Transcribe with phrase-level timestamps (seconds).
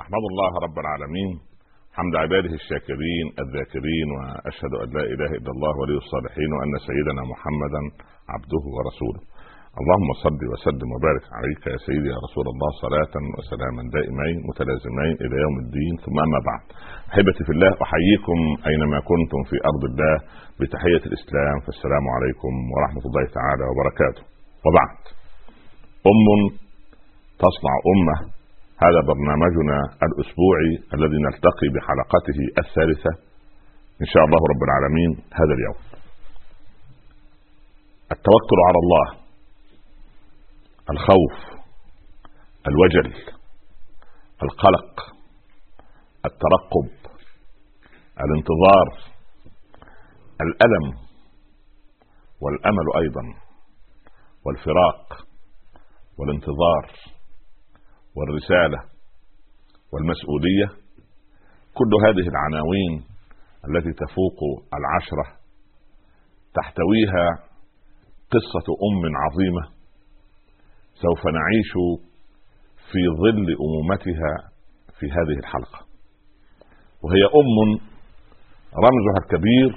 [0.00, 1.30] أحمد الله رب العالمين
[1.96, 7.82] حمد عباده الشاكرين الذاكرين وأشهد أن لا إله إلا الله ولي الصالحين وأن سيدنا محمدا
[8.34, 9.22] عبده ورسوله.
[9.80, 15.36] اللهم صل وسلم وبارك عليك يا سيدي يا رسول الله صلاة وسلاما دائمين متلازمين إلى
[15.44, 16.64] يوم الدين ثم أما بعد.
[17.12, 18.38] أحبتي في الله أحييكم
[18.70, 20.14] أينما كنتم في أرض الله
[20.60, 24.22] بتحية الإسلام فالسلام عليكم ورحمة الله تعالى وبركاته.
[24.66, 25.00] وبعد.
[26.10, 26.26] أم
[27.44, 28.16] تصنع أمة
[28.84, 33.10] هذا برنامجنا الأسبوعي الذي نلتقي بحلقته الثالثة
[34.02, 35.78] إن شاء الله رب العالمين هذا اليوم.
[38.12, 39.06] التوكل على الله
[40.90, 41.62] الخوف
[42.68, 43.14] الوجل
[44.42, 45.00] القلق
[46.24, 46.90] الترقب
[48.20, 49.12] الانتظار
[50.40, 50.98] الألم
[52.40, 53.34] والأمل أيضا
[54.44, 55.26] والفراق
[56.18, 56.90] والانتظار
[58.16, 58.78] والرسالة
[59.92, 60.66] والمسؤولية
[61.74, 63.04] كل هذه العناوين
[63.68, 64.38] التي تفوق
[64.78, 65.26] العشرة
[66.54, 67.26] تحتويها
[68.34, 69.64] قصة أم عظيمة
[70.94, 71.72] سوف نعيش
[72.90, 74.32] في ظل أمومتها
[74.98, 75.86] في هذه الحلقة.
[77.02, 77.80] وهي أم
[78.84, 79.70] رمزها الكبير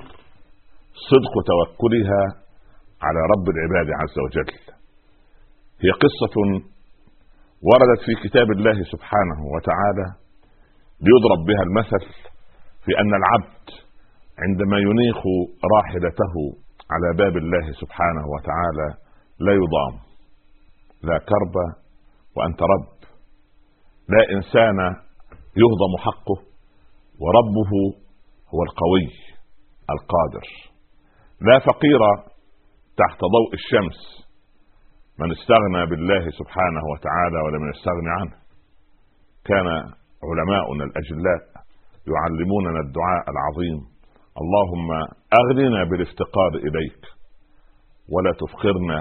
[1.12, 2.24] صدق توكلها
[3.02, 4.54] على رب العباد عز وجل.
[5.82, 6.36] هي قصة
[7.68, 10.08] وردت في كتاب الله سبحانه وتعالى
[11.06, 12.06] ليضرب بها المثل
[12.86, 13.66] في أن العبد
[14.44, 15.20] عندما ينيخ
[15.76, 16.36] راحلته
[16.92, 18.88] على باب الله سبحانه وتعالى
[19.40, 20.06] لا يضام
[21.04, 21.56] لا كرب
[22.36, 22.96] وأنت رب.
[24.10, 24.78] لا إنسان
[25.62, 26.40] يهضم حقه
[27.20, 27.72] وربه
[28.54, 29.10] هو القوي
[29.90, 30.48] القادر.
[31.42, 32.00] لا فقير
[32.98, 34.25] تحت ضوء الشمس.
[35.20, 38.36] من استغنى بالله سبحانه وتعالى ولم يستغن عنه.
[39.46, 39.68] كان
[40.30, 41.42] علماؤنا الأجلاء
[42.14, 43.80] يعلموننا الدعاء العظيم.
[44.42, 44.90] اللهم
[45.40, 47.02] أغننا بالافتقار إليك
[48.14, 49.00] ولا تفقرنا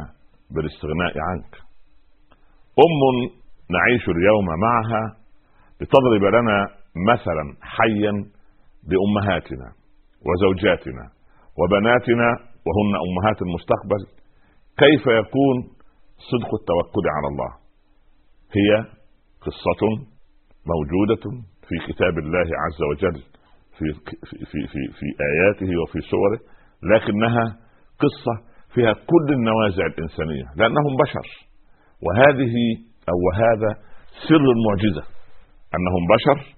[0.55, 1.55] بالاستغناء عنك.
[2.85, 3.01] أم
[3.71, 5.17] نعيش اليوم معها
[5.81, 6.69] لتضرب لنا
[7.13, 8.13] مثلا حيا
[8.91, 9.69] لأمهاتنا
[10.27, 11.05] وزوجاتنا
[11.59, 12.29] وبناتنا
[12.67, 14.03] وهن أمهات المستقبل.
[14.79, 15.75] كيف يكون
[16.19, 17.51] صدق التوكل على الله.
[18.59, 18.85] هي
[19.41, 19.83] قصة
[20.73, 23.23] موجودة في كتاب الله عز وجل
[23.79, 23.87] في
[24.25, 26.41] في في في, آياته وفي سوره
[26.83, 27.45] لكنها
[27.99, 28.35] قصة
[28.75, 31.27] فيها كل النوازع الإنسانية لأنهم بشر.
[32.03, 32.55] وهذه
[33.09, 33.71] أو وهذا
[34.29, 35.05] سر المعجزة
[35.75, 36.55] أنهم بشر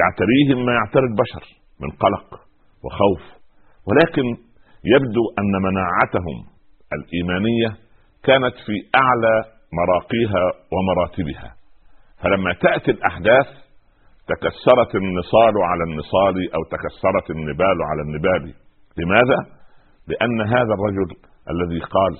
[0.00, 1.44] يعتريهم ما يعتري البشر
[1.80, 2.40] من قلق
[2.84, 3.22] وخوف
[3.88, 4.22] ولكن
[4.84, 6.36] يبدو أن مناعتهم
[6.92, 7.85] الإيمانية
[8.22, 9.34] كانت في أعلى
[9.78, 11.54] مراقيها ومراتبها.
[12.22, 13.46] فلما تأتي الأحداث
[14.28, 18.54] تكسرت النصال على النصال أو تكسرت النبال على النبال.
[18.98, 19.38] لماذا؟
[20.08, 21.08] لأن هذا الرجل
[21.50, 22.12] الذي قال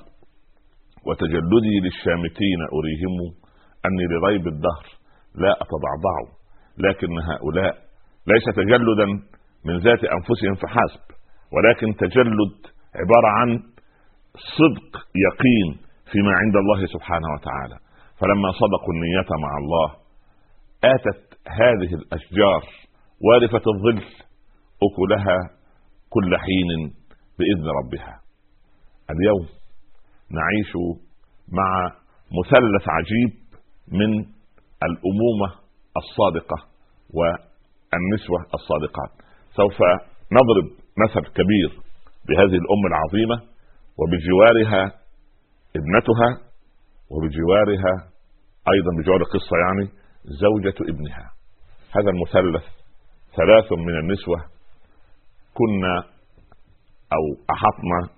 [1.06, 3.14] وتجلدي للشامتين أريهم
[3.86, 4.86] أني لريب الدهر
[5.34, 6.36] لا أتضعضع.
[6.78, 7.74] لكن هؤلاء
[8.26, 9.06] ليس تجلدا
[9.64, 11.00] من ذات أنفسهم فحسب
[11.52, 12.56] ولكن تجلد
[12.94, 13.58] عبارة عن
[14.58, 17.78] صدق يقين فيما عند الله سبحانه وتعالى.
[18.20, 19.88] فلما صدقوا النية مع الله
[20.94, 22.62] آتت هذه الأشجار
[23.24, 24.04] وارفة الظل
[24.86, 25.38] أكلها
[26.10, 26.94] كل حين
[27.38, 28.20] بإذن ربها.
[29.10, 29.46] اليوم
[30.30, 30.72] نعيش
[31.52, 31.92] مع
[32.38, 33.32] مثلث عجيب
[33.92, 34.10] من
[34.88, 35.48] الأمومة
[35.96, 36.58] الصادقة
[37.16, 39.12] والنسوة الصادقات.
[39.56, 39.78] سوف
[40.32, 40.66] نضرب
[41.04, 41.70] مثل كبير
[42.28, 43.36] بهذه الام العظيمة
[43.98, 45.05] وبجوارها
[45.78, 46.28] ابنتها
[47.10, 47.94] وبجوارها
[48.74, 49.90] أيضا بجوار القصة يعني
[50.24, 51.30] زوجة ابنها.
[51.96, 52.64] هذا المثلث
[53.36, 54.38] ثلاث من النسوة
[55.54, 55.96] كنا
[57.12, 58.16] أو أحطنا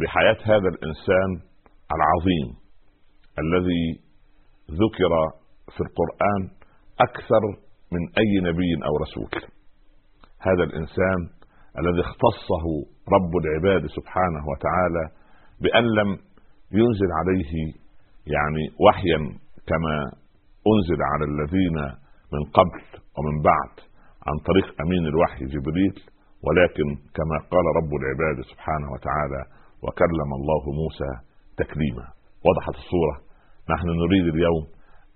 [0.00, 1.30] بحياة هذا الإنسان
[1.96, 2.48] العظيم
[3.38, 4.00] الذي
[4.70, 5.12] ذكر
[5.74, 6.50] في القرآن
[7.00, 7.42] أكثر
[7.92, 9.42] من أي نبي أو رسول.
[10.40, 11.18] هذا الإنسان
[11.78, 12.64] الذي اختصه
[13.16, 15.10] رب العباد سبحانه وتعالى
[15.60, 16.18] بأن لم
[16.72, 17.52] ينزل عليه
[18.26, 19.18] يعني وحيا
[19.66, 19.94] كما
[20.72, 21.76] أنزل على الذين
[22.32, 22.82] من قبل
[23.16, 23.72] ومن بعد
[24.26, 25.94] عن طريق أمين الوحي جبريل
[26.46, 29.42] ولكن كما قال رب العباد سبحانه وتعالى
[29.82, 31.10] وكلم الله موسى
[31.56, 32.06] تكليما
[32.46, 33.16] وضحت الصورة.
[33.74, 34.64] نحن نريد اليوم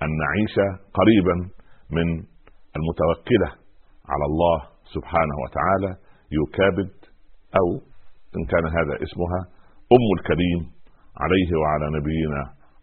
[0.03, 0.57] أن نعيش
[0.99, 1.35] قريبا
[1.97, 2.09] من
[2.77, 3.49] المتوكلة
[4.13, 4.59] على الله
[4.95, 5.91] سبحانه وتعالى
[6.39, 6.93] يكابد
[7.61, 7.67] أو
[8.37, 9.41] إن كان هذا اسمها
[9.97, 10.61] أم الكريم
[11.23, 12.43] عليه وعلى نبينا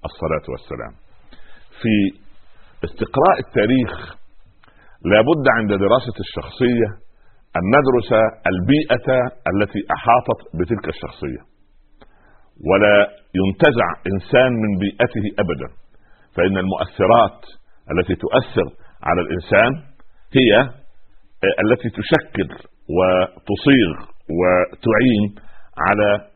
[0.10, 0.94] الصلاة والسلام.
[1.82, 1.94] في
[2.88, 3.92] استقراء التاريخ
[5.12, 6.90] لابد عند دراسة الشخصية
[7.58, 8.12] أن ندرس
[8.52, 9.10] البيئة
[9.52, 11.42] التي أحاطت بتلك الشخصية.
[12.70, 12.96] ولا
[13.40, 15.70] ينتزع إنسان من بيئته ابدا.
[16.36, 17.40] فإن المؤثرات
[17.92, 18.68] التي تؤثر
[19.04, 19.72] على الإنسان
[20.34, 20.62] هي
[21.66, 22.50] التي تشكل
[22.98, 23.94] وتصيغ
[24.40, 25.36] وتعين
[25.78, 26.28] على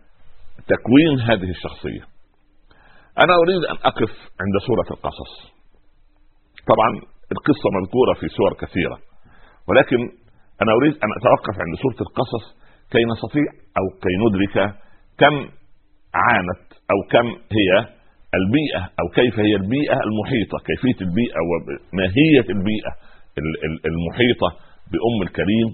[0.71, 2.03] تكوين هذه الشخصية.
[3.23, 5.31] أنا أريد أن أقف عند سورة القصص.
[6.71, 6.89] طبعا
[7.35, 8.97] القصة مذكورة في سور كثيرة
[9.69, 10.00] ولكن
[10.62, 12.45] أنا أريد أن أتوقف عند سورة القصص
[12.91, 13.47] كي نستطيع
[13.79, 14.56] أو كي ندرك
[15.21, 15.35] كم
[16.25, 17.27] عانت أو كم
[17.57, 17.71] هي
[18.39, 22.91] البيئة أو كيف هي البيئة المحيطة كيفية البيئة وماهيه البيئة
[23.91, 24.50] المحيطة
[24.91, 25.69] بأم الكريم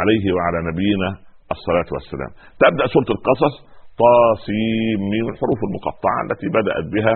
[0.00, 1.10] عليه وعلى نبينا
[1.50, 2.30] الصلاة والسلام.
[2.62, 3.54] تبدأ سورة القصص
[3.98, 7.14] طاسيم من الحروف المقطعة التي بدأت بها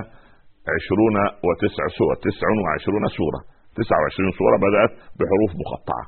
[0.74, 3.40] عشرون وتسع سورة تسع وعشرون سورة.
[3.78, 6.04] تسع وعشرين سورة بدأت بحروف مقطعة.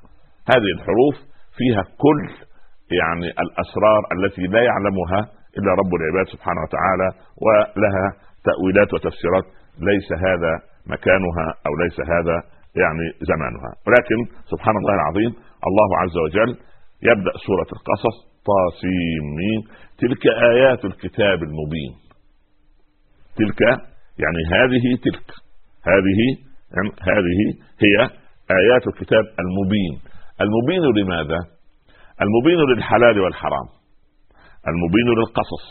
[0.53, 1.17] هذه الحروف
[1.59, 2.21] فيها كل
[3.01, 5.21] يعني الأسرار التي لا يعلمها
[5.59, 7.09] إلا رب العباد سبحانه وتعالى
[7.45, 8.07] ولها
[8.49, 9.47] تأويلات وتفسيرات.
[9.91, 10.53] ليس هذا
[10.95, 12.37] مكانها أو ليس هذا
[12.83, 13.71] يعني زمانها.
[13.87, 14.19] ولكن
[14.53, 15.31] سبحان الله العظيم
[15.69, 16.51] الله عز وجل
[17.03, 18.17] يبدأ سورة القصص
[18.51, 19.25] طاسيم
[19.99, 21.93] تلك آيات الكتاب المبين.
[23.37, 23.61] تلك
[24.19, 25.31] يعني هذه تلك.
[25.87, 26.21] هذه
[26.77, 27.41] يعني هذه
[27.85, 27.97] هي
[28.51, 30.01] آيات الكتاب المبين.
[30.41, 31.39] المبين لماذا؟
[32.23, 33.69] المبين للحلال والحرام.
[34.69, 35.67] المبين للقصص.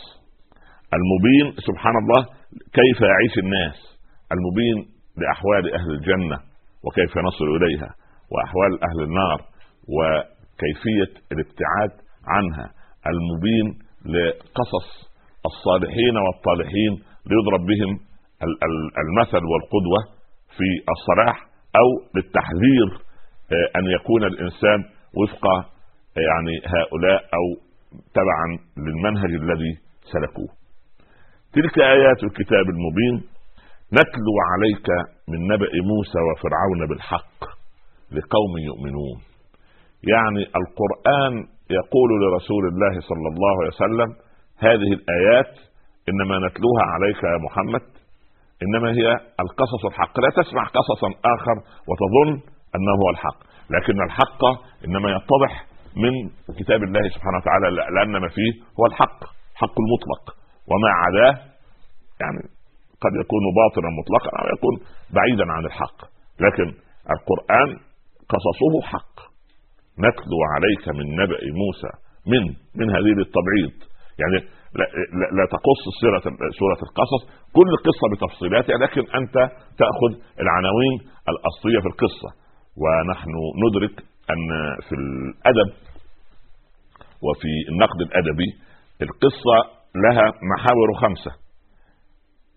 [0.96, 2.24] المبين سبحان الله
[2.72, 3.98] كيف يعيش الناس.
[4.32, 4.76] المبين
[5.16, 6.38] لأحوال أهل الجنة
[6.84, 7.94] وكيف نصل إليها.
[8.32, 9.40] وأحوال أهل النار
[9.94, 11.90] وكيفية الابتعاد
[12.26, 12.70] عنها.
[13.06, 15.08] المبين لقصص
[15.46, 16.92] الصالحين والطالحين
[17.26, 18.00] ليضرب بهم
[19.02, 20.00] المثل والقدوة
[20.56, 21.36] في الصلاح
[21.76, 23.08] أو للتحذير
[23.52, 24.84] آه، أن يكون الإنسان
[25.14, 25.64] وفق آه،
[26.16, 27.44] يعني هؤلاء أو
[28.14, 28.46] تبعا
[28.76, 29.78] للمنهج الذي
[30.12, 30.48] سلكوه.
[31.52, 33.28] تلك آيات الكتاب المبين
[33.92, 34.88] نتلو عليك
[35.28, 37.44] من نبأ موسى وفرعون بالحق
[38.12, 39.18] لقوم يؤمنون.
[40.12, 44.10] يعني القرآن يقول لرسول الله صلى الله عليه وسلم
[44.58, 45.52] هذه الآيات
[46.08, 47.82] إنما نتلوها عليك يا محمد
[48.62, 49.08] إنما هي
[49.40, 51.56] القصص الحق لا تسمع قصصا آخر
[51.88, 52.32] وتظن
[52.76, 53.38] أنه هو الحق
[53.70, 54.42] لكن الحق
[54.84, 55.66] إنما يتضح
[55.96, 56.12] من
[56.58, 59.18] كتاب الله سبحانه وتعالى لأن ما فيه هو الحق
[59.54, 60.22] حق المطلق
[60.70, 61.34] وما عداه
[62.20, 62.40] يعني
[63.04, 64.74] قد يكون باطلا مطلقا أو يكون
[65.16, 65.98] بعيدا عن الحق
[66.40, 66.74] لكن
[67.14, 67.68] القرآن
[68.32, 69.07] قصصه حق.
[70.06, 71.90] نتلو عليك من نبأ موسى
[72.32, 72.42] من
[72.80, 73.74] من هذه التبعيض.
[74.20, 74.38] يعني
[74.78, 74.84] لا,
[75.18, 76.22] لا, لا تقص سورة
[76.60, 77.22] سورة القصص
[77.56, 79.34] كل قصة بتفصيلاتها لكن أنت
[79.80, 80.12] تأخذ
[80.42, 80.94] العناوين
[81.28, 82.30] الأصلية في القصة.
[82.82, 83.30] ونحن
[83.64, 84.48] ندرك أن
[84.88, 85.70] في الأدب
[87.26, 88.48] وفي النقد الأدبي
[89.02, 89.56] القصة
[89.94, 91.30] لها محاور خمسة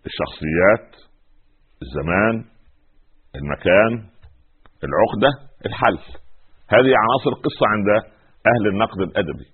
[0.05, 0.95] الشخصيات
[1.81, 2.45] الزمان
[3.35, 4.09] المكان
[4.83, 5.99] العقدة الحل
[6.75, 7.89] هذه عناصر القصة عند
[8.51, 9.47] أهل النقد الأدبي.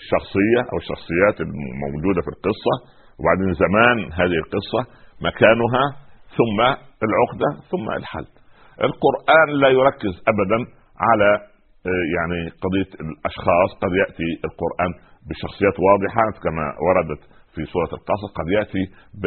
[0.00, 2.74] الشخصية أو الشخصيات الموجودة في القصة
[3.18, 4.80] وبعدين زمان هذه القصة
[5.28, 5.84] مكانها
[6.38, 6.58] ثم
[7.06, 8.26] العقدة ثم الحل.
[8.88, 10.58] القرآن لا يركز ابدا
[11.08, 11.30] على
[11.86, 13.70] آه، يعني قضية الأشخاص.
[13.82, 14.90] قد يأتي القرآن
[15.28, 17.22] بشخصيات واضحة كما وردت
[17.54, 18.30] في سورة القصص.
[18.38, 18.82] قد يأتي
[19.22, 19.26] ب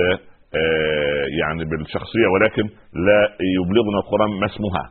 [0.59, 2.63] آه، يعني بالشخصية ولكن
[3.07, 3.21] لا
[3.57, 4.85] يبلغنا القرآن ما اسمها.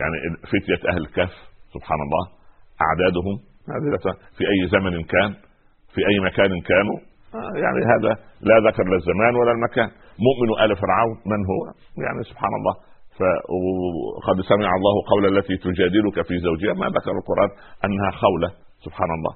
[0.00, 0.16] يعني
[0.52, 2.24] فتية أهل الكهف سبحان الله
[2.86, 3.36] أعدادهم
[4.36, 5.30] في أي زمن كان
[5.94, 6.98] في أي مكان كانوا.
[7.34, 8.12] آه، يعني هذا
[8.48, 9.90] لا ذكر لا الزمان ولا المكان.
[10.26, 11.60] مؤمن آل فرعون من هو؟
[12.04, 12.74] يعني سبحان الله.
[13.18, 17.50] فقد سمع الله قول التي تجادلك في زوجها ما ذكر القرآن
[17.84, 18.50] أنها خولة
[18.84, 19.34] سبحان الله.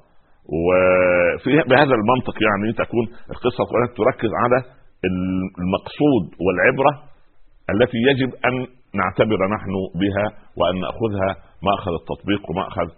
[0.57, 3.65] وفي بهذا المنطق يعني تكون القصة
[3.97, 4.59] تركز على
[5.61, 6.93] المقصود والعبرة
[7.75, 8.55] التي يجب أن
[9.01, 10.27] نعتبر نحن بها
[10.59, 11.31] وأن نأخذها
[11.69, 12.89] مأخذ التطبيق ومأخذ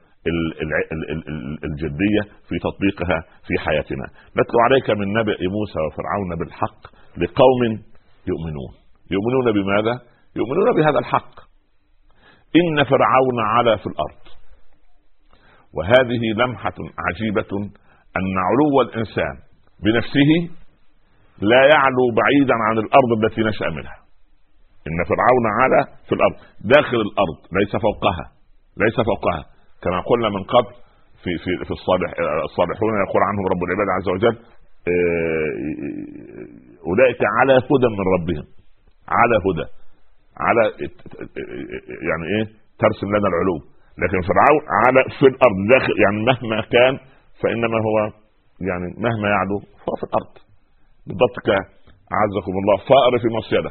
[1.69, 4.07] الجدية في تطبيقها في حياتنا.
[4.39, 6.81] نتلو عليك من نبأ موسى وفرعون بالحق
[7.23, 7.63] لقوم
[8.31, 8.73] يؤمنون.
[9.15, 9.95] يؤمنون بماذا؟
[10.37, 11.35] يؤمنون بهذا الحق.
[12.61, 14.23] إن فرعون علا في الأرض.
[15.77, 17.53] وهذه لمحة عجيبة
[18.19, 19.35] أن علو الإنسان
[19.85, 20.31] بنفسه
[21.41, 23.99] لا يعلو بعيدا عن الأرض التي نشأ منها.
[24.89, 26.37] إن فرعون علا في الأرض
[26.75, 28.38] داخل الأرض ليس فوقها
[28.79, 29.45] ليس فوقها.
[29.83, 30.73] كما قلنا من قبل
[31.23, 32.11] في في في الصالح
[32.49, 34.37] الصالحون يقول عنهم رب العباد عز وجل
[34.89, 35.51] آه،
[36.87, 38.47] أولئك على هدى من ربهم.
[39.09, 39.67] على هدى.
[40.47, 40.63] على
[42.11, 42.45] يعني إيه؟
[42.79, 43.57] ترسم لنا العلو
[44.03, 45.57] لكن فرعون على في الأرض.
[45.71, 46.99] داخل يعني مهما كان
[47.43, 47.97] فإنما هو
[48.61, 50.33] يعني مهما يعلو فهو في الأرض.
[51.07, 51.37] بالضبط
[52.17, 52.77] أعزكم الله.
[52.89, 53.71] فأر في مصيده.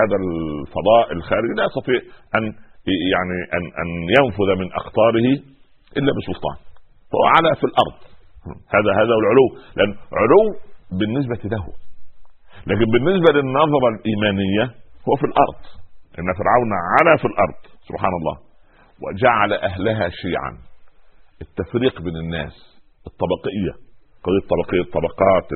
[0.00, 2.00] هذا الفضاء الخارجي لا يستطيع
[2.34, 2.44] أن
[3.14, 3.88] يعني أن أن
[4.18, 5.28] ينفذ من اقطاره
[5.96, 6.56] إلا بسلطان.
[7.10, 7.98] فهو على في الأرض.
[8.46, 9.46] هذا هذا العلو.
[9.76, 10.42] لأن علو
[10.98, 11.66] بالنسبة له.
[12.66, 14.64] لكن بالنسبة للنظرة الإيمانية
[15.08, 15.62] هو في الأرض.
[16.18, 18.36] إن فرعون على في الأرض سبحان الله
[19.02, 20.58] وجعل أهلها شيعا.
[21.42, 22.54] التفريق بين الناس
[23.06, 23.85] الطبقية
[24.24, 25.46] قضيه طبقيه طبقات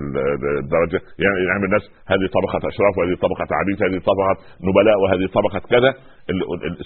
[0.63, 1.01] الدرجة.
[1.23, 4.35] يعني يعني الناس هذه طبقة أشراف وهذه طبقة عبيد هذه طبقة
[4.69, 5.91] نبلاء وهذه طبقة كذا.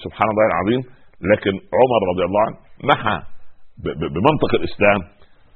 [0.04, 0.82] سبحان الله العظيم.
[1.32, 2.56] لكن عمر رضي الله عنه
[2.90, 3.16] محى
[4.14, 5.00] بمنطق الإسلام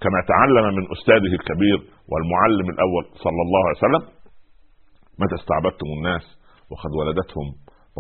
[0.03, 1.79] كما تعلم من أستاذه الكبير
[2.11, 4.03] والمعلم الأول صلى الله عليه وسلم
[5.21, 6.25] متى استعبدتم الناس
[6.71, 7.47] وقد ولدتهم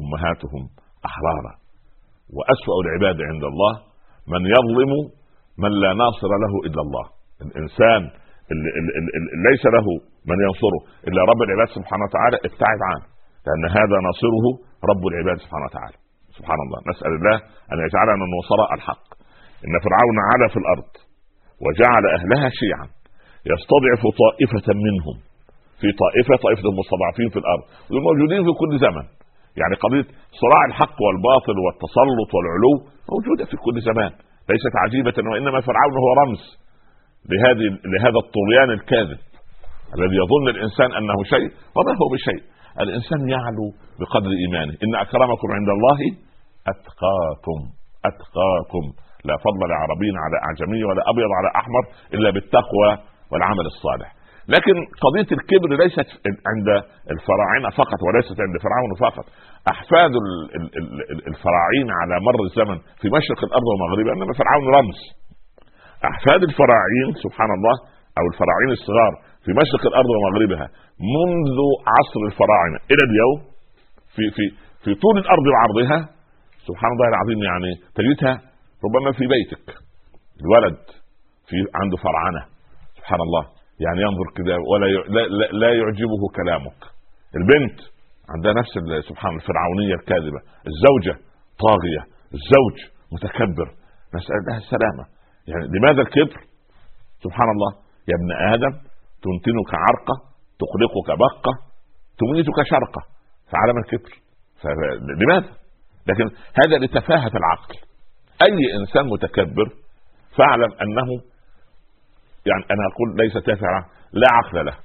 [0.00, 0.62] أمهاتهم
[1.08, 1.52] أحرارا.
[2.36, 3.72] وأسوأ العباد عند الله
[4.32, 4.92] من يظلم
[5.58, 7.17] من لا ناصر له إلا الله.
[7.46, 8.00] الإنسان
[8.52, 9.86] اللي, اللي, ليس له
[10.30, 13.06] من ينصره إلا رب العباد سبحانه وتعالى ابتعد عنه.
[13.46, 14.46] لأن هذا ناصره
[14.90, 15.96] رب العباد سبحانه وتعالى.
[16.38, 16.78] سبحان الله.
[16.90, 17.36] نسأل الله
[17.72, 19.06] أن يجعلنا من وصراء الحق.
[19.66, 20.90] إن فرعون علا في الأرض
[21.64, 22.86] وجعل أهلها شيعا
[23.52, 25.16] يستضعف طائفة منهم.
[25.80, 27.64] في طائفة طائفة المستضعفين في الأرض.
[28.08, 29.06] موجودين في كل زمن.
[29.60, 30.06] يعني قضية
[30.42, 32.74] صراع الحق والباطل والتسلط والعلو
[33.12, 34.12] موجودة في كل زمان.
[34.50, 36.42] ليست عجيبة وإنما فرعون هو رمز.
[37.32, 39.18] لهذه لهذا الطغيان الكاذب
[39.96, 42.42] الذي يظن الإنسان أنه شيء وما هو بشيء؟
[42.80, 43.66] الإنسان يعلو
[44.00, 44.74] بقدر إيمانه.
[44.84, 46.00] إن أكرمكم عند الله
[46.72, 47.58] أتقاكم
[48.08, 48.84] أتقاكم.
[49.28, 51.82] لا فضل لعربي على أعجمي ولا أبيض على أحمر
[52.14, 52.90] إلا بالتقوى
[53.32, 54.08] والعمل الصالح.
[54.54, 56.08] لكن قضية الكبر ليست
[56.50, 56.68] عند
[57.14, 59.26] الفراعنة فقط وليست عند فرعون فقط.
[59.72, 60.12] أحفاد
[61.30, 65.00] الفراعين على مر الزمن في مشرق الأرض ومغربها أنما فرعون رمز.
[66.04, 67.76] أحفاد الفراعين سبحان الله
[68.18, 69.12] أو الفراعين الصغار
[69.44, 70.66] في مشرق الأرض ومغربها
[71.16, 71.58] منذ
[71.94, 72.78] عصر الفراعنة.
[72.92, 73.38] إلى اليوم
[74.14, 74.44] في في
[74.84, 75.98] في طول الأرض وعرضها
[76.68, 78.34] سبحان الله العظيم يعني تجدها
[78.84, 79.66] ربما في بيتك.
[80.44, 80.78] الولد
[81.48, 82.42] في عنده فرعنه
[82.96, 83.44] سبحان الله
[83.84, 84.86] يعني ينظر كذا ولا
[85.62, 86.80] لا, يعجبه كلامك.
[87.38, 87.78] البنت
[88.34, 88.72] عندها نفس
[89.08, 90.40] سبحان الفرعونية الكاذبة.
[90.70, 91.14] الزوجة
[91.66, 92.02] طاغية.
[92.38, 92.76] الزوج
[93.12, 93.68] متكبر.
[94.14, 95.04] نسأل الله السلامة.
[95.50, 96.40] يعني لماذا الكبر؟
[97.24, 97.72] سبحان الله.
[98.10, 98.72] يا ابن آدم
[99.24, 100.14] تنتنك عرقة
[100.62, 101.52] تقلقك بقة
[102.18, 103.02] تميتك شرقة.
[103.50, 104.12] فعلم الكبر.
[105.20, 105.52] لماذا؟
[106.06, 106.26] لكن
[106.60, 107.74] هذا لتفاهة العقل.
[108.42, 109.68] أي إنسان متكبر
[110.36, 111.08] فاعلم أنه
[112.46, 113.80] يعني أنا أقول ليس تافها
[114.12, 114.76] لا عقل له.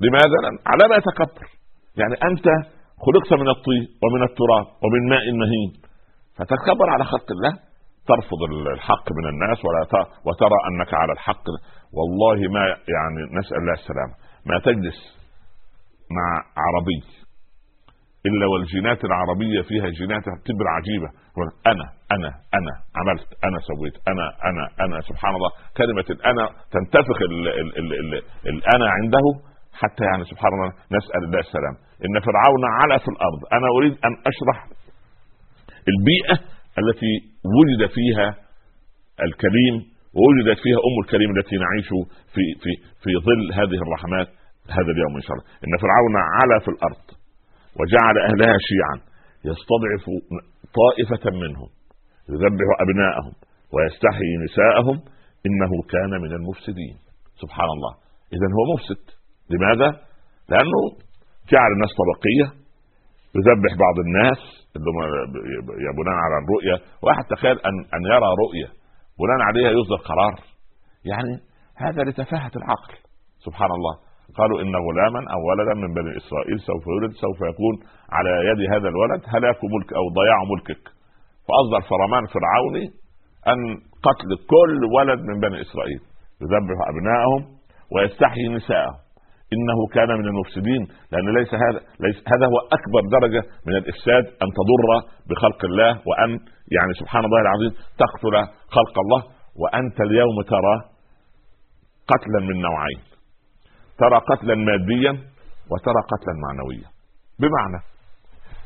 [0.00, 1.46] لماذا؟ على ما يتكبر
[1.96, 2.46] يعني أنت
[3.06, 5.72] خلقت من الطين ومن التراب ومن ماء مهين.
[6.36, 7.58] فتكبر على خلق الله.
[8.06, 8.40] ترفض
[8.74, 9.82] الحق من الناس ولا
[10.26, 11.44] وترى أنك على الحق.
[11.96, 14.14] والله ما يعني نسأل الله السلامة.
[14.46, 14.98] ما تجلس
[16.16, 16.26] مع
[16.64, 17.00] عربي
[18.26, 21.08] إلا والجينات العربية فيها جينات تبر عجيبة.
[21.66, 25.50] أنا أنا أنا عملت أنا سويت أنا أنا أنا سبحان الله.
[25.76, 26.44] كلمة الأنا
[26.74, 29.26] تنتفخ ال ال ال ال الأنا عنده
[29.80, 33.40] حتى يعني سبحان الله نسأل الله السلام إن فرعون علا في الأرض.
[33.52, 34.58] أنا أريد أن أشرح
[35.92, 37.12] البيئة التي
[37.58, 38.28] وجد فيها
[39.26, 39.74] الكريم
[40.16, 41.88] ووجدت فيها أم الكريم التي نعيش
[42.34, 42.70] في في
[43.02, 44.28] في ظل هذه الرحمات
[44.76, 45.46] هذا اليوم إن شاء الله.
[45.64, 47.04] إن فرعون علا في الأرض
[47.78, 48.96] وجعل أهلها شيعا
[49.50, 50.04] يستضعف
[50.80, 51.68] طائفة منهم
[52.32, 53.34] يذبح أبناءهم
[53.74, 54.96] ويستحيي نساءهم
[55.46, 56.96] إنه كان من المفسدين.
[57.42, 57.92] سبحان الله.
[58.36, 59.02] اذا هو مفسد.
[59.50, 59.88] لماذا؟
[60.50, 60.80] لأنه
[61.52, 62.63] جعل الناس طبقية
[63.38, 64.40] يذبح بعض الناس
[64.76, 64.98] اللي هم
[65.98, 66.76] بناء على الرؤية.
[67.02, 68.68] واحد تخيل ان أن يرى رؤية
[69.20, 70.34] بناء عليها يصدر قرار.
[71.10, 71.32] يعني
[71.84, 72.94] هذا لتفاهة العقل.
[73.46, 73.94] سبحان الله.
[74.38, 77.74] قالوا إن غلاما أو ولدا من بني إسرائيل سوف يولد سوف يكون
[78.16, 80.84] على يد هذا الولد هلاك ملك أو ضياع ملكك.
[81.46, 82.86] فأصدر فرمان فرعوني
[83.52, 83.60] أن
[84.06, 86.00] قتل كل ولد من بني إسرائيل.
[86.42, 87.42] يذبح أبنائهم
[87.92, 89.03] ويستحيي نساءهم
[89.52, 90.82] إنه كان من المفسدين
[91.12, 94.90] لأن ليس هذا ليس هذا هو أكبر درجة من الإفساد أن تضر
[95.28, 96.30] بخلق الله وأن
[96.76, 97.72] يعني سبحان الله العظيم
[98.02, 98.34] تقتل
[98.76, 99.22] خلق الله
[99.62, 100.74] وأنت اليوم ترى
[102.12, 103.02] قتلا من نوعين.
[103.98, 105.12] ترى قتلا ماديا
[105.70, 106.88] وترى قتلا معنويا.
[107.40, 107.80] بمعنى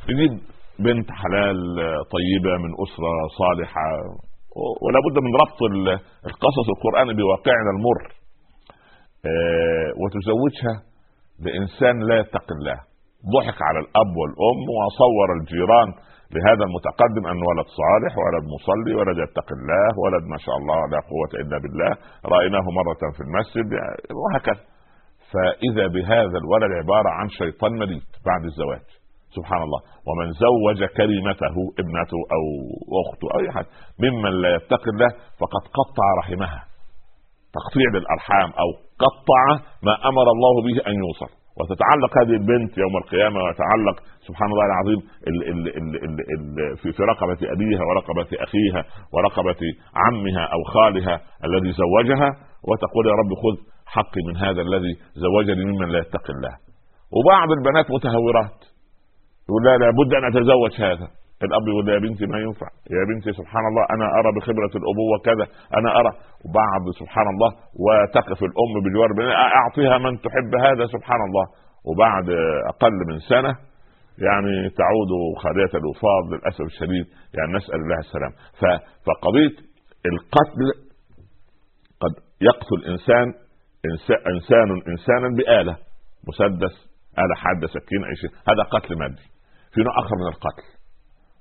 [0.09, 0.41] يجيب
[0.79, 1.59] بنت حلال
[2.15, 3.87] طيبة من أسرة صالحة
[4.83, 5.61] ولا بد من ربط
[6.27, 8.18] القصص القراني بواقعنا المر.
[10.01, 10.75] وتزوجها
[11.45, 12.79] بإنسان لا يتقي الله
[13.35, 15.89] ضحك على الأب والأم وصور الجيران
[16.35, 21.01] لهذا المتقدم أن ولد صالح ولد مصلي ولد يتقي الله ولد ما شاء الله لا
[21.11, 21.93] قوة إلا بالله.
[22.35, 23.69] رأيناه مرة في المسجد
[24.21, 24.65] وهكذا.
[25.33, 28.87] فإذا بهذا الولد عبارة عن شيطان مريض بعد الزواج.
[29.37, 29.81] سبحان الله.
[30.09, 32.43] ومن زوج كريمته ابنته أو
[33.03, 33.67] أخته أو أي حد
[34.05, 35.11] ممن لا يتقي الله
[35.41, 36.68] فقد قطع رحمها.
[37.57, 38.69] تقطيع للارحام أو
[39.05, 39.43] قطع
[39.83, 41.39] ما أمر الله به أن يوصل.
[41.59, 45.01] وتتعلق هذه البنت يوم القيامة ويتعلق سبحان الله العظيم
[45.31, 49.63] ال ال ال ال ال في في رقبة أبيها ورقبة أخيها ورقبة
[50.03, 52.29] عمها أو خالها الذي زوجها
[52.69, 56.55] وتقول يا رب خذ حقي من هذا الذي زوجني ممن لا يتقي الله.
[57.17, 58.59] وبعض البنات متهورات
[59.49, 61.09] يقول لا لابد أن أتزوج هذا.
[61.47, 62.69] الأب يقول يا بنتي ما ينفع.
[62.91, 65.47] يا بنتي سبحان الله أنا أرى بخبرة الأبوة كذا.
[65.79, 66.13] أنا أرى.
[66.61, 67.51] بعض سبحان الله
[67.85, 69.11] وتقف الأم بجوار
[69.61, 71.47] أعطيها من تحب هذا سبحان الله.
[71.89, 72.29] وبعد
[72.69, 73.53] أقل من سنة
[74.27, 75.11] يعني تعود
[75.43, 77.07] خالية الوفاض للأسف الشديد.
[77.37, 78.33] يعني نسأل الله السلام.
[79.07, 79.57] فقضية
[80.07, 80.63] القتل
[82.03, 83.27] قد يقتل انسان
[84.35, 85.77] إنسان إنسانا بآلة.
[86.29, 86.75] مسدس
[87.19, 89.27] آلة حادة سكين اي شيء هذا قتل مادي.
[89.75, 90.78] في نوع آخر من القتل.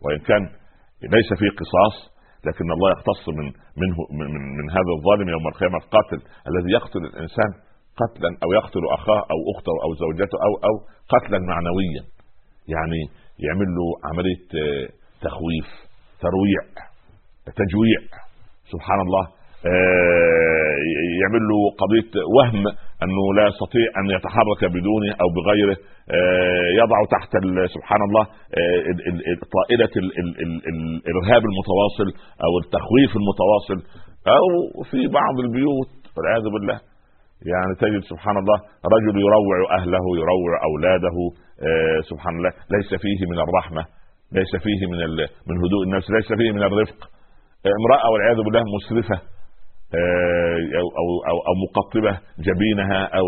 [0.04, 0.44] وإن كان
[1.16, 3.46] ليس فيه قصاص لكن الله يقتص من
[3.82, 7.52] منه من, من, من هذا الظالم يوم القيامة القاتل الذي يقتل الإنسان
[8.02, 10.76] قتلا أو يقتل أخاه أو أخته أو زوجته أو أو
[11.14, 12.04] قتلا معنويا.
[12.74, 13.02] يعني
[13.46, 14.88] يعمل له عملية آه،
[15.22, 15.70] تخويف
[16.24, 16.64] ترويع
[17.46, 18.00] تجويع.
[18.74, 19.24] سبحان الله
[19.66, 20.78] آه،
[21.22, 22.64] يعمل له قضية وهم
[23.04, 25.78] أنه لا يستطيع أن يتحرك بدونه أو بغيره.
[26.18, 27.32] آه، يضع تحت
[27.76, 28.24] سبحان الله
[28.60, 28.82] آه،
[29.58, 32.10] طائله الإرهاب المتواصل
[32.46, 33.80] أو التخويف المتواصل
[34.38, 34.46] أو
[34.92, 36.80] في بعض البيوت والعياذ بالله.
[37.52, 38.58] يعني تجد سبحان الله
[38.96, 41.18] رجل يروع أهله يروع أولاده
[42.10, 43.84] سبحان الله ليس فيه من الرحمة
[44.32, 45.00] ليس فيه من
[45.50, 47.00] من هدوء النفس ليس فيه من الرفق.
[47.82, 49.16] امرأة والعياذ بالله مسرفة.
[49.16, 49.37] آه،
[49.96, 53.28] أو أو أو, أو مقطبة جبينها أو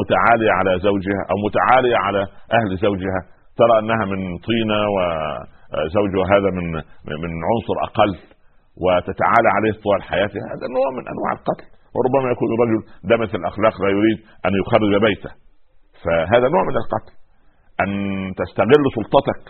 [0.00, 2.22] متعالية على زوجها أو متعالية على
[2.52, 3.20] أهل زوجها.
[3.58, 6.66] ترى أنها من طينة وزوجها هذا من
[7.22, 8.12] من عنصر أقل
[8.84, 10.46] وتتعالى عليه طوال حياتها.
[10.54, 11.66] هذا نوع من أنواع القتل.
[11.94, 15.30] وربما يكون الرجل دمث الأخلاق لا يريد أن يخرج بيته.
[16.04, 17.12] فهذا نوع من القتل.
[17.82, 17.90] أن
[18.40, 19.42] تستغل سلطتك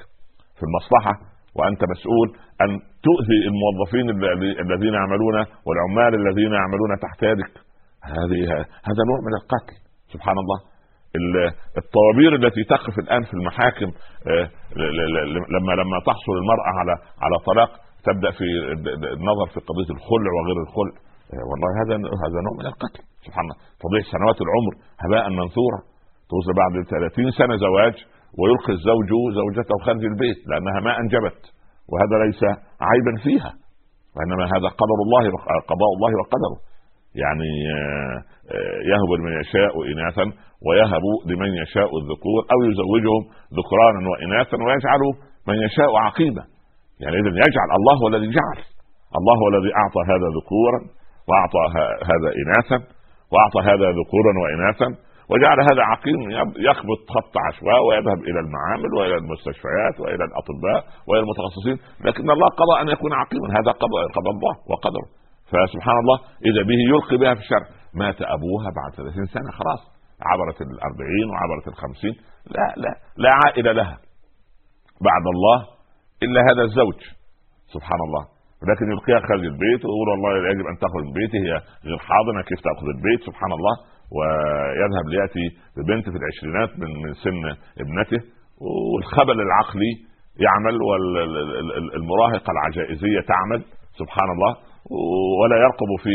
[0.56, 2.28] في المصلحة وأنت مسؤول
[2.64, 2.70] أن
[3.06, 4.06] تؤذي الموظفين
[4.64, 5.36] الذين يعملون
[5.66, 7.54] والعمال الذين يعملون تحت يدك.
[8.04, 8.40] هذه
[8.88, 9.76] هذا نوع من القتل
[10.12, 10.58] سبحان الله.
[11.82, 13.90] الطوابير التي تقف الآن في المحاكم
[14.30, 14.46] آه،
[15.54, 17.70] لما لما تحصل المرأة على على طلاق
[18.08, 18.44] تبدأ في
[19.18, 20.96] النظر في قضية الخلع وغير الخلع.
[21.34, 23.58] آه، والله هذا هذا نوع من القتل سبحان الله.
[23.84, 25.80] تضيع سنوات العمر هباء منثورا.
[26.30, 27.94] توصل بعد 30 سنة زواج
[28.38, 31.40] ويلقي الزوج زوجته خارج البيت لأنها ما أنجبت
[31.90, 32.42] وهذا ليس
[32.90, 33.52] عيبا فيها
[34.14, 35.24] وإنما هذا قدر الله
[35.70, 36.58] قضاء الله وقدره.
[37.22, 38.16] يعني آه،
[38.54, 40.26] آه، يهب لمن يشاء اناثا
[40.66, 43.22] ويهب لمن يشاء الذكور أو يزوجهم
[43.58, 45.02] ذكرانا واناثا ويجعل
[45.48, 46.44] من يشاء عقيما
[47.02, 48.58] يعني اذا يجعل الله هو الذي جعل
[49.18, 50.80] الله هو الذي أعطى هذا ذكورا
[51.28, 51.62] وأعطى
[52.10, 52.78] هذا اناثا
[53.32, 54.88] وأعطى هذا ذكورا واناثا
[55.30, 56.20] وجعل هذا عقيم
[56.68, 62.74] يخبط خط عشواء ويذهب إلى المعامل وإلى المستشفيات وإلى الأطباء وإلى المتخصصين لكن الله قضى
[62.82, 63.48] أن يكون عقيما.
[63.58, 65.08] هذا قضى قضى الله وقدره.
[65.50, 69.82] فسبحان الله إذا به يلقي بها في الشرع مات أبوها بعد 30 سنة خلاص.
[70.30, 72.14] عبرت الأربعين وعبرت الخمسين.
[72.56, 73.96] لا لا لا عائلة لها.
[75.08, 75.58] بعد الله
[76.22, 77.00] إلا هذا الزوج.
[77.74, 78.24] سبحان الله.
[78.70, 81.52] لكن يلقيها خارج البيت ويقول والله يجب أن تخرج من بيتي هي
[81.84, 83.74] غير حاضنة كيف تأخذ البيت؟ سبحان الله.
[84.16, 85.46] ويذهب ليأتي
[85.76, 87.44] ببنت في العشرينات من من سن
[87.84, 88.20] ابنته
[88.94, 89.92] والخبل العقلي
[90.46, 93.60] يعمل والمراهقة العجائزية تعمل
[94.00, 94.52] سبحان الله
[95.40, 96.14] ولا يرقب في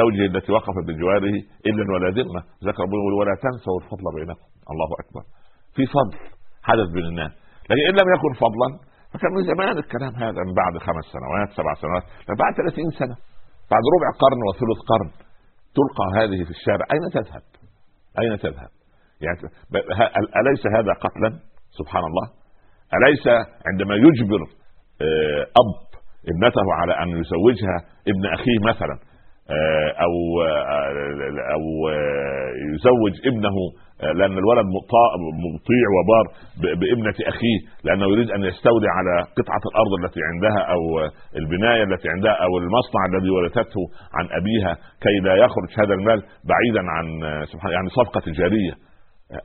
[0.00, 1.36] زوجه التي وقفت بجواره
[1.68, 2.40] إلا ولا ذمة.
[2.64, 4.46] ذكر يقول ولا تنسوا الفضل بينكم.
[4.72, 5.22] الله أكبر.
[5.76, 6.16] في فضل
[6.68, 7.32] حدث بين الناس
[7.70, 8.68] لكن إن لم يكن فضلا
[9.12, 12.04] فكان من زمان الكلام هذا من بعد خمس سنوات سبع سنوات
[12.42, 13.16] بعد 30 سنة
[13.72, 15.10] بعد ربع قرن وثلث قرن.
[15.78, 16.84] تلقى هذه في الشارع.
[16.94, 17.42] أين تذهب؟
[18.20, 18.70] أين تذهب؟
[19.20, 19.38] يعني
[20.40, 21.30] أليس هذا قتلا؟
[21.78, 22.26] سبحان الله.
[22.94, 23.26] أليس
[23.66, 24.40] عندما يجبر
[25.02, 25.86] آه، أب
[26.32, 27.76] ابنته على أن يزوجها
[28.08, 28.98] ابن أخيه مثلا
[29.50, 31.62] آه، أو آه، أو
[32.74, 33.56] يزوج ابنه
[34.02, 34.66] لأن الولد
[35.54, 36.24] مطيع وبار
[36.82, 40.82] بابنة أخيه لأنه يريد أن يستولي على قطعة الأرض التي عندها أو
[41.36, 43.82] البناية التي عندها أو المصنع الذي ورثته
[44.18, 44.72] عن أبيها
[45.04, 47.06] كي لا يخرج هذا المال بعيدا عن
[47.52, 48.74] سبحان يعني صفقة تجاريه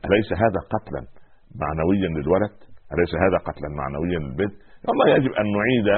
[0.06, 1.02] أليس هذا قتلا
[1.62, 2.56] معنويا للولد؟
[2.94, 4.54] أليس هذا قتلا معنويا للبنت؟
[4.88, 5.88] والله يجب أن نعيد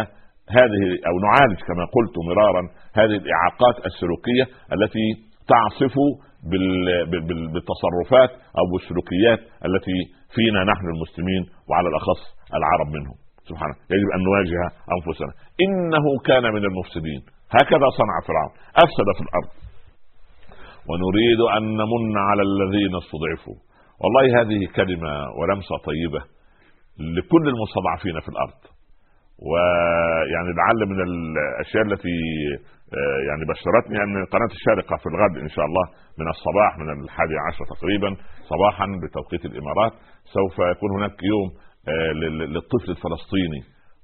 [0.59, 2.63] هذه أو نعالج كما قلت مرارا
[3.01, 5.07] هذه الإعاقات السلوكية التي
[5.53, 5.95] تعصف
[7.55, 9.99] بالتصرفات أو بالسلوكيات التي
[10.35, 12.21] فينا نحن المسلمين وعلى الأخص
[12.59, 13.17] العرب منهم.
[13.49, 13.75] سبحانه.
[13.95, 14.61] يجب أن نواجه
[14.97, 15.33] أنفسنا.
[15.65, 17.21] إنه كان من المفسدين.
[17.57, 18.53] هكذا صنع فرعون.
[18.85, 19.51] أفسد في الأرض.
[20.89, 23.59] ونريد أن نمن على الذين استضعفوا.
[24.01, 26.21] والله هذه كلمة ولمسة طيبة
[27.17, 28.61] لكل المستضعفين في الأرض.
[29.49, 32.19] ويعني لعل من الأشياء التي
[33.29, 35.85] يعني بشرتني أن قناة الشارقة في الغد إن شاء الله
[36.21, 38.11] من الصباح من الحادي عشر تقريبا
[38.53, 39.93] صباحا بتوقيت الإمارات
[40.37, 41.49] سوف يكون هناك يوم
[41.89, 42.13] آه،
[42.55, 43.63] للطفل الفلسطيني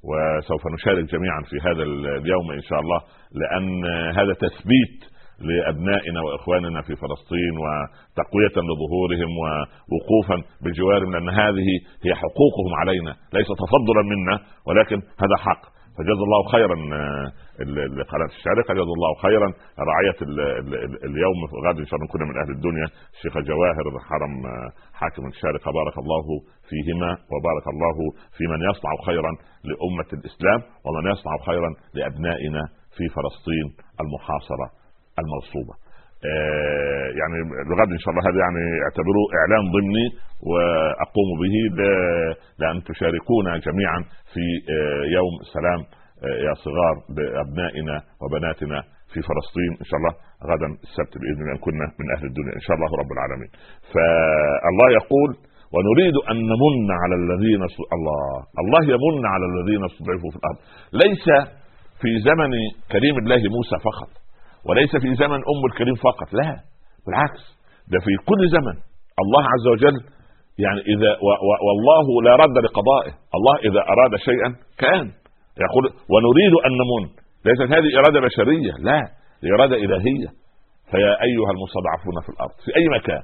[0.09, 1.83] وسوف نشارك جميعا في هذا
[2.23, 3.01] اليوم إن شاء الله
[3.41, 3.85] لأن
[4.19, 4.99] هذا تثبيت
[5.49, 11.69] لأبنائنا وإخواننا في فلسطين وتقوية لظهورهم ووقوفا بجوارهم لأن هذه
[12.05, 15.81] هي حقوقهم علينا ليس تفضلا منا ولكن هذا حق.
[15.99, 16.77] فجزا الله خيرا
[18.01, 19.49] لقناه الشارقه جزا الله خيرا.
[19.89, 20.19] رعاية
[21.09, 22.87] اليوم غدا إن شاء الله نكون من أهل الدنيا.
[23.15, 24.35] الشيخ جواهر حرم
[24.95, 26.25] حاكم الشارقة بارك الله
[26.71, 27.97] فيهما وبارك الله
[28.37, 29.33] في من يصنع خيرا
[29.71, 32.63] لأمة الإسلام ومن يصنع خيرا لأبنائنا
[32.97, 33.67] في فلسطين
[34.03, 34.67] المحاصرة
[35.23, 35.75] المغصوبه
[36.31, 40.07] آه يعني الغد إن شاء الله هذا يعني اعتبروه اعلان ضمني
[40.51, 41.55] وأقوم به
[42.61, 44.01] لأن تشاركونا جميعا
[44.33, 44.45] في
[44.77, 46.00] آه يوم سلام آه
[46.47, 48.79] يا صغار بأبنائنا وبناتنا
[49.13, 50.15] في فلسطين إن شاء الله
[50.51, 53.51] غدا السبت بإذن الله كنا من أهل الدنيا إن شاء الله رب العالمين.
[53.93, 55.31] فالله يقول
[55.75, 57.63] ونريد أن نمن على الذين
[57.97, 58.25] الله
[58.63, 60.59] الله يمن على الذين استضعفوا في الأرض.
[61.05, 61.27] ليس
[62.01, 62.51] في زمن
[62.93, 64.11] كريم الله موسى فقط
[64.69, 66.51] وليس في زمن أم الكريم فقط لا
[67.07, 67.43] بالعكس.
[67.93, 68.77] ده في كل زمن.
[69.23, 69.97] الله عز وجل
[70.65, 71.11] يعني إذا
[71.69, 73.13] والله لا رد لقضائه.
[73.37, 75.20] الله إذا أراد شيئا كان.
[75.65, 77.05] يقول ونريد أن نمن.
[77.45, 79.01] ليست هذه إرادة بشرية لا
[79.55, 80.29] إرادة إلهية.
[80.91, 83.23] فيا أيها المستضعفون في الأرض في أي مكان.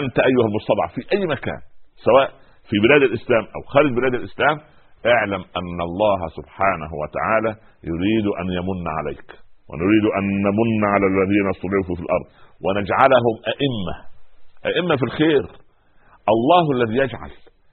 [0.00, 1.60] أنت أيها المستضعف في أي مكان
[2.04, 2.28] سواء
[2.68, 4.56] في بلاد الإسلام أو خارج بلاد الإسلام
[5.06, 7.52] اعلم أن الله سبحانه وتعالى
[7.90, 9.28] يريد أن يمن عليك.
[9.70, 12.26] ونريد أن نمن على الذين استضعفوا في الأرض.
[12.64, 13.96] ونجعلهم أئمة
[14.66, 15.44] أئمة في الخير.
[16.34, 17.30] الله الذي يجعل.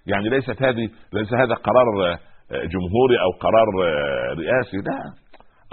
[0.08, 2.17] يعني ليست هذه ليس هذا قرار
[2.52, 3.68] جمهوري أو قرار
[4.38, 5.00] رئاسي لا.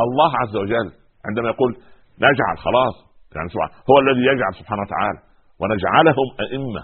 [0.00, 0.92] الله عز وجل
[1.28, 1.76] عندما يقول
[2.18, 2.94] نجعل خلاص.
[3.36, 3.48] يعني
[3.90, 5.18] هو الذي يجعل سبحانه وتعالى.
[5.60, 6.82] ونجعلهم أئمة.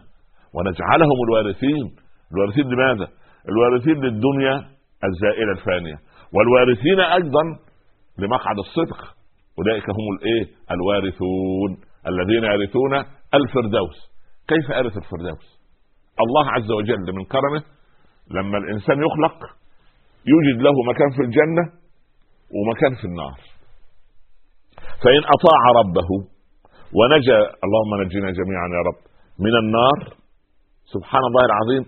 [0.55, 1.87] ونجعلهم الوارثين.
[2.33, 3.09] الوارثين لماذا؟
[3.49, 4.57] الوارثين للدنيا
[5.05, 5.97] الزائلة الفانية.
[6.35, 7.43] والوارثين أيضا
[8.19, 9.15] لمقعد الصدق.
[9.59, 11.71] أولئك هم الإيه؟ الوارثون
[12.07, 12.95] الذين يرثون
[13.35, 13.99] الفردوس.
[14.49, 15.47] كيف ارث الفردوس؟
[16.21, 17.63] الله عز وجل من كرمه
[18.31, 19.39] لما الإنسان يخلق
[20.33, 21.65] يوجد له مكان في الجنة
[22.57, 23.39] ومكان في النار.
[25.03, 26.11] فإن أطاع ربه
[26.99, 29.01] ونجا اللهم نجنا جميعا يا رب
[29.39, 29.99] من النار
[30.95, 31.85] سبحان الله العظيم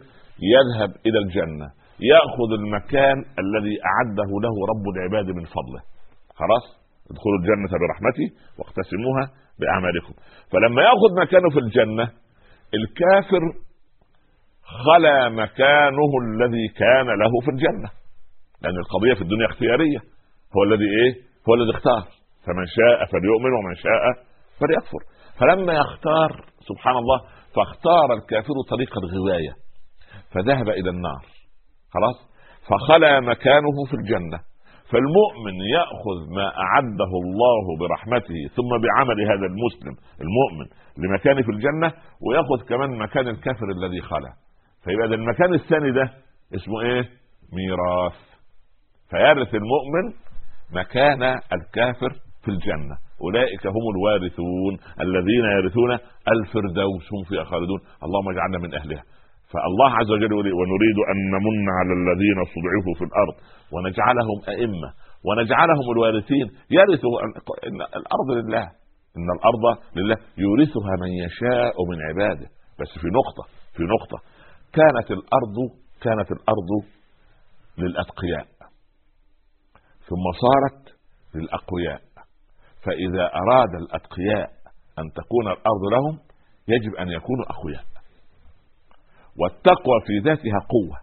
[0.55, 1.67] يذهب إلى الجنة
[2.13, 5.83] يأخذ المكان الذي أعده له رب العباد من فضله.
[6.35, 6.65] خلاص؟
[7.11, 8.27] ادخلوا الجنة برحمتي
[8.59, 9.25] واقتسموها
[9.61, 10.15] بأعمالكم.
[10.53, 12.11] فلما يأخذ مكانه في الجنة
[12.75, 13.43] الكافر
[14.87, 17.91] خلا مكانه الذي كان له في الجنة.
[18.63, 19.99] لأن القضية في الدنيا اختيارية.
[20.57, 21.13] هو الذي إيه؟
[21.49, 22.03] هو الذي اختار.
[22.47, 24.03] فمن شاء فليؤمن ومن شاء
[24.61, 24.99] فليكفر.
[25.39, 27.21] فلما يختار سبحان الله
[27.57, 29.53] فاختار الكافر طريق الغواية.
[30.33, 31.23] فذهب إلى النار.
[31.95, 32.17] خلاص؟
[32.69, 34.39] فخلا مكانه في الجنة.
[34.93, 40.67] فالمؤمن يأخذ ما أعده الله برحمته ثم بعمل هذا المسلم المؤمن
[40.99, 41.93] لمكانه في الجنة
[42.27, 44.33] ويأخذ كمان مكان الكافر الذي خلا
[44.85, 46.11] فيبقى المكان الثاني ده
[46.55, 47.09] اسمه إيه؟
[47.53, 48.36] ميراث.
[49.11, 50.05] فيرث المؤمن
[50.73, 52.11] مكان الكافر
[52.45, 52.97] في الجنة.
[53.23, 55.93] أولئك هم الوارثون الذين يرثون
[56.35, 57.81] الفردوس هم فيها خالدون.
[58.05, 59.03] اللهم اجعلنا من أهلها.
[59.53, 63.37] فالله عز وجل ونريد أن نمن على الذين استضعفوا في الأرض
[63.73, 64.91] ونجعلهم أئمة
[65.27, 66.47] ونجعلهم الوارثين.
[66.71, 67.17] يرثوا
[67.69, 68.65] إن الأرض لله.
[69.19, 69.65] إن الأرض
[69.97, 70.17] لله.
[70.39, 72.47] يورثها من يشاء من عباده.
[72.81, 73.45] بس في نقطة
[73.77, 74.19] في نقطة.
[74.79, 75.57] كانت الأرض
[76.05, 76.71] كانت الأرض
[77.79, 78.47] للأتقياء.
[80.09, 80.97] ثم صارت
[81.35, 82.01] للأقوياء.
[82.85, 84.51] فإذا أراد الأتقياء
[84.99, 86.19] أن تكون الأرض لهم
[86.69, 87.85] يجب أن يكونوا أقوياء.
[89.41, 90.97] والتقوى في ذاتها قوة.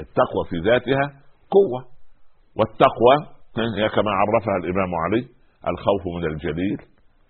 [0.00, 1.20] التقوى في ذاتها
[1.50, 1.96] قوة.
[2.56, 3.16] والتقوى
[3.58, 5.28] هي كما عرفها الإمام علي
[5.68, 6.78] الخوف من الجليل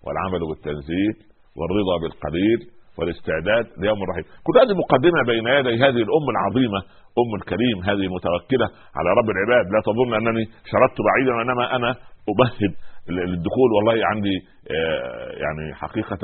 [0.03, 1.15] والعمل بالتنزيل
[1.57, 6.79] والرضا بالقليل والاستعداد ليوم الرحيل كل هذه مقدمة بين يدي هذه الام العظيمة
[7.21, 9.65] ام الكريم هذه المتوكله على رب العباد.
[9.73, 11.89] لا تظن أنني شردت بعيدا وإنما أنا
[12.31, 12.73] أبهد
[13.09, 14.37] للدخول والله عندي
[14.71, 16.19] آه، يعني حقيقة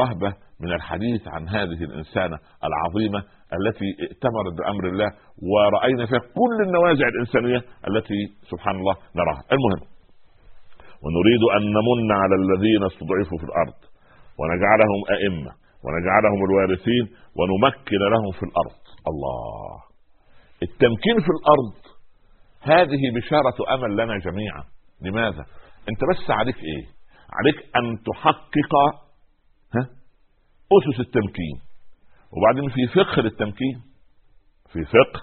[0.00, 2.36] رهبة من الحديث عن هذه الإنسانة
[2.68, 3.18] العظيمة
[3.58, 5.10] التي ائتمرت بأمر الله
[5.50, 9.42] ورأينا فيها كل النوازع الإنسانية التي سبحان الله نراها.
[9.52, 9.82] المهم
[11.04, 13.78] ونريد أن نمن على الذين استضعفوا في الأرض
[14.38, 15.52] ونجعلهم أئمة
[15.84, 17.04] ونجعلهم الوارثين
[17.38, 18.80] ونمكن لهم في الأرض.
[19.10, 19.82] الله.
[20.62, 21.80] التمكين في الأرض.
[22.62, 24.64] هذه بشارة أمل لنا جميعا.
[25.02, 25.44] لماذا؟
[25.88, 26.84] أنت بس عليك إيه؟
[27.38, 28.74] عليك أن تحقق
[29.74, 29.82] ها؟
[30.76, 31.56] أسس التمكين.
[32.32, 33.82] وبعدين في فقه للتمكين.
[34.72, 35.22] في فقه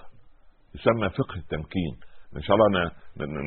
[0.74, 1.92] يسمى فقه التمكين.
[2.36, 2.90] إن شاء الله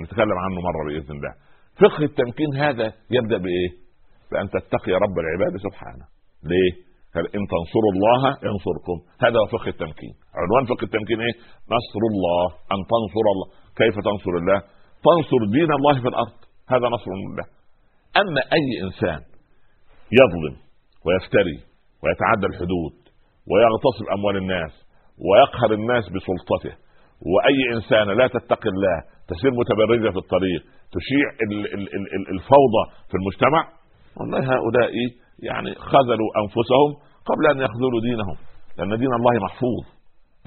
[0.04, 1.34] نتكلم عنه مرة بإذن الله.
[1.76, 3.70] فقه التمكين هذا يبدأ بإيه؟
[4.32, 6.06] بأن تتقي رب العباد سبحانه.
[6.44, 10.14] ليه؟ قال إن تنصروا الله ينصركم؟ هذا هو فقه التمكين.
[10.42, 11.36] عنوان فقه التمكين إيه؟
[11.76, 12.46] نصر الله.
[12.74, 13.48] أن تنصر الله.
[13.80, 14.60] كيف تنصر الله؟
[15.08, 16.38] تنصر دين الله في الأرض.
[16.74, 17.46] هذا نصر الله
[18.22, 19.22] أما أي إنسان
[20.20, 20.56] يظلم
[21.06, 21.58] ويفتري
[22.04, 22.96] ويتعدى الحدود
[23.52, 24.74] ويغتصب أموال الناس
[25.28, 26.74] ويقهر الناس بسلطته
[27.32, 28.98] وأي إنسان لا تتقي الله
[29.28, 30.62] تسير متبرجة في الطريق
[30.96, 31.28] تشيع
[32.36, 33.62] الفوضى في المجتمع
[34.18, 34.92] والله هؤلاء
[35.50, 36.90] يعني خذلوا أنفسهم
[37.30, 38.38] قبل أن يخذلوا دينهم.
[38.78, 39.84] لأن دين الله محفوظ.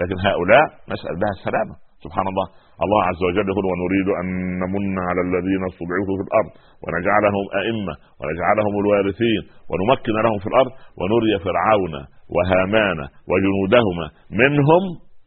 [0.01, 1.75] لكن هؤلاء نسال لها السلامة.
[2.05, 2.47] سبحان الله.
[2.85, 4.27] الله عز وجل يقول ونريد أن
[4.63, 6.53] نمن على الذين استضعفوا في الأرض
[6.85, 11.95] ونجعلهم أئمة ونجعلهم الوارثين ونمكن لهم في الأرض ونري فرعون
[12.35, 12.99] وهامان
[13.31, 14.07] وجنودهما
[14.43, 14.83] منهم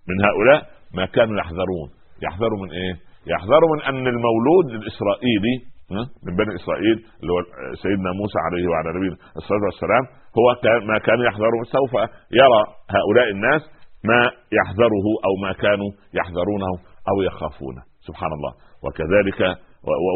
[0.10, 0.60] من هؤلاء
[0.98, 1.90] ما كانوا يحذرون.
[2.26, 2.94] يحذروا من إيه؟
[3.34, 5.56] يحذروا من أن المولود الإسرائيلي
[5.92, 7.42] من بني إسرائيل اللي هو
[7.84, 10.04] سيدنا موسى عليه وعلى نبينا الصلاة والسلام
[10.38, 10.48] هو
[10.92, 11.94] ما كان يحذره سوف
[12.42, 12.62] يرى
[12.98, 13.62] هؤلاء الناس
[14.04, 14.22] ما
[14.60, 16.72] يحذره أو ما كانوا يحذرونه
[17.10, 17.82] أو يخافونه.
[18.08, 18.54] سبحان الله.
[18.84, 19.42] وكذلك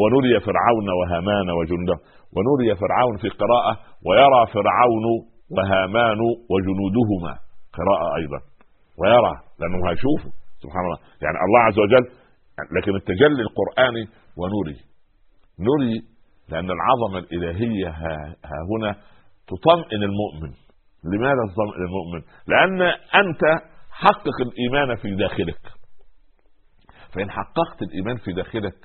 [0.02, 1.98] ونري فرعون وهامان وجنده.
[2.36, 3.74] ونري فرعون في قراءة
[4.08, 5.06] ويرى فرعون
[5.56, 6.20] وهامان
[6.52, 7.34] وجنودهما.
[7.78, 8.40] قراءة أيضا.
[9.02, 10.32] ويرى لأنه هيشوفه.
[10.64, 11.00] سبحان الله.
[11.24, 12.06] يعني الله عز وجل
[12.78, 14.04] لكن التجلي القرآني
[14.40, 14.90] ونري.
[15.67, 16.02] نري
[16.50, 18.36] لأن العظمة الإلهية ها,
[18.71, 18.95] هنا
[19.47, 20.54] تطمئن المؤمن.
[21.04, 22.82] لماذا تطمئن المؤمن؟ لأن
[23.26, 25.62] أنت حقق الإيمان في داخلك.
[27.13, 28.76] فإن حققت الإيمان في داخلك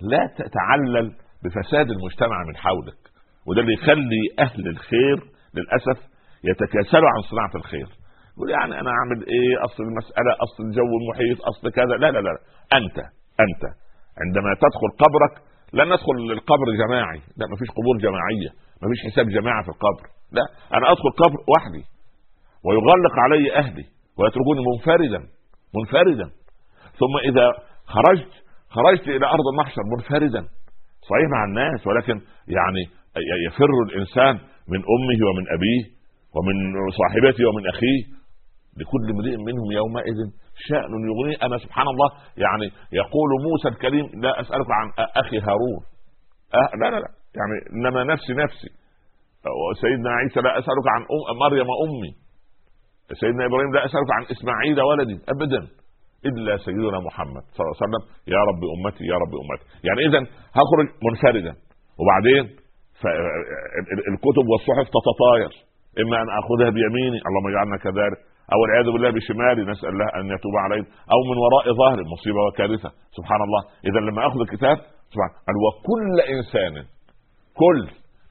[0.00, 1.12] لا تتعلل
[1.44, 3.00] بفساد المجتمع من حولك.
[3.46, 5.16] وده اللي يخلي أهل الخير
[5.54, 5.98] للأسف
[6.44, 7.88] يتكاسلوا عن صناعة الخير.
[8.36, 11.94] يقول يعني أنا أعمل إيه؟ أصل المسألة أصل الجو المحيط أصل كذا.
[12.02, 12.32] لا لا لا.
[12.78, 12.98] أنت
[13.46, 13.62] أنت.
[14.22, 17.20] عندما تدخل قبرك لا ندخل القبر جماعي.
[17.38, 18.50] لا مفيش قبور جماعية.
[18.82, 20.04] مفيش حساب جماعة في القبر.
[20.32, 20.44] لا
[20.76, 21.84] أنا أدخل قبر وحدي.
[22.64, 23.84] ويغلق علي أهلي
[24.18, 25.20] ويتركوني منفردا
[25.76, 26.26] منفردا.
[27.00, 27.46] ثم إذا
[27.94, 28.32] خرجت
[28.76, 30.42] خرجت إلى أرض المحشر منفردا.
[31.08, 32.82] صحيح مع الناس ولكن يعني
[33.46, 34.34] يفر الإنسان
[34.72, 35.82] من أمه ومن أبيه
[36.34, 36.54] ومن
[37.00, 38.02] صاحبته ومن أخيه.
[38.80, 40.18] لكل امرئ منهم يومئذ
[40.56, 44.86] شأن يغنيه أنا سبحان الله يعني يقول موسى الكريم لا أسألك عن
[45.16, 45.82] أخي هارون.
[46.54, 47.10] أه لا لا لا.
[47.38, 48.70] يعني إنما نفسي نفسي.
[49.70, 52.12] وسيدنا عيسى لا أسألك عن أم مريم أمي.
[53.20, 55.18] سيدنا إبراهيم لا أسألك عن إسماعيل ولدي.
[55.28, 55.68] ابدا.
[56.28, 58.02] إلا سيدنا محمد صلى الله عليه وسلم.
[58.34, 59.64] يا رب أمتي يا رب أمتي.
[59.88, 60.20] يعني اذا
[60.58, 61.54] هخرج منفردا.
[62.00, 62.44] وبعدين
[64.12, 65.52] الكتب والصحف تتطاير.
[66.02, 67.18] إما أن آخذها بيميني.
[67.26, 68.20] اللهم اجعلنا كذلك.
[68.52, 72.90] أو والعياذ بالله بشمالي نسأل الله أن يتوب علينا أو من وراء ظهري مصيبة وكارثة.
[73.16, 73.62] سبحان الله.
[73.88, 74.76] اذا لما أخذ الكتاب
[75.12, 75.30] سبحان
[75.64, 76.74] وكل إنسان
[77.62, 77.82] كل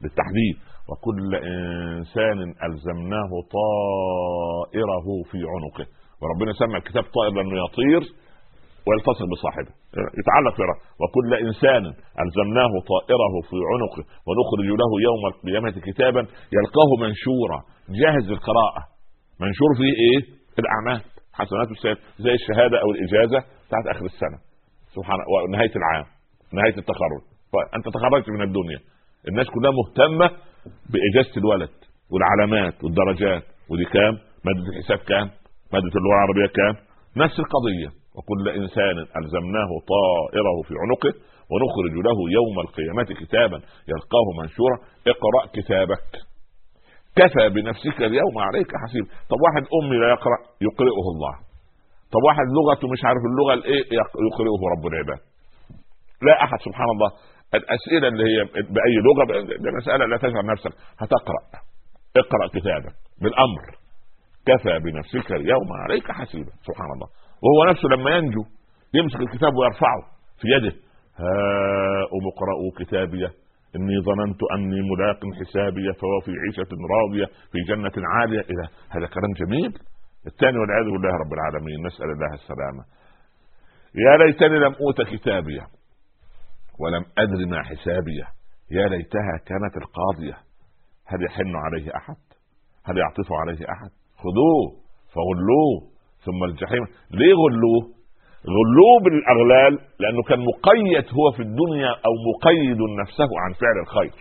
[0.01, 0.55] بالتحديد
[0.89, 5.85] وكل إنسان ألزمناه طائره في عنقه.
[6.21, 8.03] وربنا سمى الكتاب طائر لأنه يطير
[8.87, 9.71] ويلتصق بصاحبه.
[10.19, 10.63] يتعلق في
[11.01, 11.83] وكل إنسان
[12.23, 14.03] ألزمناه طائره في عنقه.
[14.27, 16.21] ونخرج له يوم القيامة كتابا
[16.57, 17.59] يلقاه منشورا.
[17.99, 18.92] جاهز للقراءة.
[19.41, 20.19] منشور فيه إيه؟
[20.59, 21.01] الأعمال.
[21.33, 24.37] حسنات والسيئات زي الشهادة أو الإجازة بتاعت آخر السنة.
[24.95, 26.05] سبحان ونهاية العام.
[26.53, 27.21] نهاية التخرج.
[27.53, 28.79] فأنت تخرجت من الدنيا.
[29.29, 30.27] الناس كلها مهتمة
[30.91, 31.75] بإجازة الولد
[32.11, 33.43] والعلامات والدرجات.
[33.69, 34.13] ودي كام؟
[34.45, 35.27] مادة الحساب كام؟
[35.73, 36.75] مادة اللغة العربية كام؟
[37.23, 37.89] نفس القضية.
[38.15, 41.13] وكل إنسان ألزمناه طائره في عنقه
[41.51, 43.57] ونخرج له يوم القيامة كتابا
[43.91, 44.77] يلقاه منشورا.
[45.07, 46.32] اقرأ كتابك.
[47.15, 49.05] كفى بنفسك اليوم عليك حسيب.
[49.31, 51.33] طب واحد أمي لا يقرأ يقرئه الله.
[52.13, 53.83] طب واحد لغته مش عارف اللغة الإيه
[54.29, 55.21] يقرئه رب العباد.
[56.21, 57.11] لا أحد سبحان الله.
[57.59, 58.43] الأسئلة اللي هي
[58.75, 59.23] بأي لغة
[59.63, 60.73] دي مسألة لا تشغل نفسك.
[61.01, 61.43] هتقرأ.
[62.17, 63.63] اقرأ كتابك بالأمر.
[64.47, 67.07] كفى بنفسك اليوم عليك حسيبا سبحان الله.
[67.43, 68.43] وهو نفسه لما ينجو
[68.93, 70.01] يمسك الكتاب ويرفعه
[70.39, 70.75] في يده.
[71.17, 73.42] هاؤم اقرأوا كتابيه
[73.75, 78.39] إني ظننت أني ملاق حسابي فهو في عيشة راضية في جنة عالية.
[78.41, 79.71] إلى هذا كلام جميل.
[80.27, 82.83] الثاني والعياذ بالله رب العالمين نسأل الله السلامة.
[83.95, 85.67] يا ليتني لم أوت كتابيه
[86.79, 88.27] ولم أدر ما حسابيه
[88.71, 90.37] يا ليتها كانت القاضية.
[91.05, 92.15] هل يحن عليه أحد؟
[92.85, 94.83] هل يعطف عليه أحد؟ خذوه
[95.13, 95.93] فغلوه
[96.25, 96.85] ثم الجحيم.
[97.11, 98.02] ليه غلوه؟
[98.47, 104.15] غلوه بالاغلال لأنه كان مقيد هو في الدنيا أو مقيد نفسه عن فعل الخير.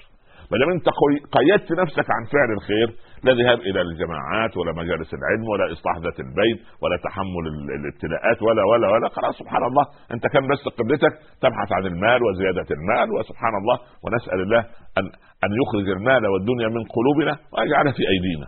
[0.51, 0.89] ما دام أنت
[1.37, 2.89] قيدت نفسك عن فعل الخير
[3.25, 7.45] لا ذهاب إلى الجماعات ولا مجالس العلم ولا إصلاح ذات البيت ولا تحمل
[7.79, 9.09] الابتلاءات ولا ولا ولا.
[9.09, 9.85] خلاص سبحان الله.
[10.15, 13.79] أنت كان بس قبلتك تبحث عن المال وزيادة المال وسبحان الله.
[14.05, 14.61] ونسأل الله
[14.99, 15.05] ان
[15.45, 18.47] أن يخرج المال والدنيا من قلوبنا ويجعلها في أيدينا.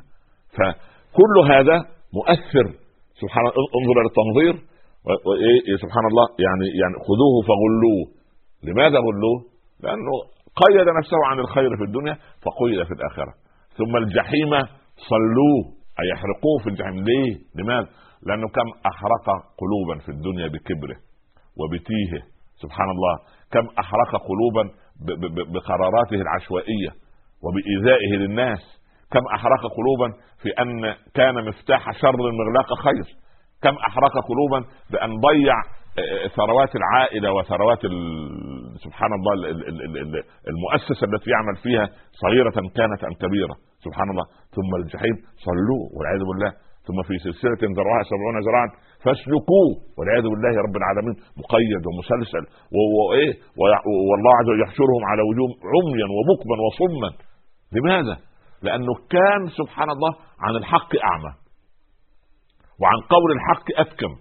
[0.57, 1.77] فكل هذا
[2.19, 2.67] مؤثر.
[3.21, 4.55] سبحان الله انظر إلى التنظير.
[5.27, 6.27] وايه سبحان الله.
[6.47, 8.05] يعني يعني خذوه فغلوه.
[8.69, 9.39] لماذا غلوه؟
[9.83, 10.13] لأنه
[10.63, 12.15] قيد نفسه عن الخير في الدنيا
[12.45, 13.33] فقيد في الآخرة.
[13.79, 14.51] ثم الجحيم
[15.11, 15.63] صلوه.
[16.01, 17.05] أي يحرقوه في الجحيم.
[17.09, 17.89] ليه؟ لماذا؟
[18.27, 19.27] لأنه كم أحرق
[19.61, 20.97] قلوبا في الدنيا بكبره
[21.59, 22.23] وبتيهه
[22.63, 23.15] سبحان الله.
[23.55, 24.65] كم أحرق قلوبا
[25.55, 26.91] بقراراته العشوائية
[27.45, 28.63] وبإيذائه للناس.
[29.13, 30.09] كم أحرق قلوبا
[30.43, 33.24] في أن كان مفتاح شر مغلاق خير.
[33.65, 34.61] كم أحرق قلوبا
[34.93, 35.57] بأن ضيع
[35.99, 37.83] آه، ثروات العائله وثروات
[38.85, 39.33] سبحان الله
[40.53, 41.87] المؤسسة التي يعمل فيها
[42.23, 44.27] صغيرة كانت ام كبيرة سبحان الله.
[44.57, 46.51] ثم الجحيم صلوه والعياذ بالله.
[46.87, 48.69] ثم في سلسلة ذرعها سبعون ذراعا
[49.05, 51.17] فاسلكوه والعياذ بالله رب العالمين.
[51.43, 52.45] مقيد ومسلسل
[53.09, 53.33] وايه
[54.13, 57.11] والله عز وجل يحشرهم على وجوه عميا وبكما وصما.
[57.77, 58.17] لماذا؟
[58.67, 60.13] لأنه كان سبحان الله
[60.45, 61.33] عن الحق أعمى.
[62.81, 64.13] وعن قول الحق أفكم.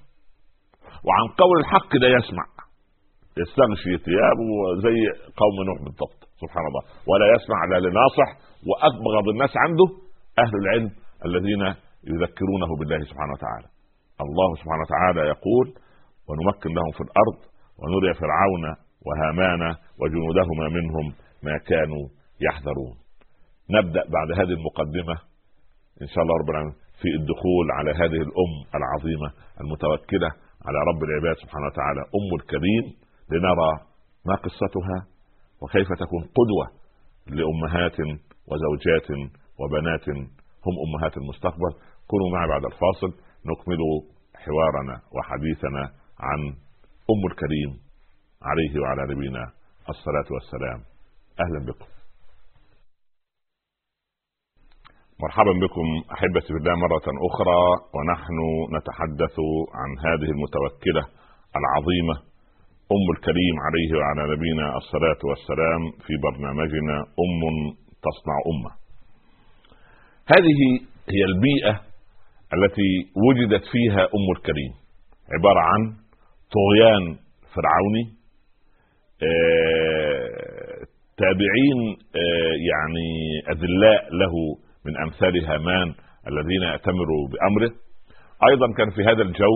[1.08, 2.46] وعن قول الحق لا يسمع.
[3.42, 4.50] يستغشي ثيابه
[4.86, 4.98] زي
[5.42, 6.84] قوم نوح بالضبط سبحان الله.
[7.10, 8.30] ولا يسمع لا لناصح
[8.70, 9.88] وأبغض الناس عنده
[10.44, 10.92] أهل العلم
[11.26, 11.64] الذين
[12.12, 13.68] يذكرونه بالله سبحانه وتعالى.
[14.26, 15.68] الله سبحانه وتعالى يقول
[16.28, 17.38] ونمكن لهم في الأرض
[17.80, 18.66] ونري فرعون
[19.06, 21.06] وهامان وجنودهما منهم
[21.44, 22.04] ما كانوا
[22.48, 22.96] يحذرون.
[23.78, 25.16] نبدأ بعد هذه المقدمة
[26.02, 29.30] إن شاء الله رب العالمين في الدخول على هذه الأم العظيمة
[29.62, 30.30] المتوكلة
[30.66, 32.86] على رب العباد سبحانه وتعالى أم الكريم
[33.32, 33.72] لنرى
[34.26, 34.98] ما قصتها
[35.62, 36.68] وكيف تكون قدوة
[37.28, 37.98] لأمهات
[38.50, 39.10] وزوجات
[39.60, 40.10] وبنات
[40.66, 41.72] هم أمهات المستقبل.
[42.08, 43.08] كونوا معي بعد الفاصل
[43.46, 43.82] نكمل
[44.36, 45.82] حوارنا وحديثنا
[46.20, 46.40] عن
[47.14, 47.72] أم الكريم
[48.42, 49.52] عليه وعلى نبينا.
[49.90, 50.80] الصلاة والسلام.
[51.40, 51.86] أهلا بكم.
[55.24, 57.62] مرحبا بكم أحبتي في الله مرة أخرى
[57.96, 58.38] ونحن
[58.76, 59.36] نتحدث
[59.80, 61.04] عن هذه المتوكلة
[61.60, 62.16] العظيمة
[62.96, 67.42] أم الكريم عليه وعلى نبينا الصلاة والسلام في برنامجنا أم
[68.06, 68.72] تصنع أمة.
[70.34, 70.60] هذه
[71.14, 71.82] هي البيئة
[72.56, 72.92] التي
[73.28, 74.74] وجدت فيها أم الكريم
[75.38, 75.82] عبارة عن
[76.58, 77.04] طغيان
[77.54, 78.06] فرعوني
[79.24, 80.86] آه،
[81.18, 81.80] تابعين
[82.16, 83.10] آه، يعني
[83.52, 85.94] أذلاء له من أمثال هامان
[86.28, 87.72] الذين ائتمروا بأمره.
[88.50, 89.56] أيضا كان في هذا الجو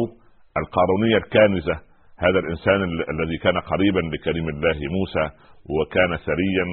[0.58, 1.76] القارونية الكانزة
[2.20, 5.26] هذا الإنسان الذي كان قريبا لكريم الله موسى
[5.76, 6.66] وكان ثريا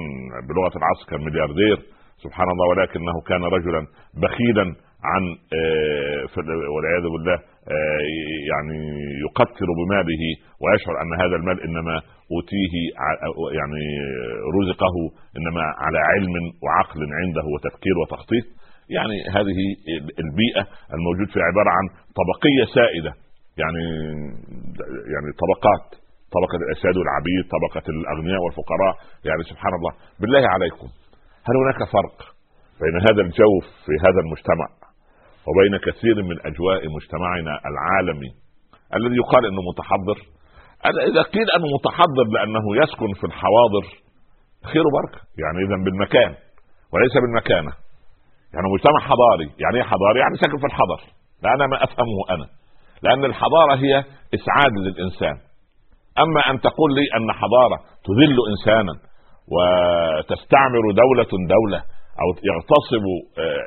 [0.49, 1.77] بلغة العصر كان ملياردير
[2.23, 3.87] سبحان الله ولكنه كان رجلا
[4.23, 4.65] بخيلا
[5.03, 6.25] عن آه،
[6.75, 7.39] والعياذ بالله
[8.51, 8.79] يعني
[9.25, 10.23] يقتر بماله
[10.61, 11.95] ويشعر أن هذا المال إنما
[12.31, 12.75] أوتيه
[13.59, 13.85] يعني
[14.59, 14.95] رزقه
[15.37, 18.45] إنما على علم وعقل عنده وتفكير وتخطيط.
[18.89, 19.59] يعني هذه
[20.23, 21.85] البيئة الموجود فيها عبارة عن
[22.19, 23.11] طبقية سائدة.
[23.61, 23.85] يعني
[25.13, 25.85] يعني طبقات
[26.35, 28.93] طبقة الأساد والعبيد طبقة الأغنياء والفقراء.
[29.27, 30.87] يعني سبحان الله بالله عليكم
[31.47, 32.17] هل هناك فرق
[32.81, 34.67] بين هذا الجوف في هذا المجتمع
[35.47, 38.31] وبين كثير من أجواء مجتمعنا العالمي
[38.95, 40.17] الذي يقال إنه متحضر.
[41.11, 43.85] إذا قيل أنه متحضر لأنه يسكن في الحواضر
[44.71, 45.19] خير وبركة.
[45.43, 46.31] يعني اذا بالمكان
[46.93, 47.73] وليس بالمكانة.
[48.53, 49.49] يعني مجتمع حضاري.
[49.63, 50.99] يعني إيه حضاري؟ يعني ساكن في الحضر.
[51.43, 52.47] لا أنا ما أفهمه أنا.
[53.03, 53.93] لأن الحضارة هي
[54.37, 55.37] إسعاد للإنسان.
[56.23, 57.77] أما أن تقول لي أن حضارة
[58.07, 58.93] تذل إنسانا
[59.53, 61.83] وتستعمر دولة دولة
[62.21, 63.05] أو يغتصب
[63.39, 63.61] آه،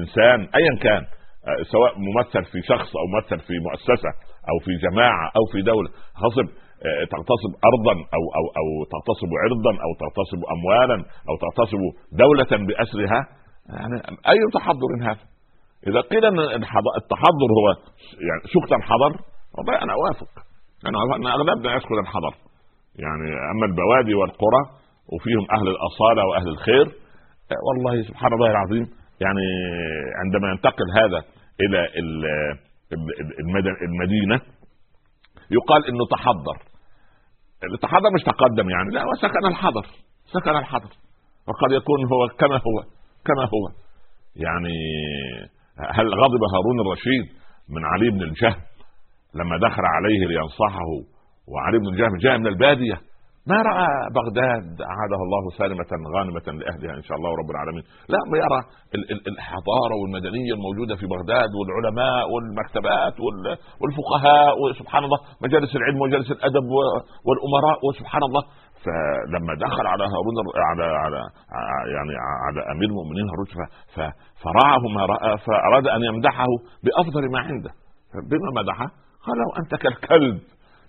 [0.00, 1.02] إنسان ايا كان
[1.48, 4.12] آه، سواء ممثل في شخص أو ممثل في مؤسسة
[4.50, 5.90] أو في جماعة أو في دولة
[6.22, 6.48] غصب
[6.86, 11.82] آه، تغتصب ارضا أو أو أو تغتصب عرضا أو تغتصب اموالا أو تغتصب
[12.22, 13.20] دولة بأسرها
[13.68, 13.96] يعني
[14.28, 15.24] أي تحضر هذا؟
[15.86, 16.38] إذا قيل أن
[17.00, 17.66] التحضر هو
[18.28, 19.12] يعني سكت الحضر
[19.54, 20.28] والله أنا أوافق.
[20.86, 22.34] أنا اغلبنا يسكت الحضر.
[23.04, 24.62] يعني أما البوادي والقرى
[25.12, 27.01] وفيهم أهل الأصالة وأهل الخير
[27.66, 28.86] والله سبحان الله العظيم
[29.20, 29.46] يعني
[30.24, 31.24] عندما ينتقل هذا
[31.60, 31.88] إلى
[33.88, 34.40] المدينة
[35.50, 36.56] يقال إنه تحضر.
[37.74, 39.86] التحضر مش تقدم يعني لا وسكن الحضر
[40.32, 40.90] سكن الحضر.
[41.48, 42.82] وقد يكون هو كما هو
[43.24, 43.64] كما هو.
[44.36, 44.74] يعني
[45.78, 47.24] هل غضب هارون الرشيد
[47.68, 48.62] من علي بن الجهم
[49.34, 50.86] لما دخل عليه لينصحه
[51.48, 53.00] وعلي بن الجهم جاء من البادية
[53.50, 57.84] ما رأى بغداد أعاده الله سالمة غانمة لأهلها إن شاء الله رب العالمين.
[58.08, 58.60] لا يرى
[59.32, 63.14] الحضارة والمدنية الموجودة في بغداد والعلماء والمكتبات
[63.80, 66.66] والفقهاء وسبحان الله مجالس العلم ومجالس الأدب
[67.26, 68.42] والأمراء وسبحان الله.
[68.84, 70.36] فلما دخل على هارون
[70.70, 71.20] على على
[71.94, 72.12] يعني
[72.46, 73.46] على أمير المؤمنين هارون
[74.44, 76.52] فرعه ما رأى فأراد أن يمدحه
[76.84, 77.70] بأفضل ما عنده.
[78.30, 78.86] بما مدحه
[79.26, 80.38] قال له أنت كالكلب.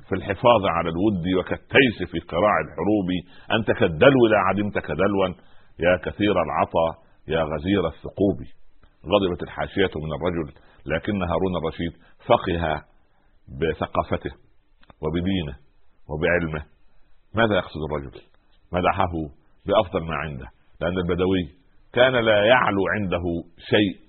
[0.07, 3.09] في الحفاظ على الود وكالتيس في قراع الحروب.
[3.51, 5.27] أنت كالدلو لا عدمت كدلوا.
[5.79, 6.87] يا كثير العطا
[7.27, 8.37] يا غزير الثقوب.
[9.11, 10.53] غضبت الحاشية من الرجل
[10.85, 11.93] لكن هارون الرشيد
[12.25, 12.83] فقه
[13.59, 14.31] بثقافته
[15.01, 15.55] وبدينه
[16.09, 16.65] وبعلمه.
[17.35, 18.21] ماذا يقصد الرجل؟
[18.73, 19.13] مدحه
[19.65, 20.47] بأفضل ما عنده
[20.81, 21.43] لأن البدوي
[21.93, 23.23] كان لا يعلو عنده
[23.69, 24.03] شيء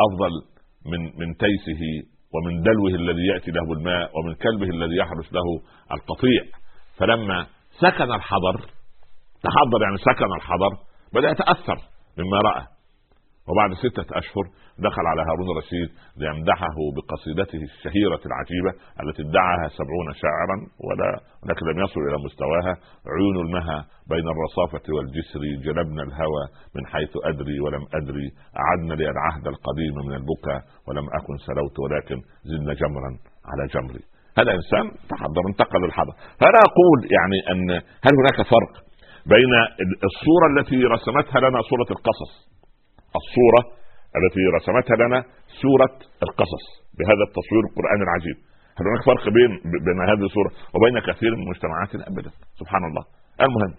[0.00, 0.32] أفضل
[0.86, 5.46] من من تيسه ومن دلوه الذي يأتي له الماء ومن كلبه الذي يحرس له
[5.92, 6.42] القطيع.
[6.98, 7.46] فلما
[7.80, 8.56] سكن الحضر
[9.42, 10.70] تحضر يعني سكن الحضر
[11.14, 11.78] بدأ يتأثر
[12.18, 12.66] مما رأى.
[13.48, 14.44] وبعد ستة أشهر
[14.86, 15.88] دخل على هارون الرشيد
[16.20, 18.70] ليمدحه بقصيدته الشهيرة العجيبة
[19.02, 21.08] التي ادعاها سبعون شاعرا ولا
[21.42, 22.74] ولكن لم يصل إلى مستواها.
[23.14, 23.78] عيون المها
[24.12, 26.44] بين الرصافة والجسر جلبنا الهوى
[26.76, 28.28] من حيث أدري ولم أدري.
[28.62, 32.18] أعدنا لي العهد القديم من البكا ولم أكن سلوت ولكن
[32.50, 33.10] زدنا جمرا
[33.50, 34.02] على جمري.
[34.38, 36.14] هذا إنسان تحضر انتقل الحضر.
[36.40, 37.70] فأنا أقول يعني أن
[38.06, 38.72] هل هناك فرق
[39.34, 39.52] بين
[40.08, 42.32] الصورة التي رسمتها لنا صورة القصص
[43.20, 43.62] الصورة
[44.18, 45.20] التي رسمتها لنا
[45.62, 45.94] سورة
[46.26, 46.64] القصص
[46.98, 48.36] بهذا التصوير القرآني العجيب.
[48.76, 49.50] هل هناك فرق بين
[49.86, 52.30] بين هذه الصورة وبين كثير من المجتمعات أبدا.
[52.60, 53.04] سبحان الله.
[53.44, 53.72] المهم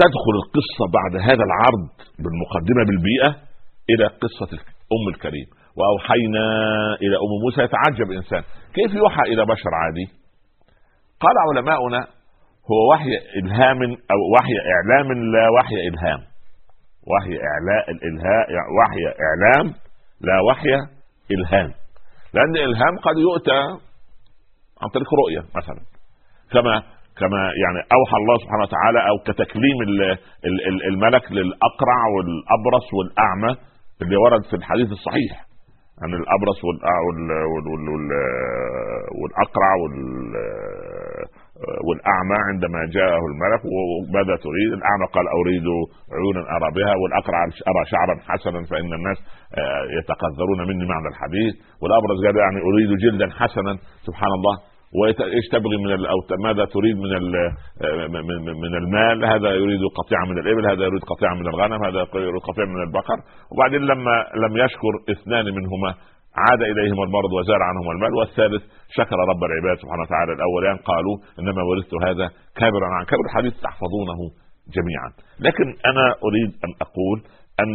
[0.00, 1.88] تدخل القصة بعد هذا العرض
[2.22, 3.30] بالمقدمة بالبيئة
[3.90, 4.52] إلى قصة
[4.96, 5.48] أم الكريم.
[5.78, 6.44] وأوحينا
[7.02, 8.42] إلى أم موسى يتعجب إنسان
[8.74, 10.06] كيف يوحى إلى بشر عادي؟
[11.20, 12.00] قال علماؤنا
[12.70, 13.10] هو وحي
[13.42, 16.29] إلهام أو وحي إعلام لا وحي إلهام.
[17.10, 18.46] وحي إعلاء الإلهاء
[18.78, 19.66] وحي إعلام
[20.20, 20.68] لا وحي
[21.30, 21.70] إلهام.
[22.34, 23.60] لأن الالهام قد يؤتى
[24.82, 25.80] عن طريق رؤية مثلا.
[26.52, 26.82] كما
[27.20, 29.76] كما يعني أوحى الله سبحانه وتعالى أو كتكليم
[30.92, 33.56] الملك للأقرع والأبرص والأعمى
[34.02, 35.50] اللي ورد في الحديث الصحيح.
[36.02, 36.64] عن الأبرص
[39.22, 40.00] والأقرع وال
[41.86, 45.66] والأعمى عندما جاءه الملك وماذا تريد؟ الأعمى قال أريد
[46.16, 47.40] عيونا ارى بها والاقرع
[47.70, 49.18] أرى شعرا حسنا فإن الناس
[49.58, 51.54] آه، يتقذرون مني معنى الحديث.
[51.82, 53.72] والأبرز قال يعني أريد جلدا حسنا
[54.06, 54.54] سبحان الله
[54.98, 58.06] وايش تبغي من أو ماذا تريد من آه،
[58.64, 62.66] من المال؟ هذا يريد قطيعه من الإبل هذا يريد قطيعه من الغنم هذا يريد قطيعه
[62.66, 63.18] من البقر.
[63.52, 65.90] وبعدين لما لم يشكر اثنان منهما
[66.36, 68.62] عاد إليهم المرض وزال عنهم المال والثالث
[68.98, 72.26] شكر رب العباد سبحانه وتعالى الاولان قالوا إنما ورثت هذا
[72.60, 74.20] كابرا عن كبر الحديث تحفظونه
[74.76, 75.10] جميعا.
[75.40, 77.18] لكن أنا أريد أن أقول
[77.62, 77.72] أن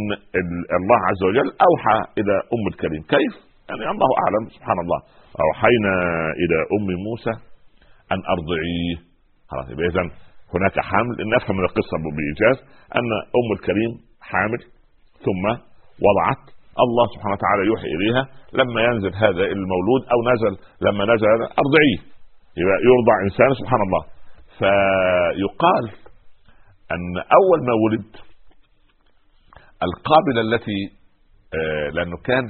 [0.80, 3.02] الله عز وجل أوحى إلى أم الكريم.
[3.02, 3.34] كيف؟
[3.68, 5.00] يعني الله أعلم سبحان الله.
[5.46, 5.94] أوحينا
[6.42, 7.34] إلى أم موسى
[8.12, 8.96] أن أرضعيه.
[9.50, 10.02] خلاص اذا
[10.54, 12.56] هناك حمل أفهم من القصة بإيجاز
[12.98, 14.60] أن أم الكريم حامل
[15.24, 15.44] ثم
[16.06, 18.22] وضعت الله سبحانه وتعالى يوحي إليها
[18.52, 20.54] لما ينزل هذا المولود أو نزل
[20.86, 21.26] لما نزل
[21.62, 22.00] أرضعيه.
[22.60, 24.02] يبقى يرضع إنسان سبحان الله.
[24.58, 25.84] فيقال
[26.94, 28.10] أن أول ما ولد
[29.86, 30.80] القابلة التي
[31.54, 32.44] آه لأنه كان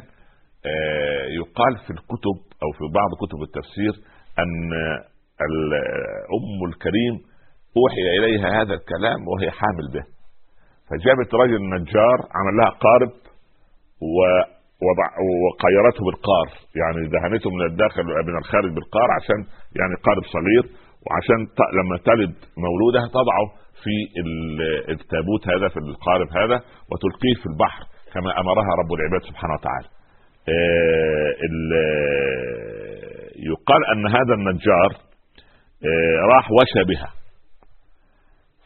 [0.66, 3.92] آه يقال في الكتب أو في بعض كتب التفسير
[4.38, 4.72] أن
[6.36, 7.14] ام الكريم
[7.76, 10.04] أوحي إليها هذا الكلام وهي حامل به.
[10.88, 13.10] فجابت رجل نجار عمل لها قارب
[15.42, 16.48] وقيرته بالقار
[16.80, 19.40] يعني دهنته من الداخل من الخارج بالقار عشان
[19.78, 20.64] يعني قارب صغير
[21.04, 21.40] وعشان
[21.78, 22.34] لما تلد
[22.64, 23.46] مولودها تضعه
[23.82, 23.94] في
[24.88, 26.58] التابوت هذا في القارب هذا
[26.90, 27.82] وتلقيه في البحر
[28.12, 29.88] كما أمرها رب العباد سبحانه وتعالى.
[30.48, 31.26] آه،
[33.50, 34.90] يقال أن هذا النجار
[35.84, 37.10] آه، راح وشى بها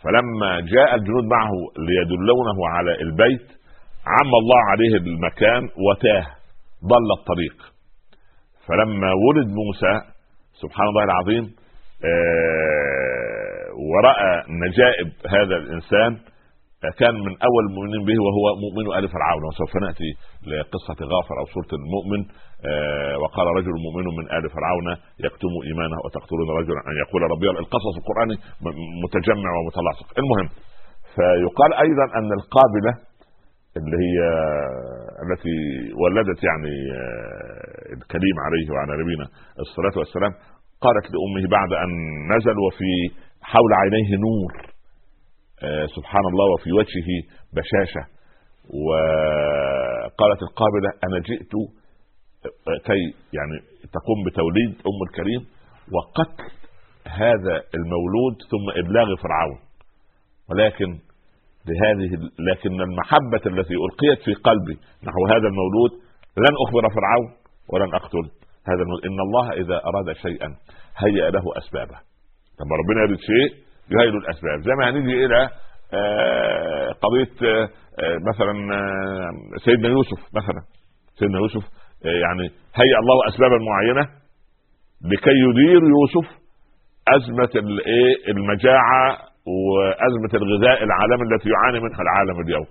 [0.03, 3.60] فلما جاء الجنود معه ليدلونه على البيت
[4.07, 6.27] عم الله عليه المكان وتاه
[6.85, 7.57] ضل الطريق.
[8.67, 9.95] فلما ولد موسى
[10.63, 11.45] سبحان الله العظيم
[12.05, 14.33] آه ورأى
[14.65, 16.11] نجائب هذا الإنسان
[16.99, 19.43] كان من أول المؤمنين به وهو مؤمن آل فرعون.
[19.49, 20.11] وسوف نأتي
[20.47, 22.21] لقصة غافر أو سوره المؤمن
[22.69, 24.89] آه وقال رجل مؤمن من آل فرعون
[25.27, 27.51] يكتم إيمانه وتقتلون رجلا أن يقول ربي.
[27.51, 28.37] القصص القرآني
[29.05, 30.09] متجمع ومتلاصق.
[30.21, 30.49] المهم
[31.15, 32.93] فيقال أيضا أن القابلة
[33.77, 34.19] اللي هي
[35.25, 35.59] التي
[36.03, 39.27] ولدت يعني آه، الكريم عليه وعلى نبينا
[39.61, 40.33] الصلاة والسلام
[40.81, 41.91] قالت لأمه بعد أن
[42.37, 42.93] نزل وفي
[43.43, 44.53] حول عينيه نور
[45.63, 47.09] آه، سبحان الله وفي وجهه
[47.57, 48.05] بشاشة.
[48.87, 53.03] وقالت القابلة أنا جئت آه، كي
[53.37, 53.57] يعني
[53.97, 55.47] تقوم بتوليد أم الكريم
[55.95, 56.45] وقتل
[57.07, 59.59] هذا المولود ثم إبلاغ فرعون.
[60.51, 60.99] ولكن
[61.69, 62.11] لهذه
[62.51, 65.93] لكن المحبة التي ألقيت في قلبي نحو هذا المولود
[66.39, 67.29] لن أخبر فرعون
[67.73, 68.25] ولن أقتل
[68.69, 69.05] هذا المولود.
[69.05, 70.49] إن الله إذا أراد شيئا
[70.97, 71.99] هيأ له أسبابه.
[72.61, 73.49] لما ربنا يريد شيء
[73.91, 74.61] يهيئ له الأسباب.
[74.61, 75.51] زي ما هنيجي إلى
[75.95, 80.63] آه، قضية آه، مثلا آه، سيدنا يوسف مثلا.
[81.19, 81.65] سيدنا يوسف
[82.05, 84.09] يعني هيأ الله أسبابا معينة
[85.05, 86.41] لكي يدير يوسف
[87.09, 87.51] أزمة
[88.29, 89.30] المجاعة
[89.69, 92.67] وأزمة الغذاء العالمي التي يعاني منها العالم اليوم.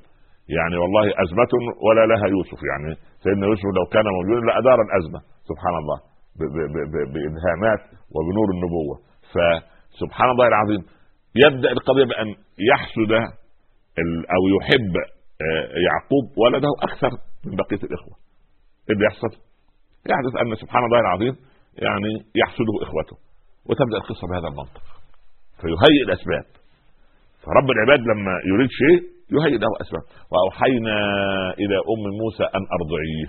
[0.57, 1.51] يعني والله أزمة
[1.87, 2.59] ولا لها يوسف.
[2.71, 5.19] يعني سيدنا يوسف لو كان موجودا لأدار الأزمة
[5.49, 5.97] سبحان الله
[7.13, 7.81] بإلهامات
[8.15, 8.95] وبنور النبوة.
[9.33, 10.81] فسبحان الله العظيم
[11.45, 12.27] يبدأ القضية بأن
[12.71, 13.11] يحسد
[14.35, 14.93] أو يحب
[15.41, 17.09] آه، يعقوب ولده أكثر
[17.45, 18.15] من بقية الإخوة.
[18.89, 19.31] إيه اللي يحصل؟
[20.11, 21.35] يحدث أن سبحان الله العظيم
[21.73, 23.17] يعني يحسده إخوته
[23.65, 24.83] وتبدأ القصة بهذا المنطق.
[25.61, 26.58] فيهيئ الأسباب.
[27.45, 28.99] فرب العباد لما يريد شيء
[29.35, 30.03] يهيئ له أسباب.
[30.31, 30.97] وأوحينا
[31.61, 33.27] إلى أم موسى أن أرضعيه.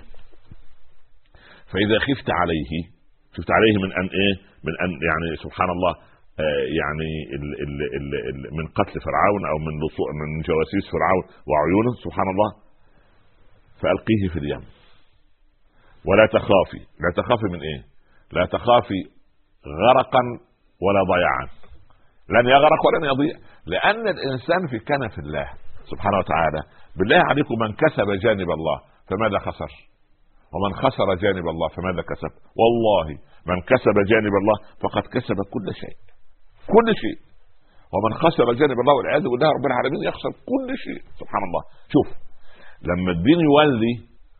[1.71, 2.71] فإذا خفت عليه
[3.35, 4.33] خفت عليه من أن إيه؟
[4.65, 5.93] من أن يعني سبحان الله
[6.39, 9.75] آه يعني ال ال ال ال من قتل فرعون أو من
[10.21, 12.49] من جواسيس فرعون وعيونه سبحان الله
[13.81, 14.63] فألقيه في اليم.
[16.05, 16.81] ولا تخافي.
[17.03, 17.81] لا تخافي من إيه؟
[18.31, 19.01] لا تخافي
[19.81, 20.21] غرقا
[20.81, 21.47] ولا ضياعا.
[22.29, 23.35] لن يغرق ولن يضيع.
[23.65, 25.47] لأن الإنسان في كنف الله
[25.91, 26.61] سبحانه وتعالى.
[26.99, 28.77] بالله عليكم من كسب جانب الله
[29.09, 29.71] فماذا خسر؟
[30.53, 32.31] ومن خسر جانب الله فماذا كسب؟
[32.61, 33.07] والله
[33.49, 35.95] من كسب جانب الله فقد كسب كل شيء.
[36.75, 37.17] كل شيء.
[37.93, 41.01] ومن خسر جانب الله والعياذ بالله رب العالمين يخسر كل شيء.
[41.21, 41.61] سبحان الله.
[41.93, 42.07] شوف
[42.89, 43.93] لما الدين يولي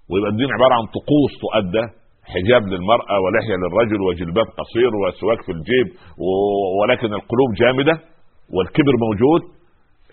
[0.10, 1.86] ويبقى الدين عبارة عن طقوس تؤدى
[2.34, 5.88] حجاب للمرأة ولحية للرجل وجلباب قصير وسواك في الجيب
[6.82, 7.94] ولكن القلوب جامدة
[8.56, 9.42] والكبر موجود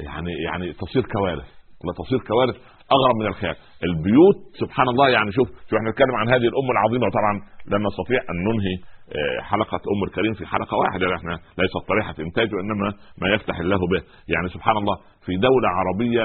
[0.01, 1.49] يعني يعني تصير كوارث.
[1.85, 2.57] ولا تصير كوارث
[2.97, 3.57] أغرب من الخيال
[3.89, 7.33] البيوت سبحان الله يعني شوف شوف إحنا نتكلم عن هذه الأمة العظيمة وطبعا
[7.73, 8.75] لن نستطيع أن ننهي
[9.19, 11.07] آه، حلقة أم الكريم في حلقة واحدة.
[11.07, 12.89] يعني إحنا ليست طريحة إنتاج وإنما
[13.23, 14.03] ما يفتح الله به.
[14.35, 16.25] يعني سبحان الله في دولة عربية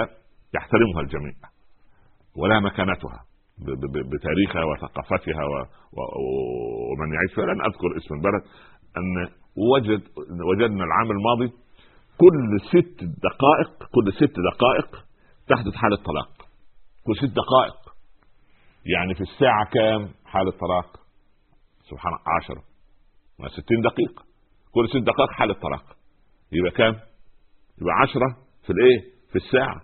[0.55, 1.33] يحترمها الجميع
[2.37, 3.19] ولها مكانتها
[4.13, 5.43] بتاريخها وثقافتها
[6.89, 7.31] ومن يعيش.
[7.35, 8.43] فيها لن أذكر اسم البلد.
[8.97, 9.27] أن
[9.73, 10.01] وجد
[10.49, 11.62] وجدنا العام الماضي
[12.17, 15.05] كل ست دقائق كل ست دقائق
[15.47, 16.31] تحدث حالة طلاق
[17.05, 17.93] كل ست دقائق.
[18.85, 20.99] يعني في الساعة كام حالة طلاق
[21.89, 22.63] سبحان الله عشرة
[23.49, 24.23] ستين دقيقة.
[24.73, 25.83] كل ست دقائق حالة طلاق
[26.51, 26.93] يبقى كام؟
[27.81, 28.99] يبقى عشرة في الإيه؟
[29.29, 29.81] في الساعة.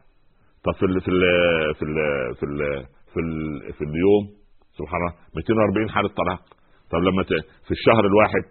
[0.65, 1.21] طب في ال في ال
[1.75, 1.95] في ال
[2.35, 4.23] في ال في, ال في اليوم؟
[4.77, 5.13] سبحان الله.
[5.35, 6.41] 240 حالة طلاق
[6.91, 7.23] طب لما
[7.65, 8.43] في الشهر الواحد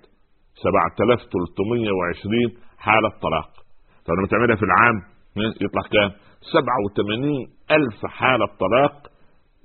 [0.62, 3.50] 7320 حالة طلاق
[4.09, 4.96] فلما تعملها في العام
[5.36, 6.11] يطلع كام؟
[6.52, 8.94] 87 ألف حالة طلاق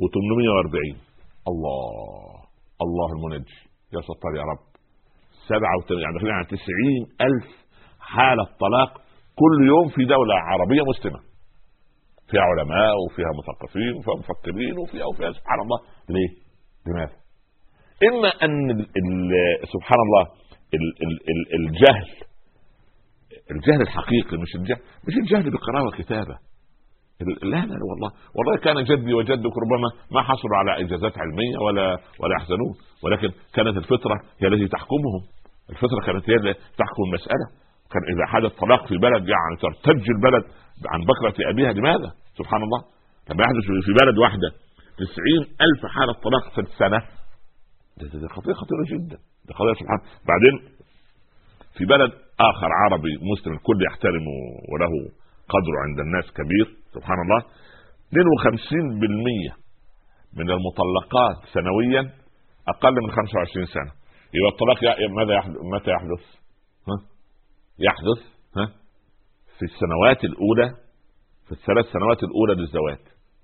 [0.02, 0.98] و840
[1.48, 1.89] الله
[2.86, 3.60] الله المنجي
[3.94, 4.64] يا ستار يا رب.
[5.48, 6.58] 87 يعني على 90
[7.22, 7.48] ألف
[8.00, 8.91] حالة طلاق
[9.41, 11.20] كل يوم في دولة عربية مسلمة.
[12.30, 15.80] فيها علماء وفيها مثقفين وفيها مفكرين وفيها وفيها سبحان الله.
[16.10, 16.30] ليه؟
[16.88, 17.16] لماذا؟
[18.10, 18.54] إما أن
[19.74, 20.24] سبحان الله
[21.60, 22.08] الجهل
[23.52, 26.38] الجهل الحقيقي مش الجهل مش الجهل بقراءة وكتابة.
[27.44, 28.12] لا لا والله.
[28.36, 32.74] والله كان جدي وجدك ربما ما حصلوا على إجازات علمية ولا ولا يحزنون
[33.04, 35.22] ولكن كانت الفطرة هي التي تحكمهم.
[35.70, 37.46] الفطرة كانت هي التي تحكم المسألة.
[37.91, 40.44] كان إذا حدث طلاق في بلد يعني ترتج البلد
[40.91, 42.82] عن بكرة أبيها لماذا؟ سبحان الله.
[43.30, 44.50] لما يحدث في بلد واحدة
[44.98, 47.00] تسعين ألف حالة طلاق في السنة
[47.98, 49.18] دي قضية خطيرة جدا.
[49.48, 50.56] دي قضية سبحان بعدين
[51.78, 54.36] في بلد آخر عربي مسلم الكل يحترمه
[54.72, 54.94] وله
[55.54, 57.40] قدره عند الناس كبير سبحان الله
[59.52, 59.58] 52%
[60.38, 62.02] من المطلقات سنويا
[62.68, 63.92] أقل من 25 سنة
[64.34, 64.80] يبقى الطلاق
[65.18, 66.24] ماذا يحدث متى يحدث؟
[66.88, 66.96] ها؟
[67.80, 68.20] يحدث
[68.58, 68.66] ها؟
[69.60, 70.68] في السنوات الأولى
[71.46, 73.00] في الثلاث سنوات الأولى للزواج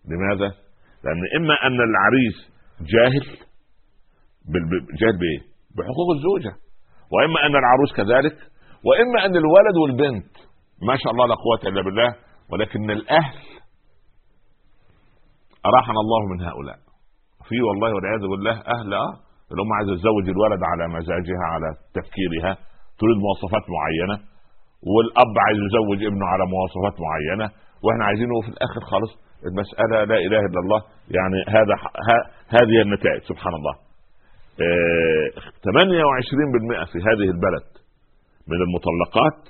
[0.06, 0.56] لماذا؟
[1.04, 2.38] لأن إما أن العريس
[2.82, 3.26] جاهل
[5.00, 5.40] جاهل بإيه؟
[5.78, 6.56] بحقوق الزوجة
[7.12, 8.38] وإما أن العروس كذلك
[8.88, 10.32] وإما أن الولد والبنت
[10.88, 12.10] ما شاء الله لا قوة إلا بالله
[12.52, 13.38] ولكن الأهل
[15.66, 16.78] أراحنا الله من هؤلاء.
[17.48, 19.14] في والله والعياذ بالله أهل آه
[19.52, 21.68] اللي هم عايزه تزوج الولد على مزاجها على
[21.98, 22.54] تفكيرها
[23.00, 24.16] تريد مواصفات معينة
[24.92, 27.48] والأب عايز يزوج ابنه على مواصفات معينة
[27.84, 29.12] وإحنا عايزينه في الآخر خالص
[29.50, 30.80] المسألة لا إله إلا الله
[31.18, 31.74] يعني هذا
[32.58, 33.76] هذه النتائج سبحان الله.
[34.60, 34.62] 28%
[36.82, 37.66] آه، في هذه البلد
[38.52, 39.42] من المطلقات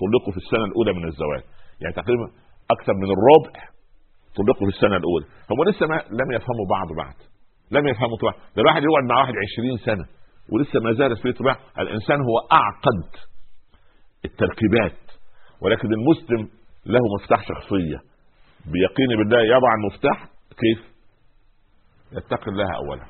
[0.00, 1.42] طلقوا في السنة الأولى من الزواج.
[1.80, 2.26] يعني تقريبا
[2.74, 3.60] أكثر من الربع
[4.36, 5.26] طلقوا في السنة الأولى.
[5.50, 7.18] هم لسه ما لم يفهموا بعض بعد
[7.70, 10.04] لم يفهموا طباع ده الواحد يقعد مع واحد 20 سنة
[10.52, 11.56] ولسه ما زالت فيه طباع.
[11.78, 13.10] الإنسان هو أعقد
[14.24, 15.00] التركيبات.
[15.62, 16.48] ولكن المسلم
[16.86, 17.98] له مفتاح شخصية.
[18.72, 20.24] بيقين بالله يضع المفتاح
[20.62, 20.80] كيف؟
[22.12, 23.04] يتقي الله اولا.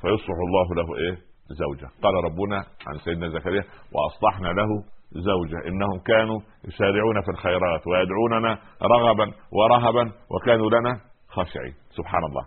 [0.00, 1.88] فيصلح الله له إيه؟ زوجة.
[2.02, 3.64] قال ربنا عن سيدنا زكريا
[3.94, 4.68] وأصلحنا له
[5.12, 5.68] زوجة.
[5.68, 11.74] إنهم كانوا يسارعون في الخيرات ويدعوننا رغبا ورهبا وكانوا لنا خاشعين.
[11.90, 12.44] سبحان الله.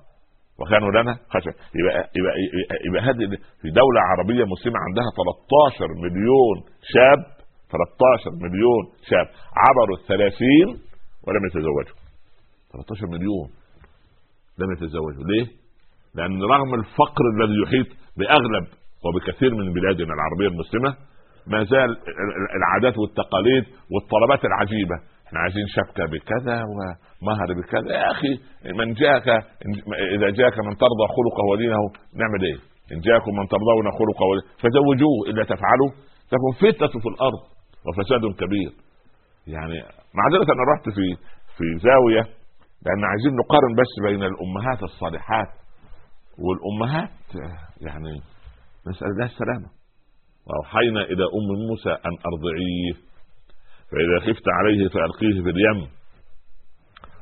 [0.59, 1.55] وكانوا لنا خاشعين.
[1.79, 6.57] يبقى يبقى يبقى, يبقى هذه في دولة عربية مسلمة عندها 13 مليون
[6.93, 7.19] شاب
[7.71, 9.27] 13 مليون شاب.
[9.63, 10.67] عبروا الثلاثين
[11.27, 11.97] ولم يتزوجوا.
[12.71, 13.47] 13 مليون
[14.59, 15.23] لم يتزوجوا.
[15.31, 15.47] ليه؟
[16.15, 17.87] لأن رغم الفقر الذي يحيط
[18.17, 18.65] بأغلب
[19.05, 20.95] وبكثير من بلادنا العربية المسلمة
[21.47, 21.97] ما زال
[22.57, 24.95] العادات والتقاليد والطلبات العجيبة.
[25.27, 27.93] إحنا عايزين شبكة بكذا ومهر بكذا.
[27.95, 28.33] يا أخي
[28.79, 29.27] من جاءك
[30.15, 31.81] إذا جاءك من ترضى خلقه ودينه
[32.21, 32.57] نعمل إيه؟
[32.93, 35.89] إن جاءكم من ترضون خلقه ودينه فزوجوه إلا تفعلوا.
[36.31, 37.41] تكون فتنة في الأرض
[37.85, 38.71] وفساد كبير.
[39.47, 39.77] يعني
[40.17, 41.05] معذرة أنا رحت في
[41.57, 42.23] في زاوية
[42.85, 45.47] لأن عايزين نقارن بس بين الأمهات الصالحات
[46.45, 47.19] والأمهات
[47.81, 48.13] يعني
[48.87, 49.69] نسأل الله السلامة.
[50.47, 52.93] وأوحينا إلى أم موسى أن أرضعيه
[53.91, 55.89] فإذا خفت عليه فألقيه في اليم.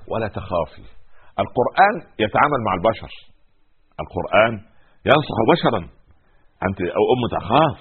[0.08, 0.86] ولا تخافي.
[1.40, 3.12] القرآن يتعامل مع البشر.
[4.00, 4.54] القرآن
[5.06, 5.90] ينصح بشرا.
[6.68, 7.80] أنت أو أم تخاف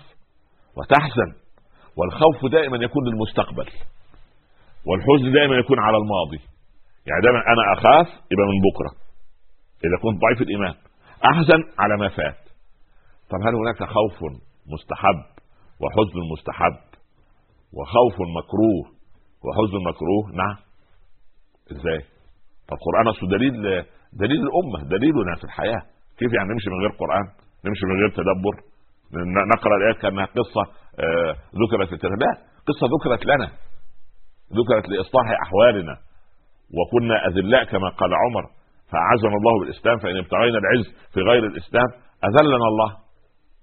[0.76, 1.32] وتحزن
[1.96, 3.68] والخوف دائما يكون للمستقبل
[4.86, 6.40] والحزن دائما يكون على الماضي.
[7.06, 8.92] يعني دائما أنا أخاف يبقى من بكرة.
[9.84, 10.74] إذا كنت ضعيف الإيمان
[11.24, 12.51] أحزن على ما فات.
[13.32, 14.18] طب هل هناك خوف
[14.66, 15.20] مستحب
[15.80, 16.78] وحزن مستحب
[17.76, 18.84] وخوف مكروه
[19.44, 20.56] وحزن مكروه؟ نعم.
[21.72, 22.00] إزاي؟
[22.68, 23.52] فالقران اصله دليل
[24.12, 25.82] دليل الأمة دليلنا في الحياة.
[26.18, 27.26] كيف يعني نمشي من غير قرآن؟
[27.64, 28.54] نمشي من غير تدبر؟
[29.56, 30.62] نقرأ الايات كانها قصة
[31.04, 32.32] آه ذكرت في لا
[32.68, 33.48] قصة ذكرت لنا.
[34.58, 35.94] ذكرت لإصلاح أحوالنا.
[36.76, 38.44] وكنا أذلاء كما قال عمر.
[38.90, 41.88] فأعزنا الله بالإسلام فإن ابتغينا العز في غير الإسلام
[42.28, 43.01] أذلنا الله.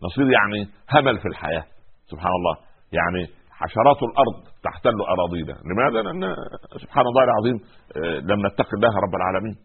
[0.05, 0.59] نصير يعني
[0.93, 1.63] همل في الحياة.
[2.11, 2.55] سبحان الله.
[2.99, 3.21] يعني
[3.51, 5.55] حشرات الأرض تحتل أراضينا.
[5.69, 6.35] لماذا؟ لأن
[6.83, 7.57] سبحان الله العظيم
[7.97, 9.55] آه، لم نتقي الله رب العالمين.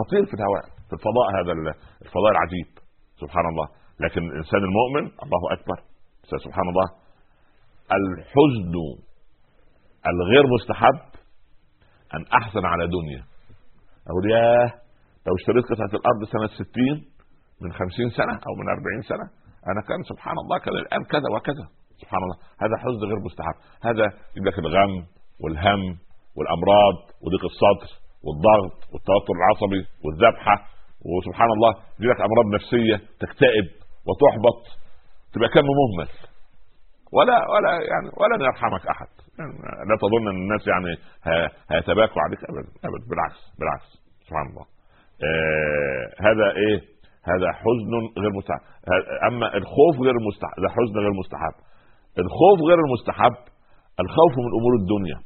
[0.00, 1.52] نطير في الهواء في الفضاء هذا
[2.02, 2.68] الفضاء العجيب.
[3.22, 3.66] سبحان الله.
[4.00, 5.78] لكن الإنسان المؤمن الله أكبر.
[6.44, 6.88] سبحان الله.
[7.98, 8.74] الحزن
[10.12, 11.00] الغير مستحب
[12.14, 13.22] أن احزن على دنيا.
[14.10, 14.70] أقول ياه
[15.26, 17.12] لو اشتريت قطعة الأرض سنة 60
[17.62, 21.66] من 50 سنة أو من 40 سنة أنا كان سبحان الله كان الآن كذا وكذا.
[22.02, 22.36] سبحان الله.
[22.62, 23.56] هذا حزن غير مستحب.
[23.88, 25.06] هذا يجيب لك الغم
[25.42, 25.82] والهم
[26.36, 27.90] والأمراض وضيق الصدر
[28.24, 30.54] والضغط والتوتر العصبي والذبحة
[31.10, 33.66] وسبحان الله يجيب لك أمراض نفسية تكتئب
[34.06, 34.60] وتحبط
[35.32, 36.10] تبقى كم مهمل.
[37.12, 39.06] ولا ولا يعني ولن يرحمك أحد.
[39.88, 40.92] لا تظن أن الناس يعني
[41.70, 43.88] هيتباكوا عليك ابدا ابدا بالعكس بالعكس.
[44.28, 44.66] سبحان الله.
[45.28, 46.91] آه هذا إيه؟
[47.30, 47.92] هذا حزن
[48.22, 48.62] غير مستحب.
[49.28, 51.54] أما الخوف غير مستحب ده حزن غير مستحب.
[52.22, 53.36] الخوف غير المستحب
[54.02, 55.18] الخوف من أمور الدنيا.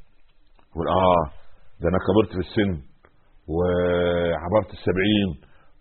[0.71, 1.25] يقول آه
[1.81, 2.73] ده أنا كبرت في السن
[3.55, 5.31] وعبرت السبعين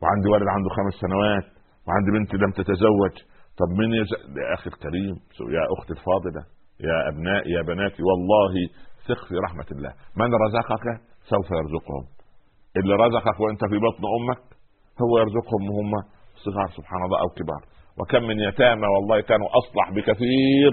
[0.01, 1.47] وعندي ولد عنده خمس سنوات
[1.85, 3.15] وعندي بنت لم تتزوج.
[3.59, 3.69] طب
[4.01, 4.11] يز...
[4.41, 5.15] يا أخي الكريم
[5.55, 6.41] يا أختي الفاضلة
[6.87, 8.53] يا ابنائي يا بناتي والله
[9.07, 9.91] ثق في رحمة الله.
[10.19, 10.85] من رزقك
[11.31, 12.03] سوف يرزقهم.
[12.77, 14.54] اللي رزقك وأنت في بطن أمك
[15.03, 15.91] هو يرزقهم وهم
[16.45, 17.61] صغار سبحان الله أو كبار.
[17.99, 20.71] وكم من يتامى والله كانوا أصلح بكثير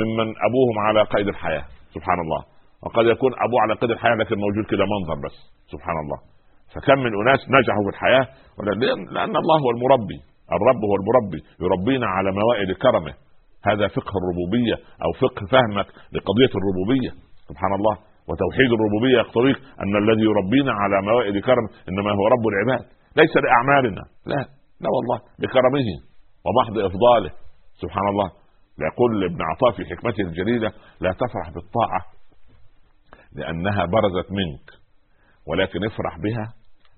[0.00, 1.64] ممن أبوهم على قيد الحياة
[1.94, 2.42] سبحان الله.
[2.82, 5.36] وقد يكون ابوه على قيد الحياة لكن موجود كده منظر بس
[5.72, 6.18] سبحان الله.
[6.74, 8.26] فكم من أناس نجحوا في الحياة
[9.16, 10.18] لأن الله هو المربي.
[10.56, 11.40] الرب هو المربي.
[11.64, 13.14] يربينا على موائد كرمه.
[13.68, 17.10] هذا فقه الربوبية أو فقه فهمك لقضية الربوبية
[17.48, 17.96] سبحان الله.
[18.28, 22.84] وتوحيد الربوبية يقتضيك أن الذي يربينا على موائد كرم إنما هو رب العباد.
[23.16, 24.40] ليس لاعمالنا لا.
[24.80, 25.88] لا والله لكرمه
[26.44, 27.30] ومحض إفضاله.
[27.82, 28.30] سبحان الله.
[28.88, 32.00] يقول ابن عطاء في حكمته الجليله لا تفرح بالطاعة
[33.32, 34.66] لأنها برزت منك.
[35.46, 36.54] ولكن افرح بها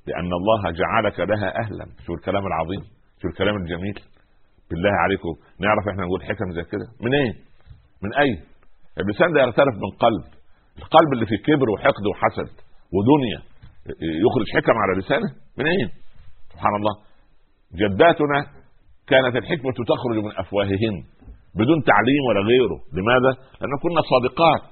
[0.07, 1.87] لأن الله جعلك لها أهلا.
[2.07, 2.83] شو الكلام العظيم
[3.23, 3.99] شو الكلام الجميل.
[4.71, 5.33] بالله عليكم.
[5.61, 6.87] نعرف إحنا نقول حكم زي كده.
[7.01, 7.33] من إيه
[8.03, 8.41] من أين؟
[9.01, 10.25] اللسان ده يغترف من قلب.
[10.79, 12.51] القلب اللي فيه كبر وحقد وحسد
[12.95, 13.41] ودنيا
[14.25, 16.02] يخرج حكم على لسانه؟ من أين؟
[16.53, 16.95] سبحان الله.
[17.81, 18.39] جداتنا
[19.07, 20.97] كانت الحكمة تخرج من أفواههن
[21.55, 22.79] بدون تعليم ولا غيره.
[22.93, 24.63] لماذا؟ لأن كنا صادقات.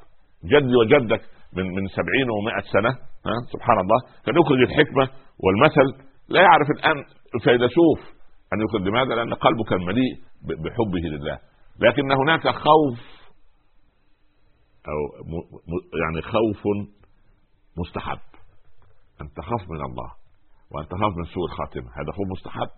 [0.44, 1.22] جدي وجدك
[1.56, 2.90] من من سبعين ومائة سنة
[3.26, 3.98] ها؟ سبحان الله.
[4.24, 5.08] كان يخرج الحكمة
[5.44, 5.88] والمثل.
[6.28, 7.04] لا يعرف الآن
[7.34, 8.00] الفيلسوف
[8.52, 8.82] أن يخرج.
[8.88, 11.38] لماذا؟ لأن قلبه كان مليء بحبه لله.
[11.80, 12.98] لكن هناك خوف
[14.88, 14.98] أو
[16.02, 16.62] يعني خوف
[17.78, 18.18] مستحب.
[19.20, 20.19] أن تخاف من الله.
[20.72, 21.88] وأن تخاف من سوء الخاتمة.
[21.98, 22.70] هذا خوف مستحب.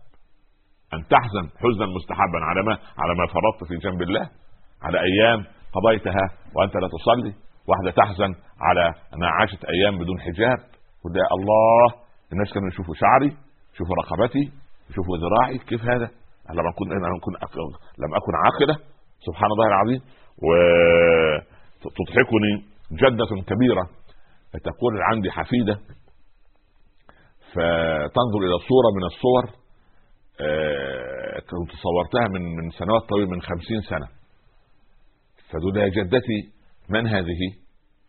[0.95, 4.30] أن تحزن حزنا مستحبا على ما على ما فرطت في جنب الله
[4.82, 6.24] على أيام قضيتها
[6.55, 7.34] وأنت لا تصلي.
[7.68, 10.59] واحدة تحزن على أنها عاشت أيام بدون حجاب.
[11.05, 11.95] وده الله
[12.32, 13.36] الناس كانوا يشوفوا شعري
[13.74, 14.53] يشوفوا رقبتي
[14.90, 15.59] يشوفوا ذراعي.
[15.59, 16.11] كيف هذا؟
[16.51, 17.61] لم أكن أنا أكن
[18.03, 18.76] لم أكن عاقلة؟
[19.26, 20.01] سبحان الله العظيم.
[21.84, 22.53] وتضحكني
[22.93, 23.84] جدة كبيرة.
[24.53, 25.78] تقول عندي حفيدة
[27.55, 29.44] فتنظر إلى صورة من الصور
[30.40, 34.09] آه، كنت صورتها من من سنوات طويلة من خمسين سنة
[35.48, 36.40] فتقول يا جدتي
[36.90, 37.42] من هذه؟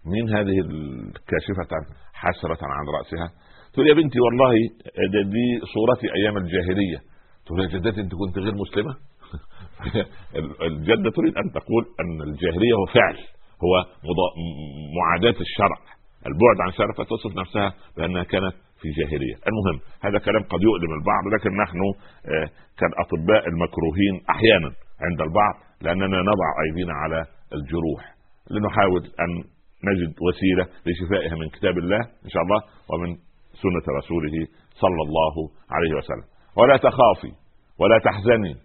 [0.06, 1.72] مين هذه الكاشفة
[2.14, 3.32] حسرة عن رأسها؟
[3.74, 4.52] تقول يا بنتي والله
[5.34, 7.00] دي صورتي أيام الجاهلية
[7.46, 8.96] تقول يا جدتي أنت كنت غير مسلمة؟
[10.68, 13.18] الجدة تريد أن تقول أن الجاهلية هو فعل
[13.64, 13.74] هو
[15.00, 15.78] معاداة الشرع
[16.28, 21.24] البعد عن الشرع فتصف نفسها بأنها كانت في جاهليه المهم هذا كلام قد يؤلم البعض
[21.34, 21.80] لكن نحن
[22.34, 22.48] آه،
[22.80, 24.72] كالأطباء المكروهين أحيانا
[25.06, 28.16] عند البعض لأننا نضع أيدينا على الجروح.
[28.52, 29.32] لنحاول أن
[29.90, 33.16] نجد وسيلة لشفائها من كتاب الله إن شاء الله ومن
[33.64, 35.36] سنة رسوله صلى الله
[35.72, 36.28] عليه وسلم.
[36.58, 37.32] ولا تخافي
[37.80, 38.56] ولا تحزني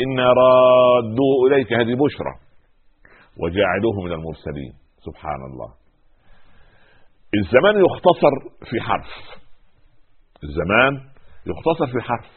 [0.00, 1.72] إنا رادوه إليك.
[1.72, 2.34] هذه بشرى
[3.42, 4.72] وجاعلوه من المرسلين.
[5.06, 5.70] سبحان الله.
[7.34, 8.32] الزمان يختصر
[8.70, 9.38] في حرف.
[10.44, 10.92] الزمان
[11.50, 12.30] يختصر في حرف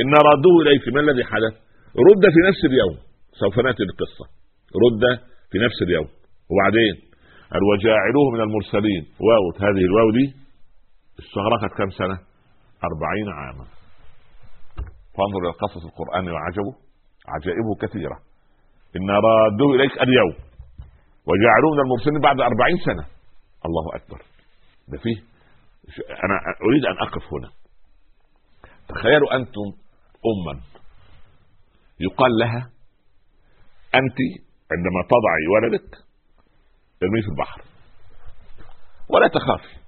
[0.00, 1.54] إن رادوه إليك ما الذي حدث؟
[2.08, 2.96] رد في نفس اليوم.
[3.32, 4.24] سوف نأتي القصة
[4.84, 6.08] رد في نفس اليوم.
[6.50, 6.94] وبعدين؟
[7.52, 9.02] قال وجاعلوه من المرسلين.
[9.26, 10.26] واو هذه الواو دي
[11.18, 12.18] استغرقت كم سنة؟
[12.88, 13.66] أربعين عاما.
[15.14, 16.74] فانظر إلى قصص القرآن وعجبه.
[17.34, 18.18] عجائبه كثيرة.
[18.96, 20.34] إن رادوه إليك اليوم.
[21.28, 23.04] وجعلوه من المرسلين بعد أربعين سنة.
[23.66, 24.20] الله أكبر.
[24.88, 25.18] ده فيه
[26.24, 27.50] أنا أريد أن أقف هنا.
[28.88, 29.68] تخيلوا أنتم
[30.30, 30.60] اما.
[32.00, 32.70] يقال لها
[33.94, 34.18] أنت
[34.72, 35.96] عندما تضعي ولدك
[37.02, 37.62] ارميه في البحر.
[39.10, 39.78] ولا تخافي.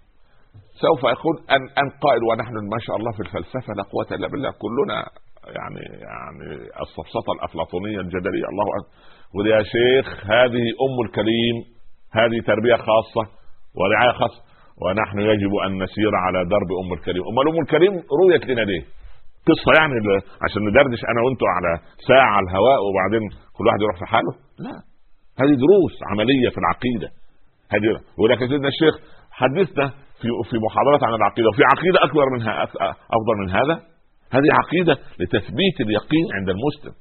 [0.80, 4.50] سوف يقول ان أن قائل ونحن ما شاء الله في الفلسفة لا قوة إلا بالله.
[4.50, 5.10] كلنا
[5.46, 8.46] يعني يعني السفسطه الأفلاطونية الجدلية.
[8.52, 9.46] الله أكبر.
[9.46, 11.56] يا شيخ هذه أم الكريم
[12.12, 13.30] هذه تربية خاصة
[13.74, 14.49] ورعاية خاصة.
[14.82, 17.22] ونحن يجب أن نسير على درب أم الكريم.
[17.30, 18.82] أم ام الكريم رويت لنا ليه؟
[19.48, 19.94] قصة يعني
[20.44, 21.72] عشان ندردش أنا وأنتم على
[22.08, 23.24] ساعة الهواء وبعدين
[23.56, 24.32] كل واحد يروح في حاله
[24.64, 24.74] لا.
[25.40, 27.08] هذه دروس عملية في العقيدة.
[27.74, 27.88] هذه
[28.20, 28.94] ولكن سيدنا الشيخ
[29.40, 29.86] حدثنا
[30.20, 32.52] في في محاضرات عن العقيدة وفي عقيدة أكبر منها
[33.16, 33.74] أفضل من هذا.
[34.36, 36.94] هذه عقيدة لتثبيت اليقين عند المسلم.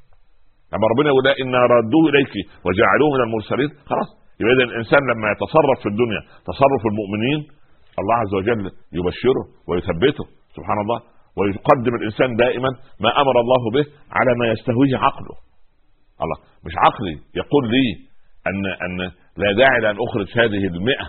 [0.73, 2.33] لما ربنا يقول ان ردوه إليك
[2.65, 4.09] وجعلوه من المرسلين خلاص.
[4.39, 7.39] يبقى اذا الإنسان لما يتصرف في الدنيا تصرف المؤمنين
[8.01, 8.59] الله عز وجل
[8.97, 10.25] يبشره ويثبته
[10.55, 10.99] سبحان الله
[11.37, 12.69] ويقدم الإنسان دائما
[13.03, 13.85] ما أمر الله به
[14.17, 15.35] على ما يستهويه عقله.
[16.23, 17.85] الله مش عقلي يقول لي
[18.47, 21.07] أن أن لا داعي لأن أخرج هذه المئة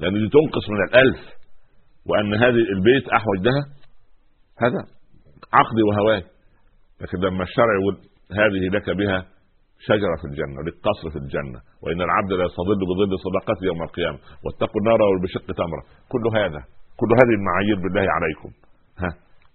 [0.00, 1.20] لأن دي تنقص من الألف
[2.06, 3.62] وأن هذه البيت احوج لها
[4.58, 4.80] هذا
[5.52, 6.22] عقلي وهواي
[7.00, 7.96] لكن لما الشرع يقول
[8.32, 9.26] هذه لك بها
[9.78, 11.60] شجرة في الجنة لك قصر في الجنة.
[11.82, 14.18] وإن العبد لا يستظل بظل صدقته يوم القيامة.
[14.44, 15.82] واتقوا النار بشق تمرة.
[16.12, 16.60] كل هذا
[17.00, 18.50] كل هذه المعايير بالله عليكم.
[19.02, 19.10] ها؟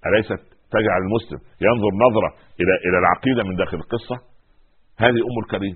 [0.07, 0.43] أليست
[0.75, 2.29] تجعل المسلم ينظر نظرة
[2.61, 4.15] إلى إلى العقيدة من داخل القصة؟
[5.03, 5.75] هذه أم الكريم.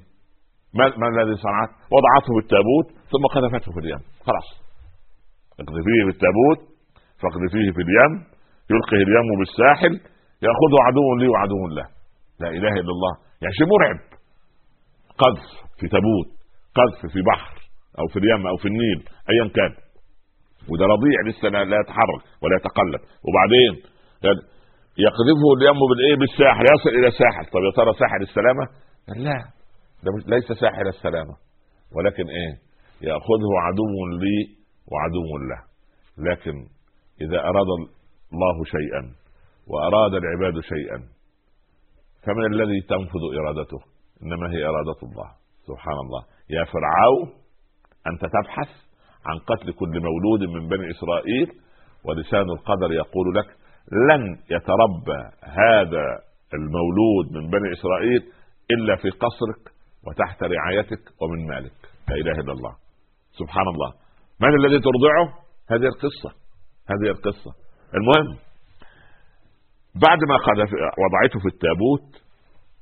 [0.78, 4.02] ما, ما الذي صنعت؟ وضعته بالتابوت ثم قذفته في اليم.
[4.28, 4.48] خلاص.
[5.62, 6.60] اقذفيه بالتابوت
[7.22, 8.12] فاقذفيه في اليم
[8.74, 9.94] يلقيه اليم بالساحل
[10.46, 11.88] يأخذه عدو لي وعدو له.
[12.40, 13.14] لا إله إلا الله.
[13.42, 14.15] يعني شيء مرعب.
[15.18, 15.48] قذف
[15.80, 16.28] في تابوت
[16.76, 17.56] قذف في بحر
[18.00, 19.00] أو في اليم أو في النيل
[19.30, 19.74] ايا كان.
[20.70, 23.02] وده رضيع لسه لا يتحرك ولا يتقلب.
[23.26, 23.74] وبعدين
[24.98, 26.64] يقذفه اليم بالإيه؟ بالساحل.
[26.76, 27.46] يصل إلى ساحل.
[27.46, 28.66] طب يا ترى ساحل السلامة؟
[29.26, 29.38] لا
[30.04, 31.36] ده ليس ساحل السلامة.
[31.96, 32.54] ولكن إيه؟
[33.02, 34.38] يأخذه عدو لي
[34.92, 35.62] وعدو له.
[36.30, 36.56] لكن
[37.22, 37.70] إذا أراد
[38.34, 39.02] الله شيئا
[39.68, 40.98] وأراد العباد شيئا
[42.24, 45.30] فمن الذي تنفذ إرادته؟ إنما هي إرادة الله.
[45.68, 46.24] سبحان الله.
[46.50, 47.30] يا فرعون
[48.08, 48.70] أنت تبحث
[49.26, 51.52] عن قتل كل مولود من بني إسرائيل
[52.06, 53.48] ولسان القدر يقول لك
[53.92, 56.06] لن يتربى هذا
[56.54, 58.22] المولود من بني إسرائيل
[58.72, 59.74] إلا في قصرك
[60.08, 61.74] وتحت رعايتك ومن مالك.
[62.10, 62.76] لا إله إلا الله.
[63.40, 63.94] سبحان الله.
[64.42, 65.26] من الذي ترضعه؟
[65.70, 66.32] هذه القصة.
[66.90, 67.52] هذه القصة.
[67.98, 68.38] المهم
[69.96, 70.36] بعد ما
[71.04, 72.25] وضعته في التابوت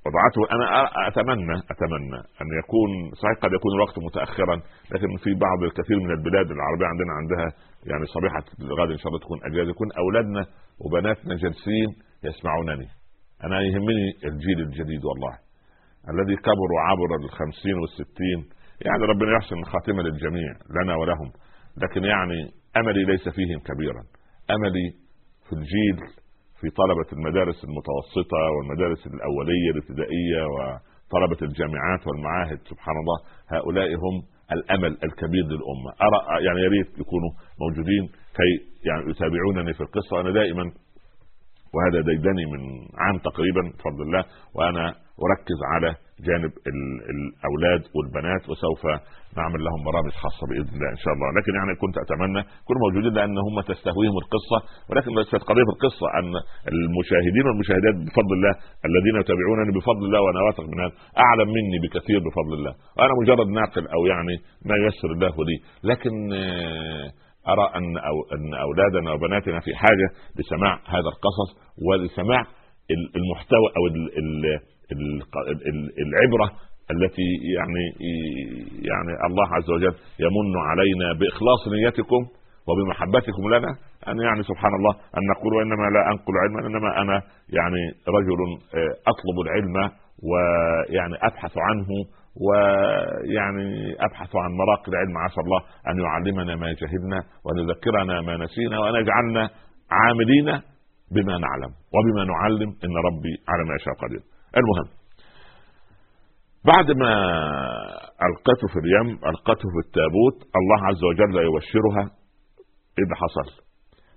[0.05, 0.65] وضعته أنا
[1.07, 2.89] أتمنى أتمنى أن يكون
[3.21, 4.55] صحيح قد يكون الوقت متاخرا
[4.91, 7.47] لكن في بعض الكثير من البلاد العربية عندنا عندها
[7.89, 10.45] يعني صبيحة الغد إن شاء الله تكون أجازة يكون أولادنا
[10.81, 11.89] وبناتنا جالسين
[12.23, 12.87] يسمعونني.
[13.43, 15.33] أنا يهمني الجيل الجديد والله.
[16.13, 18.39] الذي كبر وعبر الخمسين والستين
[18.85, 20.51] يعني ربنا يحسن خاتمة للجميع
[20.83, 21.31] لنا ولهم.
[21.83, 22.39] لكن يعني
[22.77, 24.03] أملي ليس فيهم كبيرا.
[24.55, 24.87] أملي
[25.47, 25.97] في الجيل
[26.63, 32.59] في طلبة المدارس المتوسطة والمدارس الأولية الابتدائية وطلبة الجامعات والمعاهد.
[32.71, 33.17] سبحان الله
[33.55, 34.15] هؤلاء هم
[34.51, 35.91] الأمل الكبير للأمة.
[36.07, 37.31] أرى يعني يا ريت يكونوا
[37.63, 38.03] موجودين
[38.37, 38.51] كي
[38.87, 40.21] يعني يتابعونني في القصة.
[40.21, 40.63] أنا دائما
[41.73, 42.61] وهذا ديدني من
[43.03, 44.23] عام تقريبا بفضل الله
[44.55, 44.85] وأنا
[45.27, 45.95] أركز على
[46.27, 46.51] جانب
[47.13, 48.81] الأولاد والبنات وسوف
[49.39, 51.27] نعمل لهم برامج خاصة بإذن الله إن شاء الله.
[51.37, 54.57] لكن يعني كنت أتمنى يكونوا موجودين لأن هم تستهويهم القصة
[54.89, 56.31] ولكن ليست قضية القصة أن
[56.73, 58.53] المشاهدين والمشاهدات بفضل الله
[58.89, 60.95] الذين يتابعونني بفضل الله وأنا واثق من هذا
[61.25, 62.73] أعلم مني بكثير بفضل الله.
[62.97, 64.35] وأنا مجرد ناقل أو يعني
[64.69, 65.57] ما ييسر الله لي.
[65.89, 66.13] لكن
[67.53, 70.07] أرى أن أو أن أولادنا وبناتنا في حاجة
[70.39, 71.49] لسماع هذا القصص
[71.87, 72.41] ولسماع
[73.19, 73.83] المحتوى أو
[76.05, 76.47] العبرة
[76.91, 77.27] التي
[77.57, 77.83] يعني
[78.89, 82.21] يعني الله عز وجل يمن علينا بإخلاص نيتكم
[82.67, 83.71] وبمحبتكم لنا.
[84.07, 88.39] أن يعني سبحان الله أن نقول وانما لا أنقل علما إنما أنا يعني رجل
[88.75, 89.75] آه، أطلب العلم
[90.29, 91.87] ويعني أبحث عنه
[92.45, 95.17] ويعني أبحث عن مراقي العلم.
[95.17, 99.49] عسى الله أن يعلمنا ما جهلنا وأن يذكرنا ما نسينا وأن يجعلنا
[99.91, 100.61] عاملين
[101.15, 104.32] بما نعلم وبما نعلم إن ربي على ما يشاء قدير.
[104.57, 105.03] المهم.
[106.65, 107.13] بعد ما
[108.27, 112.15] ألقته في اليم ألقته في التابوت الله عز وجل يبشرها
[112.97, 113.63] إيه اللي حصل.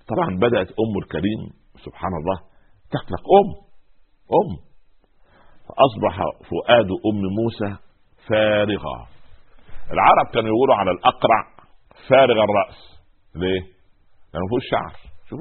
[0.09, 1.41] طبعا بدأت أم الكريم
[1.85, 2.39] سبحان الله
[2.91, 3.49] تقلق أم
[4.41, 4.51] أم.
[5.67, 6.17] فأصبح
[6.51, 7.77] فؤاد أم موسى
[8.29, 9.07] فارغا
[9.93, 11.41] العرب كانوا يقولوا على الأقرع
[12.09, 13.01] فارغ الرأس.
[13.35, 13.61] ليه؟
[14.33, 14.93] لأنه ما فيهوش شعر.
[15.29, 15.41] شوف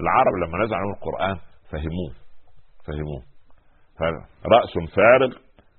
[0.00, 1.36] العرب لما نزل عليهم القرآن
[1.70, 2.12] فهموه
[2.86, 3.31] فهموه.
[4.00, 5.30] رأس فارغ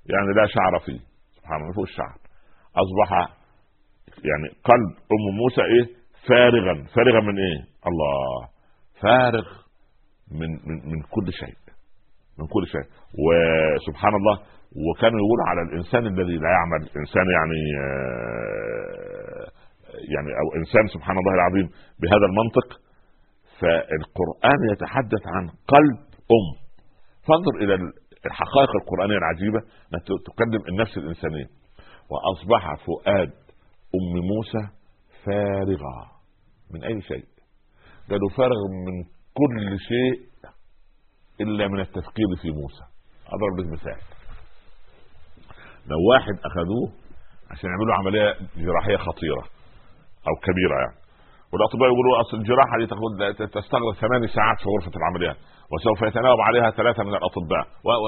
[0.06, 1.00] يعني لا شعر فيه.
[1.36, 2.18] سبحان الله ما فيهوش شعر.
[2.76, 3.12] أصبح
[4.30, 5.86] يعني قلب أم موسى إيه؟
[6.30, 6.84] فارغا.
[6.96, 7.60] فارغا من إيه؟
[7.90, 8.48] الله.
[9.02, 9.48] فارغ
[10.32, 11.58] من من من كل شيء.
[12.40, 12.88] من كل شيء.
[13.24, 14.38] وسبحان الله
[14.88, 16.82] وكانوا يقولوا على الإنسان الذي لا يعمل.
[17.00, 19.48] إنسان يعني آه،
[20.16, 21.68] يعني أو إنسان سبحان الله العظيم
[22.02, 22.68] بهذا المنطق.
[23.60, 25.98] فالقرآن يتحدث عن قلب
[26.36, 26.64] أم.
[27.28, 27.74] فانظر إلى
[28.26, 29.60] الحقائق القرآنية العجيبة
[30.26, 31.46] تقدم النفس الإنسانية.
[32.10, 33.34] وأصبح فؤاد
[33.96, 34.72] أم موسى
[35.26, 36.12] فارغا
[36.74, 37.26] من أي شيء.
[38.10, 39.04] قالوا فارغ من
[39.34, 40.28] كل شيء
[41.42, 42.84] إلا من التفكير في موسى.
[43.28, 44.02] أضرب لك مثال.
[45.86, 47.04] لو واحد أخذوه
[47.52, 49.44] عشان يعملوا عملية جراحية خطيرة
[50.28, 51.03] أو كبيرة يعني.
[51.54, 53.12] والأطباء يقولوا أصل الجراحة دي تاخذ
[53.58, 55.38] تستغرق ثماني ساعات في غرفة العمليات
[55.72, 57.66] وسوف يتناوب عليها ثلاثة من الأطباء.
[57.86, 57.90] و...
[58.04, 58.06] و...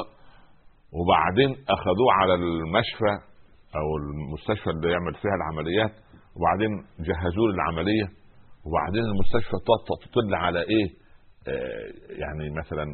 [0.97, 3.13] وبعدين أخذوه على المشفى
[3.79, 5.91] أو المستشفى اللي يعمل فيها العمليات
[6.37, 6.71] وبعدين
[7.07, 8.07] جهزوه للعملية
[8.65, 9.57] وبعدين المستشفى
[10.11, 10.87] تطل على إيه؟
[11.47, 11.85] آه
[12.21, 12.85] يعني مثلا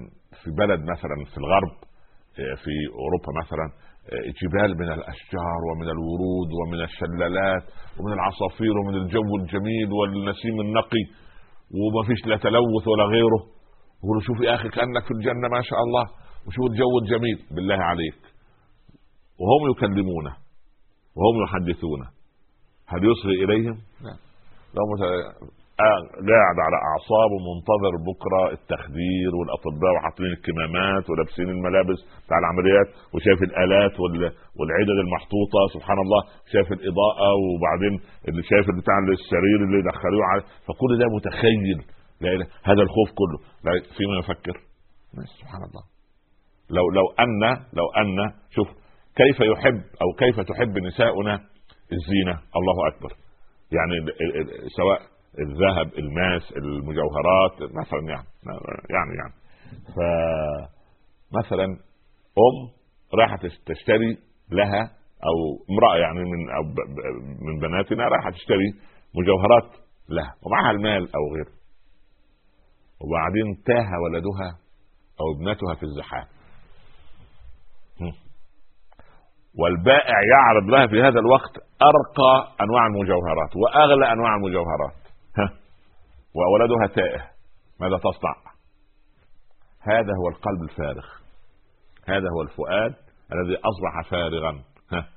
[0.44, 1.74] في بلد مثلا في الغرب
[2.40, 3.66] آه في أوروبا مثلا
[4.10, 7.64] جبال من الأشجار ومن الورود ومن الشلالات
[8.00, 11.04] ومن العصافير ومن الجو الجميل والنسيم النقي
[11.72, 13.42] وما فيش لا تلوث ولا غيره.
[14.04, 16.06] يقولوا شوف يا أخي كأنك في الجنة ما شاء الله
[16.48, 17.38] وشوف الجو الجميل.
[17.56, 18.22] بالله عليك.
[19.42, 20.34] وهم يكلمونه
[21.18, 22.08] وهم يحدثونه.
[22.88, 24.16] هل يصغي إليهم؟ لا
[24.76, 24.86] لو
[26.32, 33.94] قاعد على أعصابه منتظر بكرة التخدير والأطباء وحاطين الكمامات ولابسين الملابس بتاع العمليات وشايف الآلات
[34.60, 36.22] والعدد المحطوطة سبحان الله
[36.54, 37.94] شايف الإضاءة وبعدين
[38.28, 41.80] اللي شايف بتاع السرير اللي دخلوه على فكل ده متخيل.
[42.22, 42.30] لا
[42.70, 43.40] هذا الخوف كله.
[43.66, 44.56] لا فيما يفكر.
[45.40, 45.84] سبحان الله.
[46.78, 47.42] لو لو ان
[47.74, 48.68] لو ان شوف
[49.16, 51.34] كيف يحب أو كيف تحب نساؤنا
[51.98, 53.12] الزينة؟ الله أكبر.
[53.78, 53.96] يعني
[54.78, 55.00] سواء
[55.40, 58.28] الذهب الماس المجوهرات مثلا يعني
[58.90, 59.34] يعني يعني.
[59.96, 60.00] ف
[61.40, 61.66] مثلا
[62.38, 62.70] أم
[63.20, 64.18] راحت تشتري
[64.52, 64.92] لها
[65.26, 66.64] أو امرأة يعني من أو
[67.42, 68.74] من بناتنا راحت تشتري
[69.16, 69.72] مجوهرات
[70.10, 71.52] لها ومعها المال أو غيره.
[73.02, 74.58] وبعدين تاه ولدها
[75.22, 76.26] أو ابنتها في الزحام.
[79.60, 81.58] والبائع يعرض لها في هذا الوقت
[81.90, 85.01] أرقى أنواع المجوهرات وأغلى أنواع المجوهرات.
[85.38, 85.58] ها.
[86.36, 87.32] وولدها تائه.
[87.80, 88.36] ماذا تصنع؟
[89.82, 91.06] هذا هو القلب الفارغ.
[92.08, 92.96] هذا هو الفؤاد
[93.34, 94.52] الذي أصبح فارغا.
[94.92, 95.10] ها.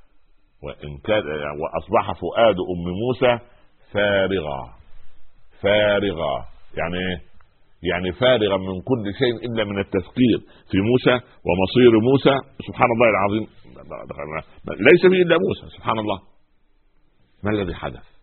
[0.63, 1.25] وإن كان
[1.61, 3.39] وأصبح فؤاد أم موسى
[3.93, 4.75] فارغا.
[5.63, 6.45] فارغا.
[6.75, 7.23] يعني إيه؟
[7.83, 10.39] يعني فارغا من كل شيء إلا من التفكير
[10.71, 12.49] في موسى ومصير موسى.
[12.67, 13.47] سبحان الله العظيم.
[14.93, 15.77] ليس به إلا موسى.
[15.77, 16.21] سبحان الله.
[17.45, 18.14] ما الذي حدث؟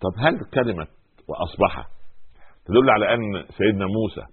[0.00, 0.86] طب هل كلمة
[1.28, 1.88] وأصبح
[2.64, 4.26] تدل على أن سيدنا موسى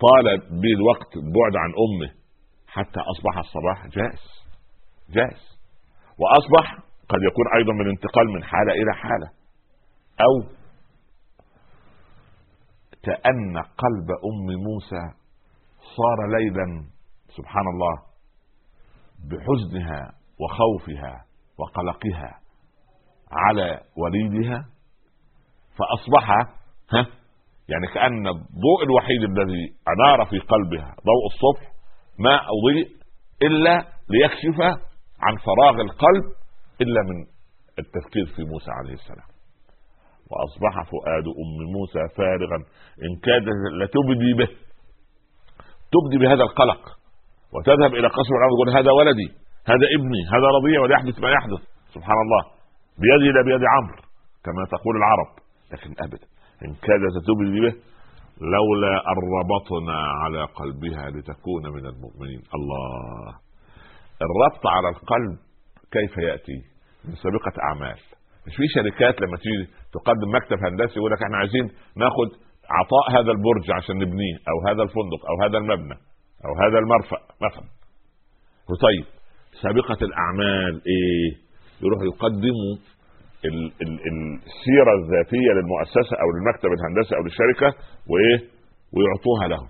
[0.00, 2.14] طال به الوقت البعد عن أمه
[2.66, 4.20] حتى أصبح الصباح جائز
[5.10, 5.58] جائز
[6.18, 6.72] وأصبح
[7.08, 9.30] قد يكون أيضا من انتقال من حالة إلى حالة.
[10.20, 10.50] أو
[13.02, 15.02] كأن قلب أم موسى
[15.96, 16.84] صار ليلا
[17.36, 18.02] سبحان الله
[19.30, 21.24] بحزنها وخوفها
[21.58, 22.40] وقلقها
[23.32, 24.64] على وليدها
[25.80, 26.30] فأصبح
[26.92, 27.06] ها
[27.68, 31.72] يعني كأن الضوء الوحيد الذي أنار في قلبها ضوء الصبح
[32.18, 32.88] ما أضيء
[33.42, 34.60] إلا ليكشف
[35.20, 36.24] عن فراغ القلب
[36.80, 37.26] إلا من
[37.78, 39.30] التفكير في موسى عليه السلام.
[40.30, 42.58] وأصبح فؤاد أم موسى فارغا
[43.04, 44.48] إن كادت لتبدي به
[45.94, 46.82] تبدي بهذا القلق
[47.54, 49.28] وتذهب إلى قصر العرب تقول هذا ولدي
[49.66, 51.62] هذا ابني هذا رضيع وليحدث ما يحدث.
[51.94, 52.42] سبحان الله.
[53.02, 54.02] بيدي لا بيد عمرو
[54.44, 55.30] كما تقول العرب.
[55.72, 56.26] لكن أبدا.
[56.64, 57.74] إن كادت تبدي به
[58.40, 62.42] لولا أن ربطنا على قلبها لتكون من المؤمنين.
[62.54, 63.28] الله.
[64.26, 65.38] الربط على القلب
[65.92, 66.58] كيف يأتي؟
[67.04, 67.98] من سابقة أعمال.
[68.46, 71.66] مش في شركات لما تيجي تقدم مكتب هندسي يقول لك إحنا عايزين
[71.96, 72.28] ناخد
[72.78, 75.96] عطاء هذا البرج عشان نبنيه أو هذا الفندق أو هذا المبنى
[76.46, 77.68] أو هذا المرفأ مثلا.
[78.86, 79.04] طيب
[79.62, 81.30] سابقة الأعمال إيه؟
[81.82, 82.72] يروح يقدموا
[83.44, 87.68] السيرة الذاتية للمؤسسة أو للمكتب الهندسي أو للشركة
[88.10, 88.38] وإيه؟
[88.94, 89.68] ويعطوها لهم.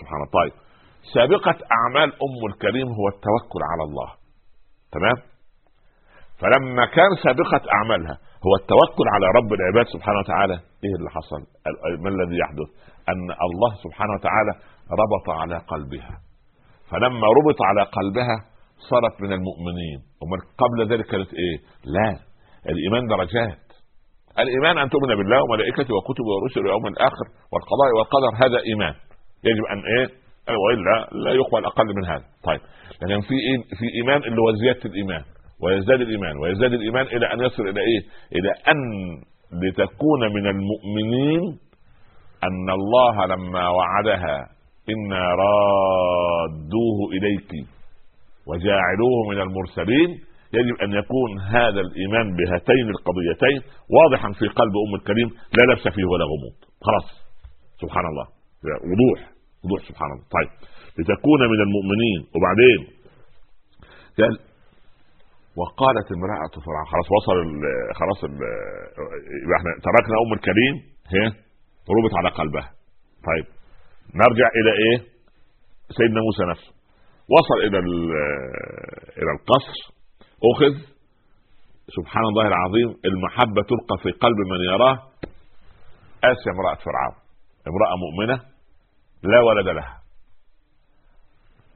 [0.00, 0.52] سبحان الله طيب.
[1.14, 4.08] سابقة أعمال أم الكريم هو التوكل على الله.
[4.92, 5.18] تمام؟
[6.40, 11.40] فلما كان سابقة أعمالها هو التوكل على رب العباد سبحانه وتعالى إيه اللي حصل؟
[12.02, 12.68] ما الذي يحدث؟
[13.08, 14.52] أن الله سبحانه وتعالى
[15.02, 16.14] ربط على قلبها.
[16.90, 18.36] فلما ربط على قلبها
[18.90, 19.98] صارت من المؤمنين.
[20.22, 22.27] ومن قبل ذلك كانت إيه؟ لا.
[22.68, 23.58] الإيمان درجات.
[24.38, 28.94] الإيمان أن تؤمن بالله وملائكته وكتبه ورسله واليوم الآخر والقضاء والقدر هذا إيمان.
[29.44, 30.08] يجب أن إيه؟
[30.64, 32.24] والا لا يقبل أقل من هذا.
[32.44, 32.60] طيب.
[33.02, 35.22] لكن في إيه؟ في إيمان اللي هو زيادة الإيمان
[35.62, 38.00] ويزداد الإيمان ويزداد الإيمان إلى أن يصل إلى إيه؟
[38.32, 38.78] إلى أن
[39.62, 41.40] لتكون من المؤمنين
[42.44, 44.36] أن الله لما وعدها
[44.90, 47.50] إنا رادوه إليك
[48.46, 50.20] وجاعلوه من المرسلين
[50.52, 53.60] يجب أن يكون هذا الإيمان بهاتين القضيتين
[53.96, 56.56] واضحا في قلب أم الكريم لا لبس فيه ولا غموض.
[56.86, 57.08] خلاص.
[57.82, 58.26] سبحان الله.
[58.90, 59.20] وضوح.
[59.64, 60.24] وضوح سبحان الله.
[60.36, 60.50] طيب.
[60.98, 62.20] لتكون من المؤمنين.
[62.34, 62.80] وبعدين؟
[64.18, 64.34] قال
[65.56, 67.38] وقالت امرأة فرعون خلاص وصل
[68.00, 70.74] خلاص يبقى إحنا تركنا أم الكريم.
[71.14, 71.24] هي
[71.96, 72.70] ربط على قلبها.
[73.28, 73.46] طيب.
[74.14, 74.98] نرجع إلى إيه؟
[75.98, 76.72] سيدنا موسى نفسه.
[77.34, 77.78] وصل إلى
[79.18, 79.97] إلى القصر.
[80.44, 80.74] أخذ
[81.96, 84.98] سبحان الله العظيم المحبة تلقى في قلب من يراه
[86.24, 87.14] اسيا امرأة فرعون
[87.68, 88.42] امرأة مؤمنة
[89.22, 89.98] لا ولد لها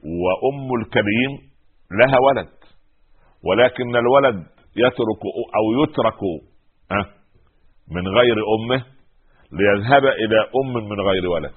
[0.03, 1.31] وأم الكريم
[1.91, 2.49] لها ولد
[3.43, 5.21] ولكن الولد يترك
[5.55, 6.19] أو يترك
[7.91, 8.85] من غير أمه
[9.51, 11.53] ليذهب إلى أم من غير ولد.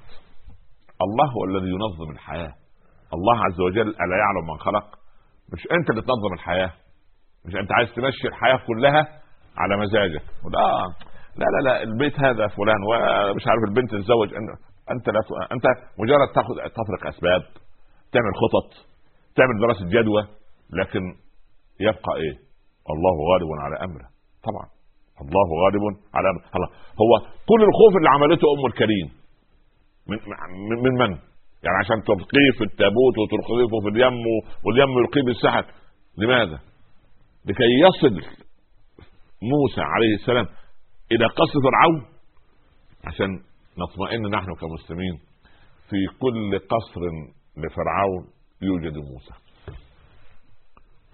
[1.02, 2.54] الله هو الذي ينظم الحياة.
[3.14, 4.98] الله عز وجل ألا يعلم من خلق؟
[5.52, 6.72] مش أنت اللي تنظم الحياة.
[7.46, 9.02] مش أنت عايز تمشي الحياة كلها
[9.56, 10.22] على مزاجك.
[10.52, 10.66] لا
[11.36, 14.34] لا لا لا البيت هذا فلان ومش عارف البنت تتزوج.
[14.90, 15.20] أنت لا
[15.52, 15.64] أنت
[15.98, 17.42] مجرد تاخذ تفرق أسباب
[18.12, 18.68] تعمل خطط
[19.36, 20.22] تعمل دراسة جدوى
[20.80, 21.00] لكن
[21.80, 22.34] يبقى إيه؟
[22.94, 24.08] الله غالب على أمره.
[24.48, 24.66] طبعا.
[25.24, 25.82] الله غالب
[26.14, 26.44] على أمره.
[26.56, 26.68] الله.
[27.02, 27.12] هو
[27.50, 29.06] كل الخوف اللي عملته أم الكريم.
[30.08, 30.18] من
[30.84, 31.10] من من؟
[31.64, 34.14] يعني عشان تلقيه في التابوت وتلقيه في اليم
[34.64, 35.64] واليم يلقيه بالسحر.
[36.18, 36.58] لماذا؟
[37.46, 38.14] لكي يصل
[39.42, 40.46] موسى عليه السلام
[41.12, 42.06] إلى قصر فرعون
[43.04, 43.28] عشان
[43.78, 45.18] نطمئن نحن كمسلمين
[45.90, 47.00] في كل قصر
[47.56, 48.26] لفرعون
[48.62, 49.34] يوجد موسى.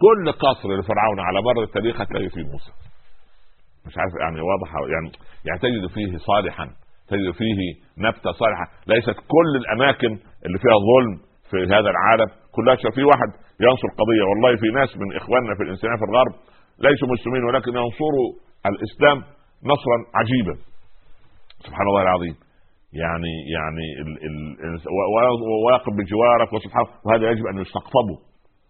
[0.01, 2.73] كل قصر لفرعون على مر التاريخ هتلاقي فيه موسى.
[3.87, 5.13] مش عارف يعني واضحه يعني
[5.45, 6.65] يعني تجد فيه صالحا
[7.09, 7.59] تجد فيه
[7.99, 8.67] نبتة صالحة.
[8.87, 10.09] ليست كل الأماكن
[10.47, 11.21] اللي فيها ظلم
[11.51, 13.31] في هذا العالم كلها في واحد
[13.67, 14.25] ينصر قضية.
[14.31, 16.35] والله في ناس من إخواننا في الإنسانية في الغرب
[16.85, 18.29] ليسوا مسلمين ولكن ينصروا
[18.71, 19.19] الإسلام
[19.73, 20.55] نصرا عجيبا.
[21.67, 22.35] سبحان الله العظيم.
[23.03, 23.87] يعني يعني
[25.67, 28.19] ويقف بجوارك وسبحان وهذا يجب أن يستقطبوا.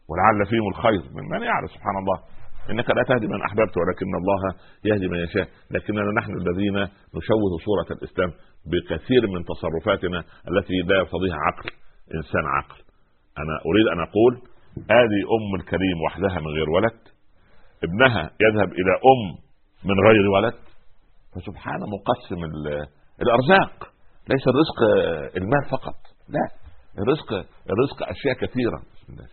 [0.08, 1.70] ولعل فيهم الخير من من يعرف.
[1.70, 2.18] سبحان الله.
[2.70, 4.40] إنك لا تهدي من أحببت ولكن الله
[4.84, 5.48] يهدي من يشاء.
[5.70, 6.76] لكننا نحن الذين
[7.16, 8.30] نشوه صورة الإسلام
[8.72, 10.18] بكثير من تصرفاتنا
[10.50, 11.70] التي لا يقتضيها عقل
[12.14, 12.81] إنسان عقل.
[13.38, 14.34] أنا أريد أن أقول
[14.90, 16.98] هذه أم الكريم وحدها من غير ولد
[17.84, 19.38] ابنها يذهب إلى أم
[19.84, 20.54] من غير ولد
[21.34, 22.44] فسبحان مقسم
[23.22, 23.92] الأرزاق
[24.28, 24.78] ليس الرزق
[25.36, 25.96] المال فقط
[26.28, 26.48] لا
[26.98, 27.32] الرزق
[27.70, 28.78] الرزق أشياء كثيرة.
[28.94, 29.26] بسم الله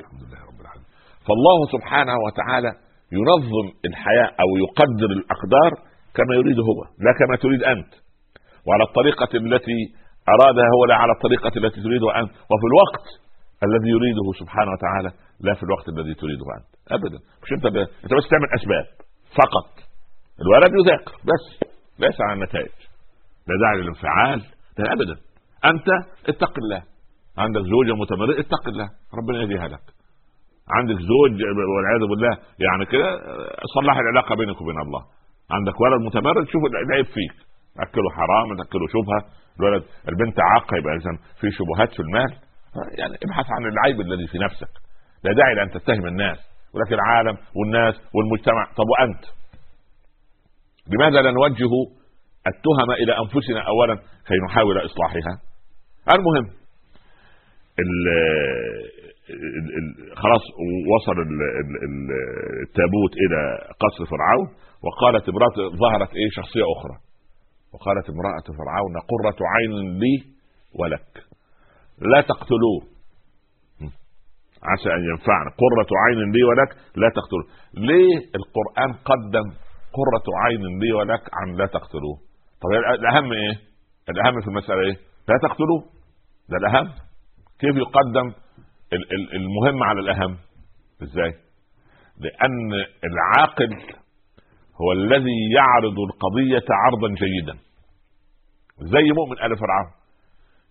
[0.00, 0.86] الحمد لله رب العالمين.
[1.26, 2.72] فالله سبحانه وتعالى
[3.12, 5.70] ينظم الحياة أو يقدر الأقدار
[6.14, 7.94] كما يريد هو لا كما تريد أنت.
[8.66, 9.78] وعلى الطريقة التي
[10.34, 12.30] أرادها هو لا على الطريقة التي تريدها أنت.
[12.52, 13.06] وفي الوقت
[13.66, 15.10] الذي يريده سبحانه وتعالى
[15.40, 16.70] لا في الوقت الذي تريده أنت.
[16.96, 17.18] ابدا.
[17.42, 17.76] مش أنت ب...
[17.76, 18.86] أنت بس تعمل أسباب.
[19.40, 19.68] فقط.
[20.42, 21.14] الولد يذاكر.
[21.30, 21.44] بس.
[21.98, 22.76] ليس على النتائج.
[23.48, 24.40] لا داعي للانفعال.
[24.78, 25.16] لا ابدا.
[25.70, 25.88] أنت
[26.28, 26.82] اتق الله.
[27.38, 28.88] عندك زوجة متمردة اتق الله.
[29.18, 29.86] ربنا يهديها لك.
[30.76, 31.36] عندك زوج
[31.74, 32.34] والعياذ بالله.
[32.64, 33.08] يعني كده
[33.76, 35.02] صلح العلاقة بينك وبين الله.
[35.50, 37.51] عندك ولد متمرد شوف العيب فيك.
[37.76, 39.20] تاكله حرام تاكله شبهة.
[39.60, 42.30] الولد البنت عاقة يبقى اذا في شبهات في المال.
[42.98, 44.72] يعني ابحث عن العيب الذي في نفسك.
[45.24, 46.38] لا داعي لأن تتهم الناس
[46.74, 48.64] ولكن العالم والناس والمجتمع.
[48.76, 49.24] طب وأنت؟
[50.92, 51.72] لماذا لا نوجه
[52.46, 53.94] التهم إلى أنفسنا اولا
[54.26, 55.34] كي نحاول إصلاحها؟
[56.14, 56.46] المهم
[57.82, 57.92] ال
[59.78, 60.42] ال خلاص
[60.94, 61.16] وصل
[62.62, 63.40] التابوت إلى
[63.80, 64.46] قصر فرعون
[64.84, 67.11] وقالت امرأة ظهرت إيه؟ شخصية أخرى.
[67.72, 70.24] وقالت امرأة فرعون قرة عين لي
[70.80, 71.24] ولك.
[71.98, 72.80] لا تقتلوه.
[74.62, 75.50] عسى أن ينفعنا.
[75.50, 77.46] قرة عين لي ولك لا تقتلوه.
[77.74, 79.46] ليه القرآن قدم
[79.98, 82.16] قرة عين لي ولك عن لا تقتلوه؟
[82.62, 83.54] طب الأهم إيه؟
[84.08, 84.96] الأهم في المسألة إيه؟
[85.28, 85.84] لا تقتلوه.
[86.48, 86.88] ده الأهم.
[87.58, 88.32] كيف يقدم
[89.34, 90.36] المهم على الأهم؟
[91.02, 91.34] إزاي؟
[92.18, 92.72] لأن
[93.04, 93.70] العاقل
[94.80, 97.54] هو الذي يعرض القضية عرضا جيدا.
[98.80, 99.90] زي مؤمن آل فرعون.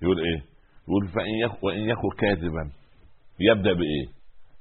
[0.02, 0.40] يقول إيه؟
[0.88, 2.64] يقول فإن يكن وإن يكن كاذبا
[3.40, 4.06] يبدأ بإيه؟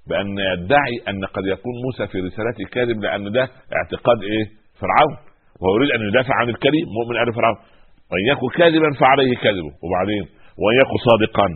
[0.09, 3.43] بأن يدعي أن قد يكون موسى في رسالته كاذب لأن ده
[3.77, 4.45] اعتقاد إيه؟
[4.81, 5.15] فرعون.
[5.61, 7.57] وهو يريد أن يدافع عن الكريم مؤمن آل فرعون.
[8.11, 10.25] وإن يكن كاذبا فعليه كذبه وبعدين
[10.61, 11.47] وإن يكن صادقا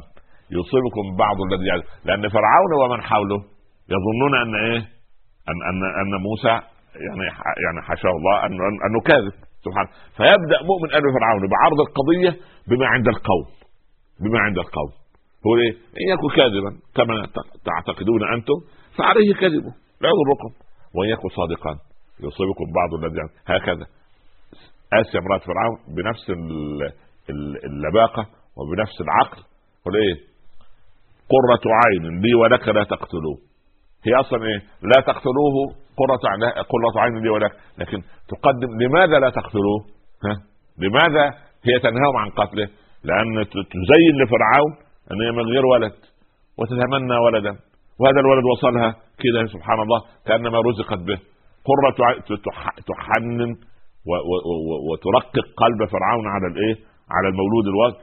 [0.58, 3.38] يصيبكم بعض الذي يعني لأن فرعون ومن حوله.
[3.94, 4.78] يظنون أن إيه؟
[5.50, 6.54] ان ان أن موسى
[7.06, 7.24] يعني
[7.64, 9.32] يعني حاشاه الله انه انه كاذب
[9.64, 12.32] سبحانه فيبدأ مؤمن آل فرعون بعرض القضية
[12.68, 13.46] بما عند القوم
[14.20, 14.92] بما عند القوم.
[15.46, 17.14] هو إيه؟ إن يكن كاذبا كما
[17.64, 18.58] تعتقدون أنتم
[18.98, 20.50] فعليه كذبه لا يضركم.
[20.94, 21.72] وإن يكن صادقا
[22.20, 23.86] يصيبكم بعض الذي هكذا.
[24.92, 26.30] آسيا امرأة فرعون بنفس
[27.64, 28.26] اللباقة
[28.56, 29.42] وبنفس العقل.
[29.84, 30.14] قل إيه؟
[31.34, 33.38] قرة عين لي ولك لا تقتلوه
[34.06, 35.54] هي أصلا إيه؟ لا تقتلوه
[36.00, 36.24] قرة
[36.72, 39.80] قرة عين لي ولك لكن تقدم لماذا لا تقتلوه؟
[40.24, 40.34] ها؟
[40.78, 41.24] لماذا
[41.64, 42.68] هي تنهاهم عن قتله؟
[43.04, 44.72] لأن تزين لفرعون
[45.12, 45.92] أن هي من غير ولد
[46.58, 47.52] وتتمنى ولدا
[48.00, 51.18] وهذا الولد وصلها كده سبحان الله كأنما رزقت به
[51.70, 51.96] قرة
[52.90, 53.56] تحنن
[54.90, 56.74] وترقق قلب فرعون على الإيه؟
[57.10, 57.94] على المولود الوالد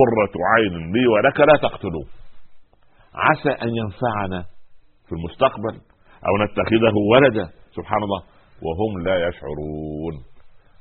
[0.00, 2.04] قرة عين لي ولك لا تقتلوه
[3.14, 4.44] عسى أن ينفعنا
[5.10, 5.74] في المستقبل
[6.28, 7.46] أو نتخذه ولدا
[7.76, 8.22] سبحان الله
[8.66, 10.14] وهم لا يشعرون.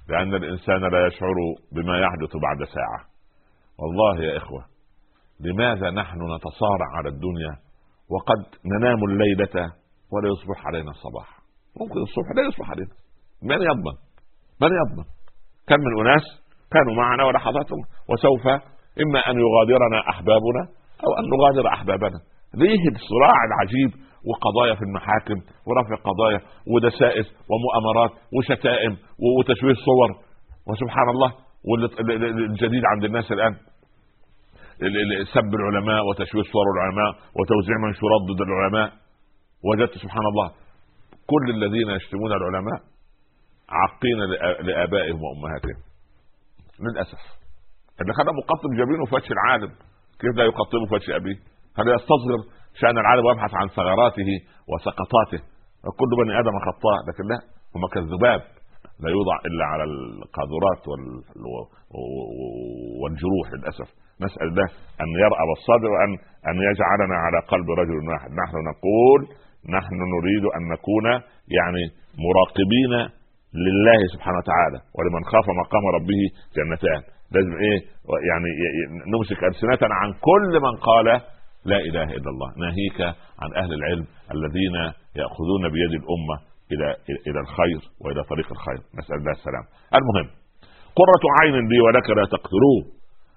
[0.10, 1.38] لأن الإنسان لا يشعر
[1.76, 2.99] بما يحدث بعد ساعة.
[3.80, 4.64] والله يا إخوة
[5.39, 7.53] لماذا نحن نتصارع على الدنيا
[8.14, 8.41] وقد
[8.73, 9.56] ننام الليلة
[10.14, 11.30] ولا يصبح علينا الصباح؟
[11.81, 12.95] ممكن الصبح لا يصبح علينا.
[13.43, 13.95] من يضمن؟
[14.61, 15.06] من يضمن؟
[15.68, 16.26] كم من أناس
[16.73, 18.45] كانوا معنا ولحظاتهم وسوف
[19.03, 20.64] إما أن يغادرنا أحبابنا
[21.06, 22.19] أو أن نغادر أحبابنا.
[22.53, 25.38] ليه الصراع العجيب وقضايا في المحاكم
[25.68, 28.98] ورفع قضايا ودسائس ومؤامرات وشتائم
[29.40, 30.10] وتشويه صور
[30.68, 31.34] وسبحان الله
[31.70, 33.56] والجديد عند الناس الآن
[35.34, 38.94] سب العلماء وتشويه صور العلماء وتوزيع منشورات ضد العلماء.
[39.68, 40.48] وجدت سبحان الله
[41.32, 42.80] كل الذين يشتمون العلماء
[43.70, 44.20] عاقين
[44.68, 45.78] لآبائهم وأمهاتهم.
[46.80, 47.22] للأسف.
[48.02, 49.72] اللي خلى مقطب جبينه وجه العالم
[50.20, 51.38] كيف لا يقطبه وجه أبيه؟
[51.78, 52.40] هل يستصغر
[52.74, 54.30] شأن العالم ويبحث عن ثغراته
[54.72, 55.41] وسقطاته.
[56.00, 57.40] كل بني آدم خطاء لكن لا
[57.76, 58.41] هم كالذباب.
[59.04, 60.84] لا يوضع إلا على القاذورات
[63.02, 63.90] والجروح للأسف.
[64.26, 64.68] نسأل الله
[65.04, 66.12] أن يرأب الصدر وان
[66.50, 68.30] أن يجعلنا على قلب رجل واحد.
[68.44, 69.20] نحن نقول
[69.78, 71.06] نحن نريد أن نكون
[71.58, 71.84] يعني
[72.26, 72.94] مراقبين
[73.66, 76.22] لله سبحانه وتعالى ولمن خاف مقام ربه
[76.58, 77.02] جنتان.
[77.32, 77.80] لازم إيه
[78.30, 78.50] يعني
[79.14, 81.08] نمسك السنتنا عن كل من قال
[81.65, 82.49] لا إله إلا الله.
[82.57, 84.06] ناهيك عن أهل العلم
[84.36, 84.76] الذين
[85.15, 86.36] يأخذون بيد الأمة
[86.72, 86.95] إلى
[87.27, 88.80] إلى الخير وإلى طريق الخير.
[88.99, 89.65] نسأل الله السلام.
[89.99, 90.27] المهم
[90.99, 92.81] قرة عين لي ولك لا تقتلوه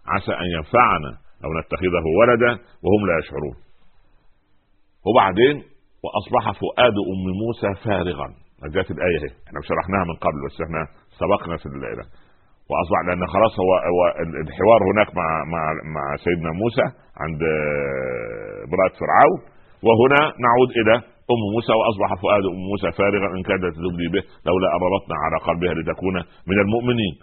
[0.07, 1.11] عسى أن ينفعنا
[1.45, 2.53] أو نتخذه ولدا
[2.85, 3.57] وهم لا يشعرون.
[5.07, 5.57] وبعدين
[6.05, 8.29] وأصبح فؤاد أم موسى فارغا.
[8.75, 10.87] جاءت الآية اهي إحنا شرحناها من قبل بس إحنا
[11.21, 12.05] سبقنا في الليلة.
[12.71, 14.03] واصبح لأن خلاص هو, هو
[14.47, 15.63] الحوار هناك مع مع
[15.95, 16.87] مع سيدنا موسى
[17.23, 17.43] عند
[18.67, 19.39] امراه فرعون.
[19.87, 20.95] وهنا نعود إلى
[21.33, 25.75] أم موسى وأصبح فؤاد أم موسى فارغا إن كادت تبدي به لولا أن على قلبها
[25.75, 26.17] لتكون
[26.51, 27.15] من المؤمنين.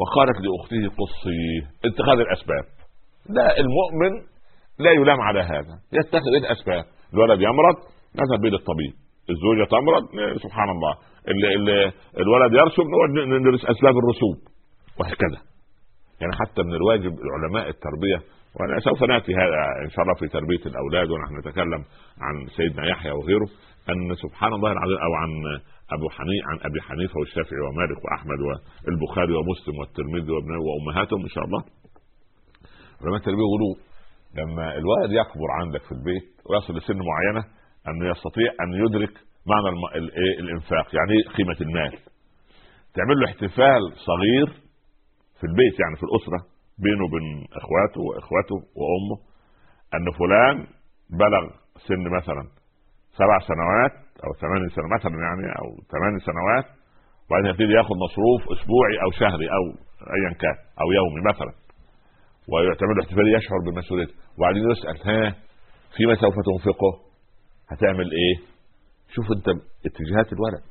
[0.00, 1.42] وقالت لأخته قصي
[1.88, 2.64] اتخاذ الأسباب.
[3.36, 4.12] لا المؤمن
[4.78, 5.74] لا يلام على هذا.
[5.92, 6.84] يتخذ الأسباب.
[7.14, 7.76] الولد يمرض
[8.20, 8.92] نذهب به للطبيب
[9.30, 10.04] الزوجة تمرض
[10.44, 10.94] سبحان الله.
[11.28, 12.82] ال ال الولد يرسم
[13.40, 14.47] ندرس أسباب الرسوب
[15.00, 15.40] وهكذا.
[16.20, 18.18] يعني حتى من الواجب علماء التربية
[18.54, 21.84] وأنا سوف نأتي هذا إن شاء الله في تربية الأولاد ونحن نتكلم
[22.20, 23.48] عن سيدنا يحيى وغيره
[23.90, 25.30] أن سبحان الله العظيم أو عن
[25.96, 28.40] أبو حنيفه عن أبي حنيفة والشافعي ومالك وأحمد
[28.86, 30.32] والبخاري ومسلم والترمذي
[30.66, 31.62] وأمهاتهم إن شاء الله.
[33.02, 33.74] علماء التربية يقولوا
[34.38, 37.44] لما الولد يكبر عندك في البيت ويصل لسن معينة
[37.88, 39.14] أنه يستطيع أن يدرك
[39.46, 41.98] معنى الايه الإنفاق يعني إيه قيمة المال.
[42.94, 44.67] تعمل له احتفال صغير
[45.38, 46.40] في البيت يعني في الأسرة
[46.78, 49.16] بينه وبين إخواته وإخواته وأمه
[49.94, 50.56] أن فلان
[51.10, 51.44] بلغ
[51.86, 52.42] سن مثلا
[53.20, 53.94] سبع سنوات
[54.24, 56.66] أو ثمان سنوات مثلا يعني أو ثمان سنوات
[57.26, 59.64] وبعدين يبتدي يأخذ مصروف أسبوعي أو شهري أو
[60.16, 61.52] ايا كان أو يومي مثلا
[62.52, 64.14] ويعتمد احتفال يشعر بمسؤوليته.
[64.38, 65.34] وبعدين يسأل ها
[65.96, 66.92] فيما سوف تنفقه؟
[67.68, 68.36] هتعمل إيه؟
[69.14, 69.48] شوف أنت
[69.86, 70.64] اتجاهات الولد.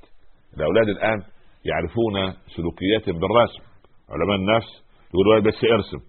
[0.57, 1.19] الأولاد الآن
[1.65, 3.63] يعرفون سلوكيات بالرسم.
[4.09, 4.71] علماء النفس
[5.13, 6.01] يقولوا بس ارسم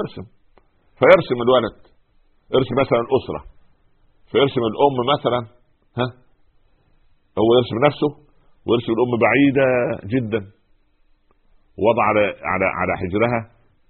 [0.00, 0.24] ارسم.
[0.98, 1.76] فيرسم الولد.
[2.54, 3.42] ارسم مثلا الاسره
[4.30, 5.40] فيرسم الأم مثلا
[5.98, 6.06] ها؟
[7.38, 8.10] هو يرسم نفسه
[8.66, 9.66] ويرسم الأم بعيدة
[10.14, 10.40] جدا.
[11.86, 13.40] وضع على على على حجرها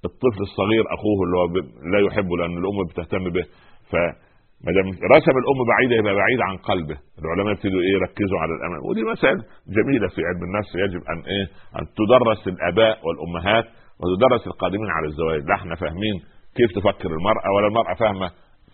[0.05, 1.47] الطفل الصغير أخوه اللي هو
[1.93, 3.45] لا يحبه لأن الأم بتهتم به.
[3.91, 3.93] ف
[4.65, 6.97] ما دام رسم الام بعيدة يبقى بعيد عن قلبه.
[7.23, 9.39] العلماء يبتدوا إيه يركزوا على الامان ودي مسائل
[9.77, 11.45] جميلة في علم النفس يجب أن إيه
[11.79, 13.67] أن تدرس الآباء والأمهات
[14.01, 16.17] وتدرس القادمين على الزواج لا إحنا فاهمين
[16.59, 18.29] كيف تفكر المرأة ولا المرأة فاهمة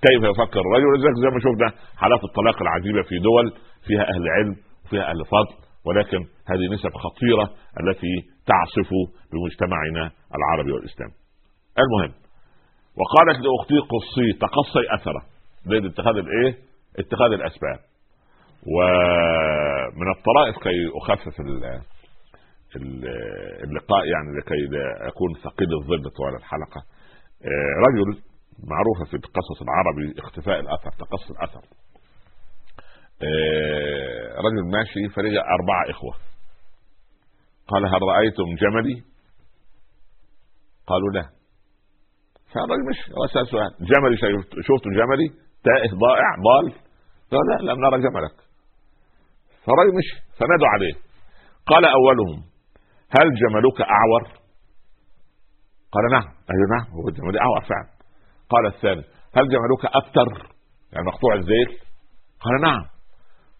[0.06, 0.86] كيف يفكر الرجل.
[0.90, 1.68] ولذلك زي ما شفنا
[2.02, 3.46] حالات الطلاق العجيبة في دول
[3.86, 4.54] فيها أهل علم
[4.84, 5.54] وفيها أهل فضل.
[5.86, 7.46] ولكن هذه نسب خطيرة
[7.80, 8.14] التي
[8.50, 8.90] تعصف
[9.32, 10.04] بمجتمعنا
[10.38, 11.14] العربي والإسلامي.
[11.82, 12.12] المهم
[13.00, 15.35] وقالت لأختي قصي تقصي أثره.
[15.66, 16.58] ضد اتخاذ الايه؟
[16.98, 17.78] اتخاذ الاسباب.
[18.66, 21.40] ومن الطرائف كي اخفف
[23.64, 26.82] اللقاء يعني لكي لا اكون ثقيل الظل طوال الحلقة.
[27.88, 28.22] رجل
[28.64, 31.60] معروفة في القصص العربي اختفاء الأثر تقصي الأثر.
[34.38, 36.14] رجل ماشي فلقى أربعة إخوة.
[37.68, 39.02] قال هل رأيتم جملي؟
[40.86, 41.22] قالوا لا.
[42.54, 44.16] فالرجل مشي وسال سؤال جملي
[44.62, 46.66] شفتم جملي؟ تائه ضائع ضال.
[47.32, 48.36] قال لا لم نرى جملك
[49.64, 50.94] فالرجل مشي فنادوا عليه.
[51.66, 52.38] قال أولهم
[53.18, 54.22] هل جملك أعور؟
[55.92, 56.28] قال نعم.
[56.52, 57.88] أيوه نعم هو جملي أعور فعلا.
[58.50, 59.04] قال الثاني
[59.36, 60.28] هل جملك ابتر
[60.92, 61.82] يعني مقطوع الزيت؟
[62.40, 62.84] قال نعم.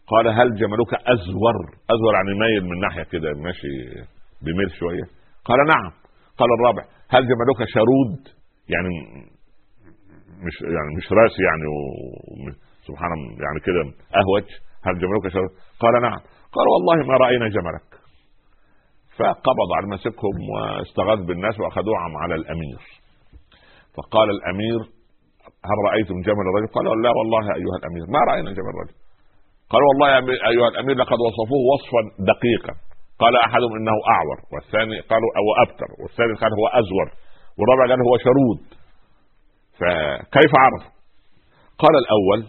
[0.07, 1.57] قال هل جملك أزور؟
[1.91, 3.73] أزور يعني مايل من ناحية كده ماشي
[4.43, 5.05] بميل شوية.
[5.45, 5.93] قال نعم.
[6.39, 8.37] قال الرابع هل جملك شرود؟
[8.69, 8.95] يعني
[10.45, 11.67] مش يعني مش راسي يعني.
[12.89, 13.83] سبحان يعني كده
[14.21, 14.49] أهوج.
[14.87, 15.51] هل جملك شرود
[15.81, 16.21] قال نعم.
[16.55, 17.89] قال والله ما رأينا جملك.
[19.19, 22.81] فقبض على مسكهم واستغاث بالناس وأخذوه على الأمير.
[23.97, 24.81] فقال الأمير
[25.69, 28.97] هل رأيتم جمل الرجل؟ قالوا لا والله أيها الأمير ما رأينا جمل الرجل.
[29.71, 30.09] قال والله
[30.51, 32.03] أيها الأمير لقد وصفوه وصفا
[32.33, 32.75] دقيقا.
[33.19, 37.09] قال أحدهم إنه أعور والثاني قالوا أو أبتر والثاني قال هو أزور
[37.59, 38.76] والرابع قال هو شرود.
[39.81, 40.83] فكيف عرف؟
[41.79, 42.41] قال الأول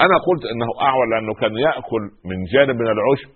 [0.00, 3.30] أنا قلت إنه اعور لأنه كان يأكل من جانب من العشب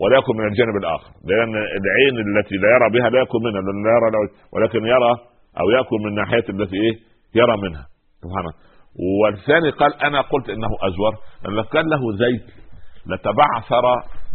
[0.00, 3.90] ولا يأكل من الجانب الآخر لأن العين التي لا يرى بها لا يأكل منها لا
[3.96, 5.12] يرى ولكن يرى
[5.60, 6.94] أو يأكل من ناحيه التي إيه؟
[7.34, 7.86] يرى منها.
[8.22, 8.44] سبحان
[9.22, 11.14] والثاني قال أنا قلت إنه أزور
[11.44, 12.46] لو كان له زيت.
[13.06, 13.84] لتبعثر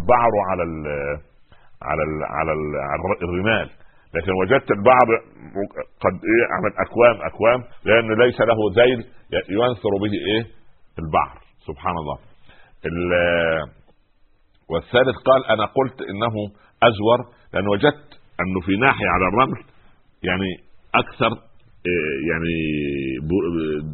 [0.10, 0.74] بعره على ال
[1.90, 3.70] على ال على, ال على الرمال.
[4.16, 5.08] لكن وجدت البعض
[6.04, 9.00] قد إيه عمل أكوام أكوام لأن ليس له ذيل
[9.50, 10.44] ينثر به إيه؟
[11.00, 12.18] البحر سبحان الله.
[14.70, 16.34] والثالث قال أنا قلت إنه
[16.84, 17.20] أزور
[17.54, 18.10] لأن وجدت
[18.42, 19.60] أنه في ناحية على الرمل
[20.24, 20.50] يعني
[20.96, 21.32] أكثر
[21.88, 22.54] إيه، يعني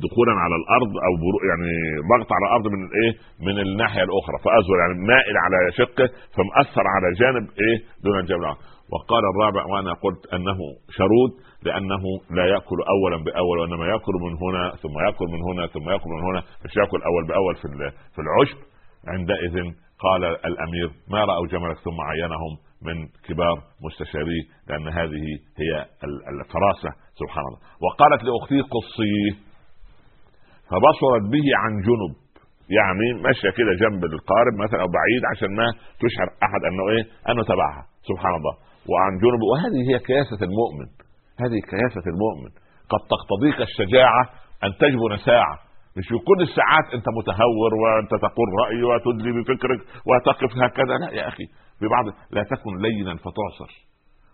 [0.05, 1.13] دخولا على الأرض أو
[1.49, 1.71] يعني
[2.11, 3.11] ضغط على الأرض من إيه؟
[3.47, 8.61] من الناحية الأخرى فأزور يعني مائل على شقه فمأثر على جانب إيه؟ دون الجانب الآخر
[8.93, 10.57] وقال الرابع وأنا قلت انه
[10.97, 11.31] شرود
[11.63, 12.03] لأنه
[12.37, 16.23] لا ياكل اولا باول وانما ياكل من هنا ثم ياكل من هنا ثم ياكل من
[16.27, 17.67] هنا مش ياكل اول باول في
[18.15, 18.57] في العشب.
[19.07, 19.55] عندئذ
[19.99, 22.53] قال الامير ما راوا جملك ثم عينهم
[22.87, 25.25] من كبار مستشاريه لأن هذه
[25.61, 25.71] هي
[26.33, 26.91] الفراسه.
[27.21, 27.59] سبحان الله.
[27.85, 29.31] وقالت لاختي قصيه
[30.69, 32.13] فبصرت به عن جنب
[32.79, 35.67] يعني ماشيه كده جنب القارب مثلا أو بعيد عشان ما
[36.03, 37.83] تشعر احد انه إيه انه تبعها.
[38.09, 38.53] سبحان الله.
[38.91, 40.87] وعن جنب وهذه هي كياسة المؤمن
[41.43, 42.51] هذه كياسة المؤمن.
[42.91, 44.23] قد تقتضيك الشجاعة
[44.63, 45.55] أن تجبن ساعة.
[45.97, 50.93] مش في كل الساعات أنت متهور وأنت تقول راي وتدلي بفكرك وتقف هكذا.
[51.01, 51.45] لا يا أخي
[51.81, 53.71] ببعض لا تكن لينا فتعصر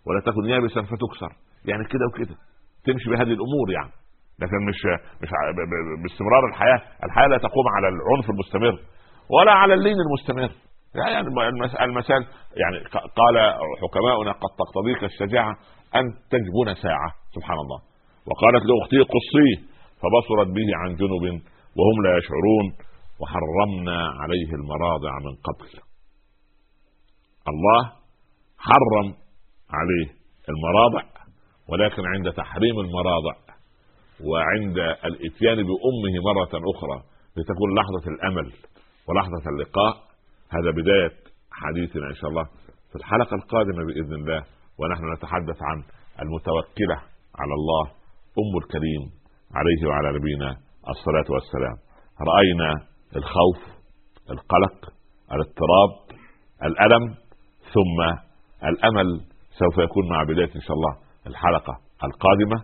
[0.07, 1.31] ولا تكن يابسا فتكسر.
[1.65, 2.35] يعني كده وكده.
[2.85, 3.93] تمشي بهذه الأمور يعني.
[4.41, 4.79] لكن مش
[5.21, 5.29] مش
[6.03, 6.81] باستمرار الحياة.
[7.03, 8.79] الحياة لا تقوم على العنف المستمر
[9.29, 10.51] ولا على اللين المستمر.
[10.95, 11.27] يعني
[11.85, 12.25] المثال
[12.61, 15.57] يعني قال حكماؤنا قد تقتضيك الشجاعة
[15.95, 17.79] أن تجبن ساعة سبحان الله.
[18.27, 19.57] وقالت لاختي قصيه
[20.01, 21.41] فبصرت به عن جنب
[21.77, 22.65] وهم لا يشعرون
[23.19, 25.69] وحرمنا عليه المراضع من قبل.
[27.47, 27.91] الله
[28.57, 29.13] حرم
[29.69, 30.07] عليه
[30.49, 31.03] المراضع
[31.69, 33.35] ولكن عند تحريم المراضع
[34.29, 37.03] وعند الإتيان بأمه مرة أخرى
[37.37, 38.53] لتكون لحظة الأمل
[39.07, 40.12] ولحظة اللقاء
[40.55, 41.13] هذا بداية
[41.51, 42.43] حديثنا إن شاء الله
[42.89, 44.43] في الحلقة القادمة بإذن الله
[44.79, 45.83] ونحن نتحدث عن
[46.21, 46.97] المتوكلة
[47.39, 47.85] على الله
[48.41, 49.03] أم الكريم
[49.57, 50.57] عليه وعلى نبينا
[50.89, 51.77] الصلاة والسلام.
[52.29, 52.69] رأينا
[53.15, 53.59] الخوف
[54.29, 54.93] القلق
[55.31, 55.91] الاضطراب
[56.63, 57.15] الألم
[57.73, 57.99] ثم
[58.63, 59.21] الأمل
[59.59, 60.97] سوف يكون مع بداية إن شاء الله
[61.27, 61.73] الحلقة
[62.03, 62.57] القادمة.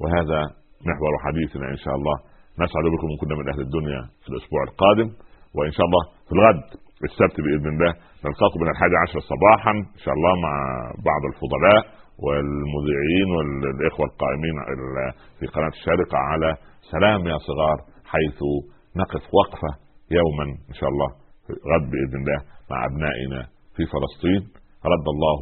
[0.00, 0.40] وهذا
[0.88, 2.16] محور حديثنا إن شاء الله.
[2.52, 5.08] نسعد بكم إن كنا من أهل الدنيا في الأسبوع القادم.
[5.56, 6.62] وإن شاء الله في الغد
[7.08, 7.92] السبت بإذن الله
[8.24, 10.54] نلقاكم من الحادي عشر صباحا إن شاء الله مع
[11.08, 11.82] بعض الفضلاء
[12.24, 14.56] والمذيعين والإخوة القائمين
[15.38, 16.56] في قناة الشارقه على
[16.92, 17.78] سلام يا صغار
[18.12, 18.38] حيث
[18.96, 19.70] نقف وقفة
[20.10, 21.08] يوما إن شاء الله
[21.72, 23.40] غد بإذن الله مع أبنائنا
[23.76, 24.42] في فلسطين.
[24.92, 25.40] رد الله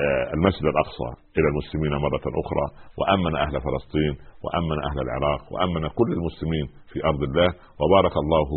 [0.00, 1.19] آه، المسجد الأقصى.
[1.36, 2.66] إلى المسلمين مرة أخرى
[3.00, 4.12] وأمن أهل فلسطين
[4.44, 7.48] وأمن أهل العراق وأمن كل المسلمين في أرض الله.
[7.80, 8.48] وبارك الله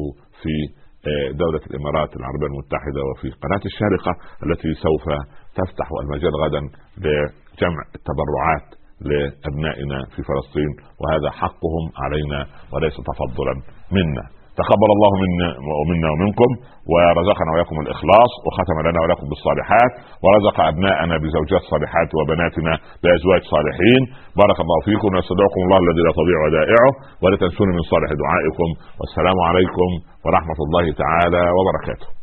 [0.41, 0.54] في
[1.12, 4.12] آه، دولة الإمارات العربية المتحدة وفي قناة الشارقة
[4.45, 5.06] التي سوف
[5.60, 6.62] تفتح المجال غدا
[7.06, 8.68] لجمع التبرعات
[9.10, 10.72] لأبنائنا في فلسطين.
[11.02, 12.40] وهذا حقهم علينا
[12.74, 13.54] وليس تفضلا
[13.91, 14.26] منا.
[14.62, 15.50] تقبل الله منا
[15.80, 16.50] ومنا ومنكم
[16.92, 19.92] ورزقنا وإياكم الإخلاص وختم لنا ولكم بالصالحات
[20.24, 22.74] ورزق أبناءنا بزوجات صالحات وبناتنا
[23.04, 24.02] بأزواج صالحين.
[24.42, 26.92] بارك الله فيكم ويستودعكم الله الذي لا تضيع ودائعه
[27.24, 28.70] ولا تنسوني من صالح دعائكم.
[29.00, 29.90] والسلام عليكم
[30.26, 32.23] ورحمة الله تعالى وبركاته.